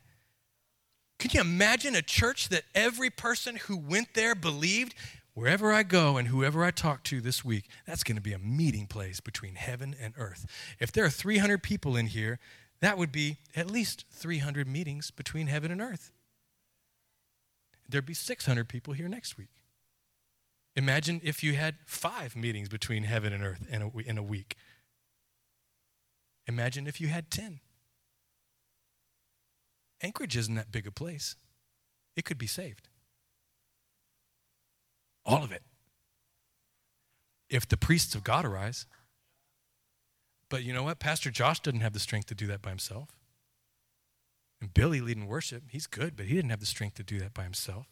Can 1.18 1.32
you 1.34 1.40
imagine 1.40 1.96
a 1.96 2.02
church 2.02 2.50
that 2.50 2.62
every 2.76 3.11
person 3.11 3.56
who 3.56 3.76
went 3.76 4.14
there 4.14 4.36
believed 4.36 4.94
Wherever 5.39 5.72
I 5.72 5.84
go 5.84 6.16
and 6.16 6.26
whoever 6.26 6.64
I 6.64 6.72
talk 6.72 7.05
to 7.05 7.20
this 7.20 7.45
week, 7.45 7.68
that's 7.86 8.03
going 8.03 8.16
to 8.16 8.20
be 8.20 8.32
a 8.32 8.41
meeting 8.41 8.89
place 8.89 9.20
between 9.20 9.55
heaven 9.55 9.95
and 10.01 10.12
earth. 10.18 10.47
If 10.80 10.91
there 10.91 11.05
are 11.05 11.11
300 11.11 11.62
people 11.62 11.95
in 11.95 12.07
here, 12.07 12.41
that 12.80 12.99
would 12.99 13.12
be 13.12 13.36
at 13.55 13.70
least 13.70 14.05
300 14.11 14.66
meetings 14.66 15.12
between 15.12 15.47
heaven 15.47 15.70
and 15.70 15.80
earth. 15.80 16.11
There'd 17.89 18.05
be 18.05 18.14
600 18.14 18.68
people 18.68 18.95
here 18.95 19.09
next 19.09 19.39
week. 19.39 19.51
Imagine 20.74 21.20
if 21.22 21.45
you 21.45 21.53
had 21.53 21.76
five 21.86 22.34
meetings 22.34 22.68
between 22.68 23.05
heaven 23.05 23.32
and 23.32 23.45
earth 23.45 23.64
in 23.70 23.80
a, 23.80 23.97
in 23.99 24.18
a 24.18 24.24
week. 24.24 24.57
Imagine 26.49 26.89
if 26.89 27.01
you 27.01 27.07
had 27.07 27.30
10. 27.30 27.61
Anchorage 30.03 30.36
isn't 30.36 30.57
that 30.57 30.72
big 30.72 30.89
a 30.89 30.91
place, 30.91 31.36
it 32.16 32.24
could 32.24 32.39
be 32.39 32.49
saved. 32.49 32.89
All 35.29 35.45
of 35.45 35.53
it. 35.53 35.62
If 37.51 37.68
the 37.68 37.76
priests 37.76 38.14
of 38.14 38.24
God 38.24 38.47
arise. 38.47 38.87
But 40.49 40.64
you 40.64 40.72
know 40.72 40.85
what? 40.85 40.99
Pastor 40.99 41.31
Josh 41.31 41.61
doesn't 41.61 41.81
have 41.81 41.93
the 41.93 42.01
strength 42.01 42.29
to 42.29 42.35
do 42.35 42.47
that 42.47 42.62
by 42.62 42.70
himself. 42.70 43.11
And 44.61 44.72
Billy 44.72 45.03
leading 45.03 45.26
worship, 45.26 45.64
he's 45.68 45.87
good, 45.87 46.16
but 46.16 46.26
he 46.26 46.35
didn't 46.35 46.51
have 46.51 46.61
the 46.61 46.66
strength 46.66 46.97
to 46.97 47.03
do 47.03 47.18
that 47.20 47.35
by 47.35 47.43
himself. 47.43 47.87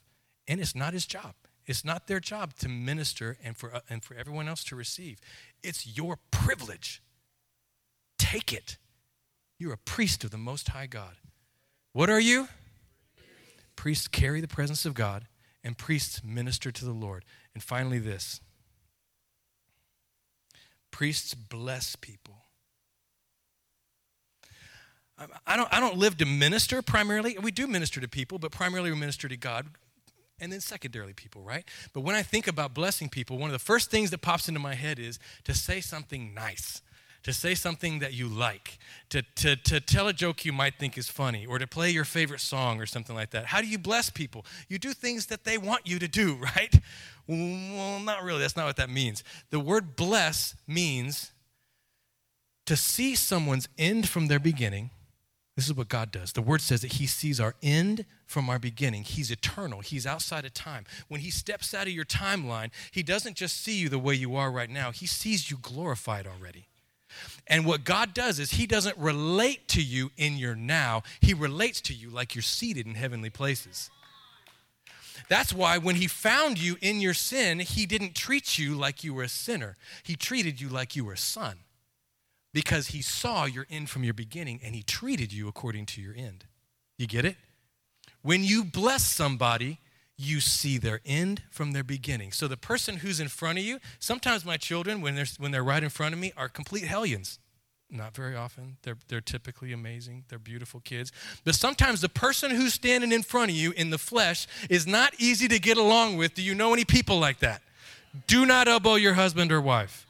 And 0.49 0.61
it's 0.61 0.75
not 0.75 0.95
his 0.95 1.07
job. 1.07 1.35
It's 1.67 1.85
not 1.85 2.07
their 2.07 2.21
job 2.21 2.55
to 2.61 2.69
minister 2.69 3.37
and 3.45 3.57
for, 3.57 3.75
uh, 3.75 3.81
and 3.91 4.03
for 4.03 4.15
everyone 4.15 4.49
else 4.49 4.65
to 4.65 4.77
receive. 4.77 5.19
It's 5.63 5.97
your 5.97 6.19
privilege. 6.31 7.03
Take 8.19 8.53
it. 8.53 8.79
You're 9.59 9.75
a 9.75 9.79
priest 9.79 10.25
of 10.25 10.31
the 10.31 10.39
Most 10.39 10.71
High 10.71 10.87
God. 10.87 11.17
What 11.93 12.09
are 12.09 12.21
you? 12.21 12.49
Priests 13.75 14.09
carry 14.09 14.41
the 14.41 14.49
presence 14.49 14.87
of 14.87 14.95
God 14.95 15.27
and 15.67 15.77
priests 15.77 16.23
minister 16.23 16.71
to 16.71 16.85
the 16.85 16.93
Lord. 16.93 17.25
And 17.53 17.61
finally, 17.61 17.99
this 17.99 18.41
priests 20.93 21.35
bless 21.35 21.97
people. 21.97 22.37
I 25.47 25.57
don't, 25.57 25.73
I 25.73 25.81
don't 25.81 25.97
live 25.97 26.19
to 26.19 26.27
minister 26.27 26.83
primarily. 26.83 27.37
We 27.39 27.51
do 27.51 27.67
minister 27.67 28.01
to 28.01 28.09
people, 28.09 28.39
but 28.39 28.53
primarily 28.53 28.91
we 28.91 28.97
minister 28.97 29.29
to 29.29 29.37
God 29.37 29.67
and 30.39 30.53
then 30.53 30.61
secondarily 30.61 31.15
people, 31.15 31.43
right? 31.43 31.65
But 31.93 32.03
when 32.03 32.15
I 32.15 32.23
think 32.23 32.47
about 32.47 32.73
blessing 32.73 33.09
people, 33.09 33.37
one 33.37 33.49
of 33.49 33.53
the 33.53 33.59
first 33.59 33.91
things 33.91 34.11
that 34.11 34.19
pops 34.19 34.47
into 34.47 34.61
my 34.61 34.75
head 34.75 34.99
is 34.99 35.19
to 35.45 35.55
say 35.55 35.81
something 35.81 36.33
nice 36.33 36.81
to 37.27 37.33
say 37.33 37.57
something 37.57 37.99
that 37.99 38.15
you 38.15 38.29
like, 38.29 38.79
to, 39.09 39.21
to, 39.35 39.57
to 39.57 39.81
tell 39.81 40.07
a 40.07 40.13
joke 40.13 40.45
you 40.45 40.53
might 40.53 40.77
think 40.79 40.97
is 40.97 41.09
funny, 41.09 41.45
or 41.45 41.59
to 41.59 41.67
play 41.67 41.91
your 41.91 42.05
favorite 42.05 42.39
song 42.39 42.81
or 42.81 42.87
something 42.87 43.17
like 43.17 43.31
that. 43.31 43.47
How 43.47 43.61
do 43.61 43.67
you 43.67 43.79
bless 43.79 44.11
people? 44.11 44.47
You 44.69 44.79
do 44.79 44.93
things 44.93 45.27
that 45.27 45.43
they 45.43 45.59
want 45.59 45.89
you 45.89 45.99
to 45.99 46.07
do, 46.07 46.37
right? 46.57 46.73
Well, 47.27 47.99
not 47.99 48.23
really. 48.23 48.39
That's 48.39 48.57
not 48.57 48.67
what 48.67 48.77
that 48.77 48.91
means. 48.91 49.25
The 49.51 49.59
word 49.59 49.97
bless 49.97 50.55
means 50.69 51.33
to 52.65 52.77
see 52.77 53.17
someone's 53.17 53.69
end 53.77 54.09
from 54.09 54.29
their 54.29 54.39
beginning. 54.39 54.91
This 55.57 55.67
is 55.67 55.75
what 55.75 55.89
God 55.89 56.13
does. 56.13 56.33
The 56.33 56.43
word 56.43 56.61
says 56.61 56.83
that 56.83 56.93
He 56.93 57.09
sees 57.09 57.41
our 57.41 57.57
end 57.61 58.05
from 58.25 58.49
our 58.49 58.61
beginning. 58.61 59.03
He's 59.03 59.33
eternal, 59.33 59.81
He's 59.81 60.07
outside 60.07 60.45
of 60.45 60.55
time. 60.55 60.85
When 61.09 61.23
He 61.23 61.33
steps 61.33 61.75
out 61.75 61.89
of 61.89 61.93
your 61.93 62.05
timeline, 62.05 62.71
He 62.93 63.03
doesn't 63.03 63.35
just 63.35 63.61
see 63.61 63.77
you 63.77 63.89
the 63.89 63.99
way 63.99 64.15
you 64.15 64.37
are 64.37 64.53
right 64.53 64.71
now, 64.71 64.93
He 64.93 65.07
sees 65.07 65.51
you 65.51 65.59
glorified 65.61 66.29
already. 66.29 66.69
And 67.47 67.65
what 67.65 67.85
God 67.85 68.15
does 68.15 68.39
is 68.39 68.53
He 68.53 68.67
doesn't 68.67 68.97
relate 68.99 69.69
to 69.69 69.83
you 69.83 70.11
in 70.17 70.37
your 70.37 70.55
now, 70.55 71.03
He 71.21 71.35
relates 71.35 71.81
to 71.83 71.95
you 71.95 72.11
like 72.11 72.35
you're 72.35 72.43
seated 72.43 72.87
in 72.87 72.95
heavenly 72.95 73.31
places. 73.31 73.91
That's 75.29 75.53
why 75.53 75.79
when 75.79 75.97
He 75.97 76.07
found 76.07 76.59
you 76.59 76.77
in 76.81 77.01
your 77.01 77.15
sin, 77.15 77.61
He 77.61 77.87
didn't 77.87 78.15
treat 78.15 78.59
you 78.59 78.75
like 78.75 79.05
you 79.05 79.15
were 79.15 79.25
a 79.25 79.29
sinner, 79.29 79.77
He 80.03 80.17
treated 80.17 80.61
you 80.61 80.69
like 80.69 80.97
you 80.97 81.05
were 81.05 81.15
a 81.15 81.19
son 81.19 81.59
because 82.53 82.89
He 82.89 83.03
saw 83.03 83.45
your 83.45 83.67
end 83.71 83.91
from 83.91 84.03
your 84.03 84.15
beginning 84.15 84.61
and 84.65 84.75
He 84.75 84.83
treated 84.83 85.33
you 85.33 85.49
according 85.49 85.87
to 85.87 86.01
your 86.01 86.15
end. 86.15 86.45
You 86.99 87.07
get 87.07 87.25
it? 87.25 87.37
When 88.23 88.43
you 88.43 88.65
bless 88.65 89.05
somebody, 89.05 89.79
you 90.17 90.41
see 90.41 90.79
their 90.79 91.01
end 91.05 91.43
from 91.51 91.73
their 91.73 91.85
beginning. 91.85 92.33
So 92.33 92.49
the 92.49 92.57
person 92.57 92.99
who's 92.99 93.21
in 93.21 93.29
front 93.29 93.59
of 93.59 93.65
you, 93.65 93.79
sometimes 93.99 94.45
my 94.45 94.57
children, 94.57 95.01
when 95.01 95.15
they're, 95.15 95.27
when 95.39 95.53
they're 95.53 95.65
right 95.65 95.83
in 95.83 95.91
front 95.91 96.15
of 96.15 96.21
me, 96.21 96.33
are 96.37 96.49
complete 96.49 96.85
hellions. 96.85 97.39
Not 97.91 98.17
very 98.17 98.35
often. 98.35 98.79
They're, 98.83 98.97
they're 99.09 99.21
typically 99.21 99.73
amazing. 99.73 100.25
They're 100.29 100.39
beautiful 100.39 100.81
kids. 100.81 101.13
But 101.45 101.55
sometimes 101.55 102.01
the 102.01 102.09
person 102.09 102.51
who's 102.51 102.75
standing 102.75 103.13
in 103.13 103.23
front 103.23 103.51
of 103.51 103.57
you 103.57 103.73
in 103.73 103.91
the 103.91 103.99
flesh 103.99 104.49
is 104.69 104.87
not 104.87 105.15
easy 105.19 105.47
to 105.49 105.59
get 105.61 105.77
along 105.77 106.17
with. 106.17 106.35
Do 106.35 106.43
you 106.43 106.55
know 106.55 106.73
any 106.73 106.85
people 106.85 107.19
like 107.19 107.39
that? 107.41 107.63
Do 108.27 108.47
not 108.47 108.67
elbow 108.67 108.95
your 108.95 109.15
husband 109.15 109.53
or 109.53 109.61
wife. 109.61 110.06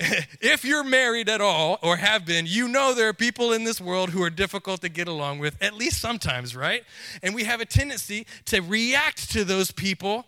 if 0.40 0.64
you're 0.64 0.84
married 0.84 1.28
at 1.28 1.42
all 1.42 1.78
or 1.82 1.96
have 1.96 2.24
been, 2.24 2.46
you 2.46 2.68
know 2.68 2.94
there 2.94 3.08
are 3.08 3.14
people 3.14 3.52
in 3.52 3.64
this 3.64 3.80
world 3.80 4.10
who 4.10 4.22
are 4.22 4.30
difficult 4.30 4.80
to 4.80 4.88
get 4.88 5.08
along 5.08 5.40
with, 5.40 5.62
at 5.62 5.74
least 5.74 6.00
sometimes, 6.00 6.56
right? 6.56 6.84
And 7.22 7.34
we 7.34 7.44
have 7.44 7.60
a 7.60 7.66
tendency 7.66 8.26
to 8.46 8.60
react 8.60 9.30
to 9.32 9.44
those 9.44 9.70
people 9.70 10.24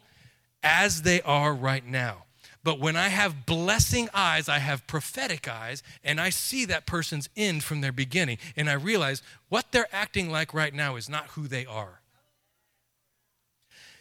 as 0.62 1.02
they 1.02 1.22
are 1.22 1.54
right 1.54 1.86
now. 1.86 2.24
But 2.62 2.78
when 2.78 2.96
I 2.96 3.08
have 3.08 3.46
blessing 3.46 4.08
eyes, 4.14 4.48
I 4.48 4.58
have 4.58 4.86
prophetic 4.86 5.48
eyes, 5.48 5.82
and 6.04 6.20
I 6.20 6.30
see 6.30 6.64
that 6.66 6.86
person's 6.86 7.28
end 7.36 7.64
from 7.64 7.80
their 7.80 7.92
beginning, 7.92 8.38
and 8.56 8.68
I 8.68 8.74
realize 8.74 9.22
what 9.48 9.72
they're 9.72 9.88
acting 9.90 10.30
like 10.30 10.54
right 10.54 10.72
now 10.72 10.96
is 10.96 11.08
not 11.08 11.28
who 11.28 11.48
they 11.48 11.66
are. 11.66 12.02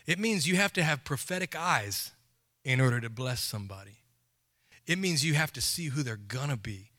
It 0.06 0.20
means 0.20 0.48
you 0.48 0.58
have 0.58 0.74
to 0.74 0.84
have 0.84 1.06
prophetic 1.06 1.56
eyes 1.56 2.12
in 2.64 2.82
order 2.82 3.00
to 3.00 3.10
bless 3.10 3.40
somebody. 3.40 4.01
It 4.92 5.00
means 5.00 5.24
you 5.24 5.36
have 5.36 5.54
to 5.54 5.62
see 5.62 5.86
who 5.86 6.04
they're 6.04 6.18
gonna 6.18 6.58
be. 6.58 6.92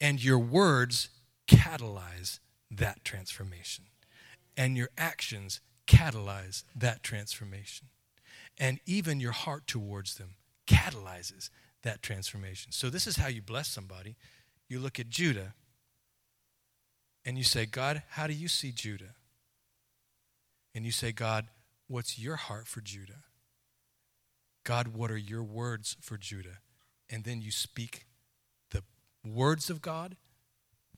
And 0.00 0.22
your 0.22 0.38
words 0.38 1.08
catalyze 1.48 2.38
that 2.70 3.04
transformation. 3.04 3.86
And 4.56 4.76
your 4.76 4.90
actions 4.96 5.60
catalyze 5.88 6.62
that 6.76 7.02
transformation. 7.02 7.88
And 8.56 8.78
even 8.86 9.18
your 9.18 9.32
heart 9.32 9.66
towards 9.66 10.14
them 10.14 10.36
catalyzes 10.68 11.50
that 11.82 12.02
transformation. 12.02 12.70
So, 12.70 12.88
this 12.88 13.08
is 13.08 13.16
how 13.16 13.26
you 13.26 13.42
bless 13.42 13.66
somebody. 13.66 14.14
You 14.68 14.78
look 14.78 15.00
at 15.00 15.08
Judah 15.08 15.54
and 17.24 17.36
you 17.36 17.42
say, 17.42 17.66
God, 17.66 18.04
how 18.10 18.28
do 18.28 18.32
you 18.32 18.46
see 18.46 18.70
Judah? 18.70 19.16
And 20.72 20.84
you 20.84 20.92
say, 20.92 21.10
God, 21.10 21.48
what's 21.88 22.16
your 22.16 22.36
heart 22.36 22.68
for 22.68 22.80
Judah? 22.80 23.24
God, 24.62 24.94
what 24.94 25.10
are 25.10 25.16
your 25.16 25.42
words 25.42 25.96
for 26.00 26.16
Judah? 26.16 26.58
And 27.10 27.24
then 27.24 27.42
you 27.42 27.50
speak 27.50 28.06
the 28.70 28.82
words 29.24 29.70
of 29.70 29.80
God 29.80 30.16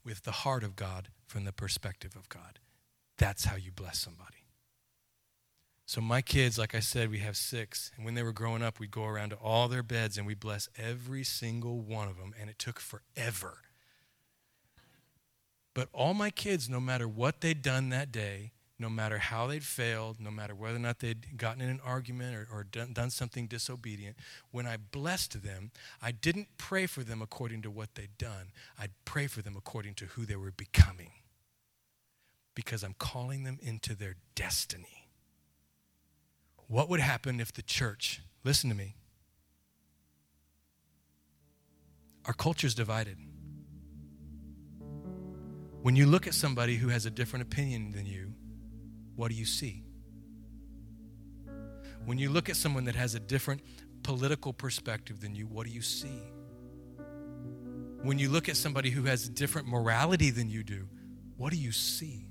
with 0.04 0.22
the 0.22 0.32
heart 0.32 0.64
of 0.64 0.76
God 0.76 1.08
from 1.26 1.44
the 1.44 1.52
perspective 1.52 2.16
of 2.16 2.28
God. 2.28 2.58
That's 3.18 3.44
how 3.44 3.56
you 3.56 3.70
bless 3.70 3.98
somebody. 3.98 4.46
So, 5.86 6.00
my 6.00 6.22
kids, 6.22 6.56
like 6.56 6.74
I 6.74 6.80
said, 6.80 7.10
we 7.10 7.18
have 7.18 7.36
six. 7.36 7.90
And 7.96 8.04
when 8.04 8.14
they 8.14 8.22
were 8.22 8.32
growing 8.32 8.62
up, 8.62 8.78
we'd 8.78 8.92
go 8.92 9.06
around 9.06 9.30
to 9.30 9.36
all 9.36 9.66
their 9.66 9.82
beds 9.82 10.16
and 10.16 10.24
we'd 10.24 10.38
bless 10.38 10.68
every 10.78 11.24
single 11.24 11.80
one 11.80 12.06
of 12.06 12.16
them. 12.16 12.32
And 12.40 12.48
it 12.48 12.60
took 12.60 12.78
forever. 12.78 13.58
But 15.74 15.88
all 15.92 16.14
my 16.14 16.30
kids, 16.30 16.68
no 16.68 16.78
matter 16.78 17.08
what 17.08 17.40
they'd 17.40 17.60
done 17.60 17.88
that 17.88 18.12
day, 18.12 18.52
no 18.80 18.88
matter 18.88 19.18
how 19.18 19.46
they'd 19.46 19.62
failed, 19.62 20.18
no 20.18 20.30
matter 20.30 20.54
whether 20.54 20.76
or 20.76 20.80
not 20.80 21.00
they'd 21.00 21.36
gotten 21.36 21.60
in 21.60 21.68
an 21.68 21.80
argument 21.84 22.34
or, 22.34 22.48
or 22.50 22.64
done, 22.64 22.94
done 22.94 23.10
something 23.10 23.46
disobedient, 23.46 24.16
when 24.52 24.66
I 24.66 24.78
blessed 24.78 25.42
them, 25.42 25.70
I 26.00 26.12
didn't 26.12 26.48
pray 26.56 26.86
for 26.86 27.04
them 27.04 27.20
according 27.20 27.60
to 27.62 27.70
what 27.70 27.94
they'd 27.94 28.16
done. 28.16 28.52
I'd 28.78 28.92
pray 29.04 29.26
for 29.26 29.42
them 29.42 29.54
according 29.54 29.94
to 29.96 30.06
who 30.06 30.24
they 30.24 30.34
were 30.34 30.50
becoming. 30.50 31.10
Because 32.54 32.82
I'm 32.82 32.94
calling 32.98 33.44
them 33.44 33.58
into 33.60 33.94
their 33.94 34.16
destiny. 34.34 35.08
What 36.66 36.88
would 36.88 37.00
happen 37.00 37.38
if 37.38 37.52
the 37.52 37.62
church, 37.62 38.22
listen 38.44 38.70
to 38.70 38.76
me, 38.76 38.96
our 42.24 42.32
culture's 42.32 42.74
divided. 42.74 43.18
When 45.82 45.96
you 45.96 46.06
look 46.06 46.26
at 46.26 46.34
somebody 46.34 46.76
who 46.76 46.88
has 46.88 47.04
a 47.04 47.10
different 47.10 47.42
opinion 47.42 47.90
than 47.90 48.06
you, 48.06 48.32
what 49.20 49.30
do 49.30 49.34
you 49.36 49.44
see? 49.44 49.82
When 52.06 52.16
you 52.16 52.30
look 52.30 52.48
at 52.48 52.56
someone 52.56 52.84
that 52.84 52.94
has 52.94 53.14
a 53.14 53.20
different 53.20 53.60
political 54.02 54.54
perspective 54.54 55.20
than 55.20 55.34
you, 55.34 55.46
what 55.46 55.66
do 55.66 55.72
you 55.72 55.82
see? 55.82 56.22
When 58.00 58.18
you 58.18 58.30
look 58.30 58.48
at 58.48 58.56
somebody 58.56 58.88
who 58.88 59.02
has 59.02 59.28
a 59.28 59.30
different 59.30 59.68
morality 59.68 60.30
than 60.30 60.48
you 60.48 60.62
do, 60.62 60.88
what 61.36 61.50
do 61.50 61.58
you 61.58 61.70
see? 61.70 62.30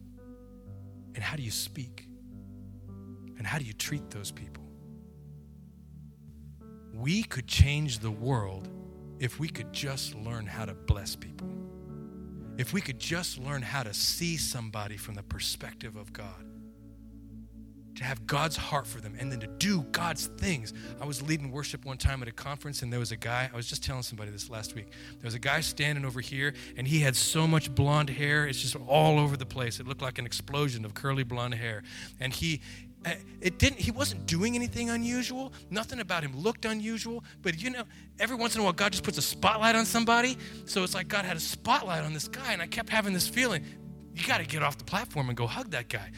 And 1.14 1.24
how 1.24 1.38
do 1.38 1.44
you 1.44 1.52
speak? 1.52 2.08
And 3.38 3.46
how 3.46 3.60
do 3.60 3.66
you 3.66 3.74
treat 3.74 4.10
those 4.10 4.32
people? 4.32 4.64
We 6.92 7.22
could 7.22 7.46
change 7.46 8.00
the 8.00 8.10
world 8.10 8.68
if 9.20 9.40
we 9.40 9.48
could 9.48 9.72
just 9.72 10.16
learn 10.16 10.48
how 10.48 10.66
to 10.66 10.74
bless 10.74 11.16
people. 11.16 11.52
If 12.58 12.74
we 12.74 12.82
could 12.82 12.98
just 12.98 13.38
learn 13.38 13.62
how 13.62 13.84
to 13.84 13.94
see 13.94 14.38
somebody 14.38 14.98
from 14.98 15.14
the 15.14 15.22
perspective 15.22 15.96
of 15.96 16.12
God 16.12 16.49
to 18.00 18.06
have 18.06 18.26
God's 18.26 18.56
heart 18.56 18.88
for 18.88 19.02
them 19.02 19.14
and 19.20 19.30
then 19.30 19.42
to 19.42 19.48
do 19.48 19.82
God's 19.92 20.28
things. 20.38 20.74
I 21.02 21.06
was 21.06 21.22
leading 21.22 21.52
worship 21.52 21.84
one 21.84 21.98
time 21.98 22.22
at 22.22 22.30
a 22.30 22.32
conference 22.32 22.82
and 22.82 22.94
there 22.94 23.00
was 23.00 23.12
a 23.12 23.18
guy, 23.18 23.50
I 23.54 23.56
was 23.58 23.68
just 23.68 23.84
telling 23.84 24.04
somebody 24.04 24.32
this 24.32 24.50
last 24.50 24.74
week. 24.74 24.90
There 24.90 25.26
was 25.26 25.34
a 25.34 25.40
guy 25.40 25.60
standing 25.60 26.06
over 26.06 26.22
here 26.22 26.54
and 26.78 26.88
he 26.88 27.00
had 27.00 27.14
so 27.18 27.46
much 27.46 27.76
blonde 27.76 28.10
hair, 28.10 28.48
it's 28.48 28.62
just 28.62 28.78
all 28.88 29.20
over 29.20 29.36
the 29.36 29.46
place. 29.46 29.82
It 29.82 29.88
looked 29.88 30.02
like 30.02 30.18
an 30.18 30.26
explosion 30.26 30.86
of 30.86 30.94
curly 30.94 31.24
blonde 31.24 31.56
hair. 31.56 31.84
And 32.22 32.32
he 32.32 32.62
eh, 33.04 33.16
it 33.42 33.60
didn't 33.60 33.80
he 33.80 33.92
wasn't 33.92 34.26
doing 34.26 34.56
anything 34.56 34.90
unusual 34.90 35.52
nothing 35.70 36.00
about 36.00 36.24
him 36.24 36.38
looked 36.38 36.66
unusual 36.66 37.24
but 37.42 37.62
you 37.62 37.70
know 37.70 37.84
every 38.20 38.36
once 38.36 38.56
in 38.56 38.62
a 38.62 38.64
while 38.64 38.74
god 38.74 38.92
just 38.92 39.06
puts 39.06 39.18
a 39.18 39.22
spotlight 39.22 39.74
on 39.74 39.86
somebody 39.86 40.38
so 40.66 40.84
it's 40.84 40.94
like 40.94 41.08
god 41.08 41.24
had 41.24 41.38
a 41.38 41.40
spotlight 41.40 42.04
on 42.04 42.14
this 42.14 42.28
guy 42.28 42.52
and 42.52 42.62
i 42.62 42.68
kept 42.68 42.90
having 42.90 43.14
this 43.14 43.26
feeling 43.26 43.64
you 44.14 44.28
got 44.28 44.40
to 44.40 44.46
get 44.46 44.62
off 44.62 44.78
the 44.78 44.84
platform 44.84 45.30
and 45.30 45.38
go 45.38 45.48
hug 45.48 45.72
that 45.72 45.88
guy 45.88 46.12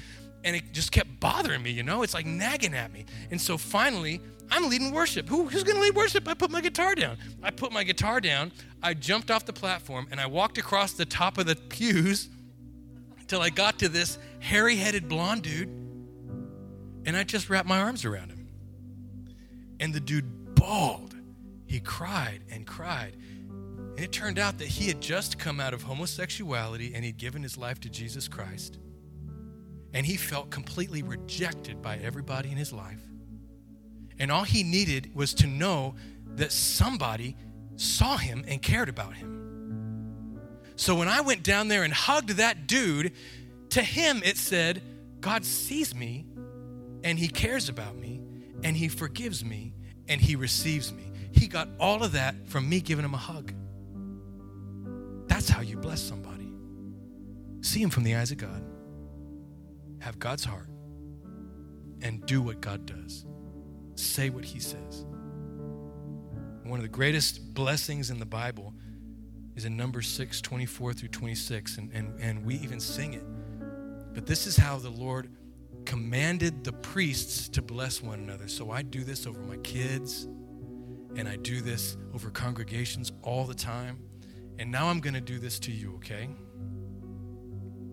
and 0.43 0.55
it 0.55 0.71
just 0.71 0.91
kept 0.91 1.19
bothering 1.19 1.61
me, 1.61 1.71
you 1.71 1.83
know? 1.83 2.03
It's 2.03 2.13
like 2.13 2.25
nagging 2.25 2.73
at 2.73 2.91
me. 2.91 3.05
And 3.29 3.39
so 3.39 3.57
finally, 3.57 4.21
I'm 4.49 4.69
leading 4.69 4.91
worship. 4.91 5.29
Who, 5.29 5.47
who's 5.47 5.63
going 5.63 5.75
to 5.75 5.81
lead 5.81 5.95
worship? 5.95 6.27
I 6.27 6.33
put 6.33 6.51
my 6.51 6.61
guitar 6.61 6.95
down. 6.95 7.17
I 7.41 7.51
put 7.51 7.71
my 7.71 7.83
guitar 7.83 8.19
down. 8.19 8.51
I 8.83 8.93
jumped 8.93 9.31
off 9.31 9.45
the 9.45 9.53
platform 9.53 10.07
and 10.11 10.19
I 10.19 10.25
walked 10.25 10.57
across 10.57 10.93
the 10.93 11.05
top 11.05 11.37
of 11.37 11.45
the 11.45 11.55
pews 11.55 12.29
until 13.19 13.41
I 13.41 13.49
got 13.49 13.79
to 13.79 13.89
this 13.89 14.17
hairy 14.39 14.75
headed 14.75 15.07
blonde 15.07 15.43
dude. 15.43 15.69
And 17.05 17.15
I 17.15 17.23
just 17.23 17.49
wrapped 17.49 17.67
my 17.67 17.79
arms 17.79 18.03
around 18.03 18.29
him. 18.29 18.49
And 19.79 19.93
the 19.93 19.99
dude 19.99 20.55
bawled. 20.55 21.15
He 21.65 21.79
cried 21.79 22.41
and 22.51 22.67
cried. 22.67 23.15
And 23.49 23.99
it 23.99 24.11
turned 24.11 24.37
out 24.37 24.57
that 24.57 24.67
he 24.67 24.87
had 24.87 25.01
just 25.01 25.39
come 25.39 25.59
out 25.59 25.73
of 25.73 25.83
homosexuality 25.83 26.93
and 26.93 27.05
he'd 27.05 27.17
given 27.17 27.41
his 27.41 27.57
life 27.57 27.79
to 27.81 27.89
Jesus 27.89 28.27
Christ 28.27 28.79
and 29.93 30.05
he 30.05 30.15
felt 30.15 30.49
completely 30.49 31.03
rejected 31.03 31.81
by 31.81 31.97
everybody 31.97 32.51
in 32.51 32.57
his 32.57 32.71
life. 32.71 33.01
And 34.19 34.31
all 34.31 34.43
he 34.43 34.63
needed 34.63 35.11
was 35.13 35.33
to 35.35 35.47
know 35.47 35.95
that 36.35 36.51
somebody 36.51 37.35
saw 37.75 38.17
him 38.17 38.45
and 38.47 38.61
cared 38.61 38.89
about 38.89 39.15
him. 39.15 40.39
So 40.75 40.95
when 40.95 41.07
I 41.07 41.21
went 41.21 41.43
down 41.43 41.67
there 41.67 41.83
and 41.83 41.93
hugged 41.93 42.29
that 42.31 42.67
dude, 42.67 43.13
to 43.69 43.81
him 43.81 44.21
it 44.23 44.37
said, 44.37 44.81
God 45.19 45.45
sees 45.45 45.93
me 45.93 46.25
and 47.03 47.19
he 47.19 47.27
cares 47.27 47.69
about 47.69 47.95
me 47.95 48.21
and 48.63 48.77
he 48.77 48.87
forgives 48.87 49.43
me 49.43 49.73
and 50.07 50.21
he 50.21 50.35
receives 50.35 50.91
me. 50.93 51.11
He 51.31 51.47
got 51.47 51.67
all 51.79 52.03
of 52.03 52.13
that 52.13 52.47
from 52.47 52.67
me 52.69 52.81
giving 52.81 53.05
him 53.05 53.13
a 53.13 53.17
hug. 53.17 53.53
That's 55.27 55.49
how 55.49 55.61
you 55.61 55.77
bless 55.77 56.01
somebody. 56.01 56.51
See 57.61 57.81
him 57.81 57.89
from 57.89 58.03
the 58.03 58.15
eyes 58.15 58.31
of 58.31 58.37
God 58.37 58.70
have 60.01 60.19
God's 60.19 60.43
heart 60.43 60.67
and 62.01 62.25
do 62.25 62.41
what 62.41 62.59
God 62.59 62.85
does. 62.85 63.25
Say 63.95 64.29
what 64.29 64.43
He 64.43 64.59
says. 64.59 65.05
One 66.63 66.79
of 66.79 66.83
the 66.83 66.89
greatest 66.89 67.53
blessings 67.53 68.09
in 68.09 68.19
the 68.19 68.25
Bible 68.25 68.73
is 69.55 69.65
in 69.65 69.77
Numbers 69.77 70.07
6 70.07 70.41
24 70.41 70.93
through 70.93 71.09
26, 71.09 71.77
and, 71.77 71.91
and, 71.93 72.19
and 72.19 72.45
we 72.45 72.55
even 72.55 72.79
sing 72.79 73.13
it. 73.13 73.23
But 74.13 74.25
this 74.25 74.47
is 74.47 74.57
how 74.57 74.77
the 74.77 74.89
Lord 74.89 75.29
commanded 75.85 76.63
the 76.63 76.73
priests 76.73 77.47
to 77.49 77.61
bless 77.61 78.01
one 78.01 78.19
another. 78.19 78.47
So 78.47 78.71
I 78.71 78.81
do 78.81 79.03
this 79.03 79.27
over 79.27 79.39
my 79.41 79.57
kids, 79.57 80.27
and 81.15 81.27
I 81.27 81.35
do 81.35 81.61
this 81.61 81.97
over 82.13 82.29
congregations 82.29 83.11
all 83.21 83.45
the 83.45 83.53
time. 83.53 83.99
And 84.57 84.71
now 84.71 84.87
I'm 84.87 84.99
going 84.99 85.13
to 85.13 85.21
do 85.21 85.39
this 85.39 85.59
to 85.59 85.71
you, 85.71 85.95
okay? 85.95 86.29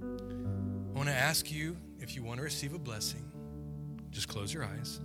I 0.02 0.96
want 0.96 1.09
to 1.09 1.14
ask 1.14 1.50
you 1.50 1.76
if 2.09 2.16
you 2.16 2.22
want 2.22 2.38
to 2.38 2.42
receive 2.42 2.72
a 2.72 2.78
blessing, 2.78 3.30
just 4.11 4.28
close 4.28 4.54
your 4.54 4.64
eyes 4.64 4.98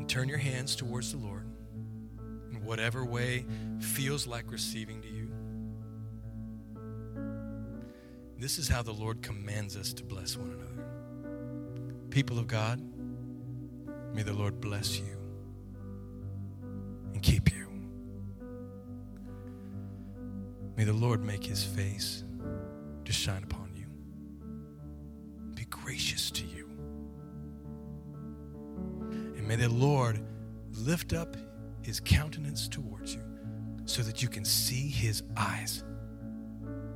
and 0.00 0.08
turn 0.08 0.28
your 0.28 0.38
hands 0.38 0.74
towards 0.74 1.12
the 1.12 1.18
Lord 1.18 1.46
in 2.50 2.64
whatever 2.64 3.04
way 3.04 3.46
feels 3.78 4.26
like 4.26 4.50
receiving 4.50 5.00
to 5.02 5.08
you. 5.08 5.30
This 8.38 8.58
is 8.58 8.66
how 8.66 8.82
the 8.82 8.92
Lord 8.92 9.22
commands 9.22 9.76
us 9.76 9.92
to 9.92 10.02
bless 10.02 10.36
one 10.36 10.50
another. 10.50 10.84
People 12.10 12.40
of 12.40 12.48
God, 12.48 12.82
may 14.12 14.24
the 14.24 14.32
Lord 14.32 14.60
bless 14.60 14.98
you 14.98 15.16
and 17.12 17.22
keep 17.22 17.52
you. 17.52 17.68
May 20.76 20.82
the 20.82 20.92
Lord 20.92 21.22
make 21.22 21.44
his 21.44 21.62
face 21.62 22.24
to 23.04 23.12
shine 23.12 23.44
upon 23.44 23.61
may 29.52 29.66
the 29.66 29.68
Lord 29.68 30.18
lift 30.78 31.12
up 31.12 31.36
his 31.82 32.00
countenance 32.00 32.68
towards 32.68 33.14
you 33.14 33.22
so 33.84 34.00
that 34.00 34.22
you 34.22 34.28
can 34.28 34.46
see 34.46 34.88
his 34.88 35.22
eyes, 35.36 35.84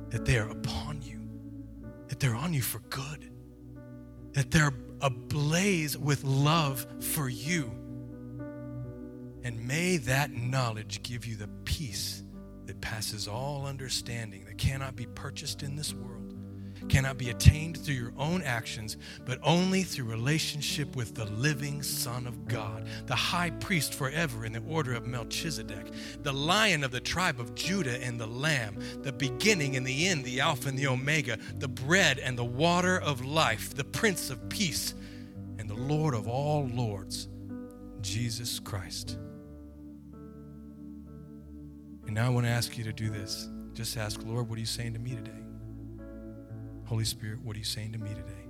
that 0.09 0.25
they 0.25 0.39
are 0.39 0.49
upon 0.49 1.03
you, 1.03 1.21
that 2.07 2.19
they're 2.19 2.33
on 2.33 2.55
you 2.55 2.63
for 2.63 2.79
good, 2.89 3.29
that 4.33 4.49
they're 4.49 4.73
ablaze 5.01 5.99
with 5.99 6.23
love 6.23 6.87
for 6.99 7.29
you. 7.29 7.71
And 9.43 9.67
may 9.67 9.97
that 9.97 10.31
knowledge 10.31 11.03
give 11.03 11.27
you 11.27 11.35
the 11.35 11.49
peace 11.63 12.23
that 12.65 12.81
passes 12.81 13.27
all 13.27 13.67
understanding, 13.67 14.45
that 14.45 14.57
cannot 14.57 14.95
be 14.95 15.05
purchased 15.05 15.61
in 15.61 15.75
this 15.75 15.93
world, 15.93 16.16
cannot 16.89 17.17
be 17.17 17.29
attained 17.29 17.77
through 17.77 17.95
your 17.95 18.13
own 18.17 18.41
actions, 18.41 18.97
but 19.25 19.39
only 19.43 19.83
through 19.83 20.05
relationship 20.05 20.95
with 20.95 21.15
the 21.15 21.25
living 21.25 21.83
Son 21.83 22.27
of 22.27 22.47
God, 22.47 22.87
the 23.05 23.15
high 23.15 23.49
priest 23.49 23.93
forever 23.93 24.45
in 24.45 24.53
the 24.53 24.63
order 24.67 24.93
of 24.93 25.07
Melchizedek, 25.07 25.91
the 26.23 26.33
lion 26.33 26.83
of 26.83 26.91
the 26.91 26.99
tribe 26.99 27.39
of 27.39 27.55
Judah 27.55 28.01
and 28.03 28.19
the 28.19 28.27
lamb, 28.27 28.77
the 29.03 29.11
beginning 29.11 29.75
and 29.75 29.85
the 29.85 30.07
end, 30.07 30.23
the 30.23 30.39
Alpha 30.39 30.69
and 30.69 30.77
the 30.77 30.87
Omega, 30.87 31.37
the 31.55 31.67
bread 31.67 32.19
and 32.19 32.37
the 32.37 32.45
water 32.45 32.99
of 32.99 33.25
life, 33.25 33.73
the 33.75 33.83
Prince 33.83 34.29
of 34.29 34.49
Peace, 34.49 34.93
and 35.59 35.69
the 35.69 35.75
Lord 35.75 36.13
of 36.13 36.27
all 36.27 36.67
lords, 36.67 37.27
Jesus 38.01 38.59
Christ. 38.59 39.17
And 42.05 42.15
now 42.15 42.25
I 42.25 42.29
want 42.29 42.45
to 42.45 42.51
ask 42.51 42.77
you 42.77 42.83
to 42.85 42.93
do 42.93 43.09
this. 43.09 43.49
Just 43.73 43.97
ask, 43.97 44.23
Lord, 44.25 44.49
what 44.49 44.55
are 44.55 44.59
you 44.59 44.65
saying 44.65 44.93
to 44.93 44.99
me 44.99 45.11
today? 45.11 45.36
Holy 46.87 47.03
Spirit, 47.03 47.39
what 47.43 47.53
are 47.53 47.59
you 47.59 47.65
saying 47.65 47.91
to 47.91 47.99
me 47.99 48.09
today? 48.11 48.47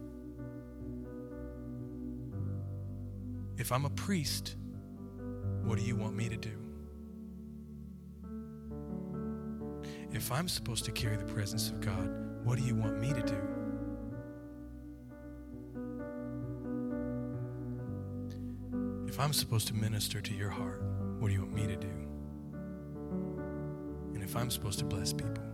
If 3.58 3.72
I'm 3.72 3.86
a 3.86 3.90
priest, 3.90 4.56
what 5.64 5.80
do 5.80 5.84
you 5.84 5.96
want 5.96 6.16
me 6.16 6.30
to 6.30 6.38
do? 6.38 6.52
If 10.12 10.32
I'm 10.32 10.48
supposed 10.48 10.86
to 10.86 10.92
carry 10.92 11.18
the 11.18 11.26
presence 11.26 11.72
of 11.72 11.82
God, 11.82 12.10
what 12.44 12.60
do 12.60 12.64
you 12.64 12.76
want 12.76 13.02
me 13.02 13.12
to 13.12 13.24
do? 13.24 13.42
If 19.08 19.20
I'm 19.20 19.34
supposed 19.34 19.68
to 19.70 19.74
minister 19.74 20.22
to 20.22 20.34
your 20.36 20.52
heart, 20.52 20.84
what 21.18 21.30
do 21.30 21.34
you 21.34 21.42
want 21.42 21.56
me 21.56 21.66
to 21.66 21.76
do? 21.76 21.88
And 24.14 24.22
if 24.22 24.36
I'm 24.36 24.52
supposed 24.52 24.78
to 24.78 24.86
bless 24.86 25.12
people, 25.12 25.47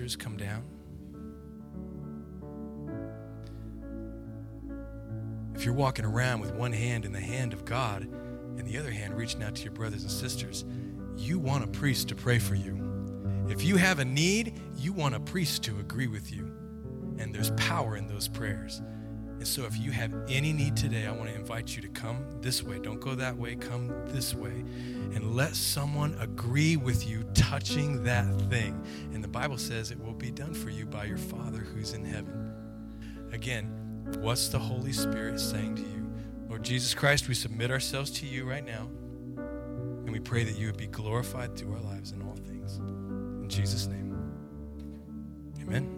ministers 0.00 0.16
come 0.16 0.36
down. 0.36 0.62
If 5.54 5.64
you're 5.64 5.74
walking 5.74 6.04
around 6.04 6.40
with 6.40 6.52
one 6.52 6.72
hand 6.72 7.06
in 7.06 7.12
the 7.12 7.20
hand 7.20 7.54
of 7.54 7.64
God 7.64 8.02
and 8.02 8.66
the 8.66 8.78
other 8.78 8.90
hand 8.90 9.14
reaching 9.14 9.42
out 9.42 9.54
to 9.54 9.62
your 9.62 9.72
brothers 9.72 10.02
and 10.02 10.10
sisters, 10.10 10.66
you 11.16 11.38
want 11.38 11.64
a 11.64 11.66
priest 11.66 12.08
to 12.08 12.14
pray 12.14 12.38
for 12.38 12.54
you. 12.54 12.78
If 13.48 13.64
you 13.64 13.76
have 13.76 13.98
a 13.98 14.04
need, 14.04 14.60
you 14.76 14.92
want 14.92 15.14
a 15.14 15.20
priest 15.20 15.62
to 15.64 15.78
agree 15.78 16.08
with 16.08 16.30
you. 16.30 16.44
And 17.18 17.34
there's 17.34 17.50
power 17.52 17.96
in 17.96 18.06
those 18.06 18.28
prayers. 18.28 18.82
And 19.38 19.46
so, 19.46 19.64
if 19.64 19.78
you 19.78 19.90
have 19.90 20.14
any 20.28 20.52
need 20.52 20.76
today, 20.76 21.06
I 21.06 21.12
want 21.12 21.28
to 21.28 21.34
invite 21.34 21.76
you 21.76 21.82
to 21.82 21.88
come 21.88 22.24
this 22.40 22.62
way. 22.62 22.78
Don't 22.78 23.00
go 23.00 23.14
that 23.14 23.36
way, 23.36 23.54
come 23.54 23.92
this 24.06 24.34
way. 24.34 24.64
And 25.14 25.36
let 25.36 25.54
someone 25.54 26.16
agree 26.20 26.76
with 26.76 27.06
you 27.06 27.22
touching 27.34 28.02
that 28.04 28.26
thing. 28.48 28.82
And 29.12 29.22
the 29.22 29.28
Bible 29.28 29.58
says 29.58 29.90
it 29.90 30.02
will 30.02 30.14
be 30.14 30.30
done 30.30 30.54
for 30.54 30.70
you 30.70 30.86
by 30.86 31.04
your 31.04 31.18
Father 31.18 31.58
who's 31.58 31.92
in 31.92 32.04
heaven. 32.04 32.52
Again, 33.32 33.66
what's 34.20 34.48
the 34.48 34.58
Holy 34.58 34.92
Spirit 34.92 35.38
saying 35.38 35.76
to 35.76 35.82
you? 35.82 36.10
Lord 36.48 36.62
Jesus 36.62 36.94
Christ, 36.94 37.28
we 37.28 37.34
submit 37.34 37.70
ourselves 37.70 38.10
to 38.12 38.26
you 38.26 38.48
right 38.48 38.64
now. 38.64 38.88
And 39.36 40.10
we 40.10 40.20
pray 40.20 40.44
that 40.44 40.56
you 40.56 40.66
would 40.66 40.76
be 40.76 40.86
glorified 40.86 41.56
through 41.56 41.74
our 41.74 41.80
lives 41.80 42.12
in 42.12 42.22
all 42.22 42.36
things. 42.46 42.76
In 42.76 43.48
Jesus' 43.48 43.86
name. 43.86 44.16
Amen. 45.60 45.95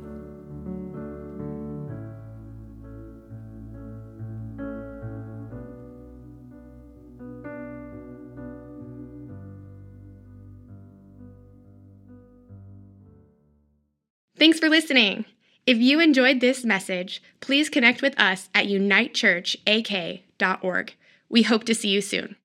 Thanks 14.38 14.60
for 14.60 14.68
listening. 14.68 15.24
If 15.66 15.78
you 15.78 15.98
enjoyed 16.00 16.40
this 16.40 16.64
message, 16.64 17.22
please 17.40 17.68
connect 17.68 18.02
with 18.02 18.18
us 18.18 18.48
at 18.54 18.66
unitechurchak.org. 18.66 20.94
We 21.28 21.42
hope 21.42 21.64
to 21.64 21.74
see 21.74 21.88
you 21.88 22.00
soon. 22.00 22.36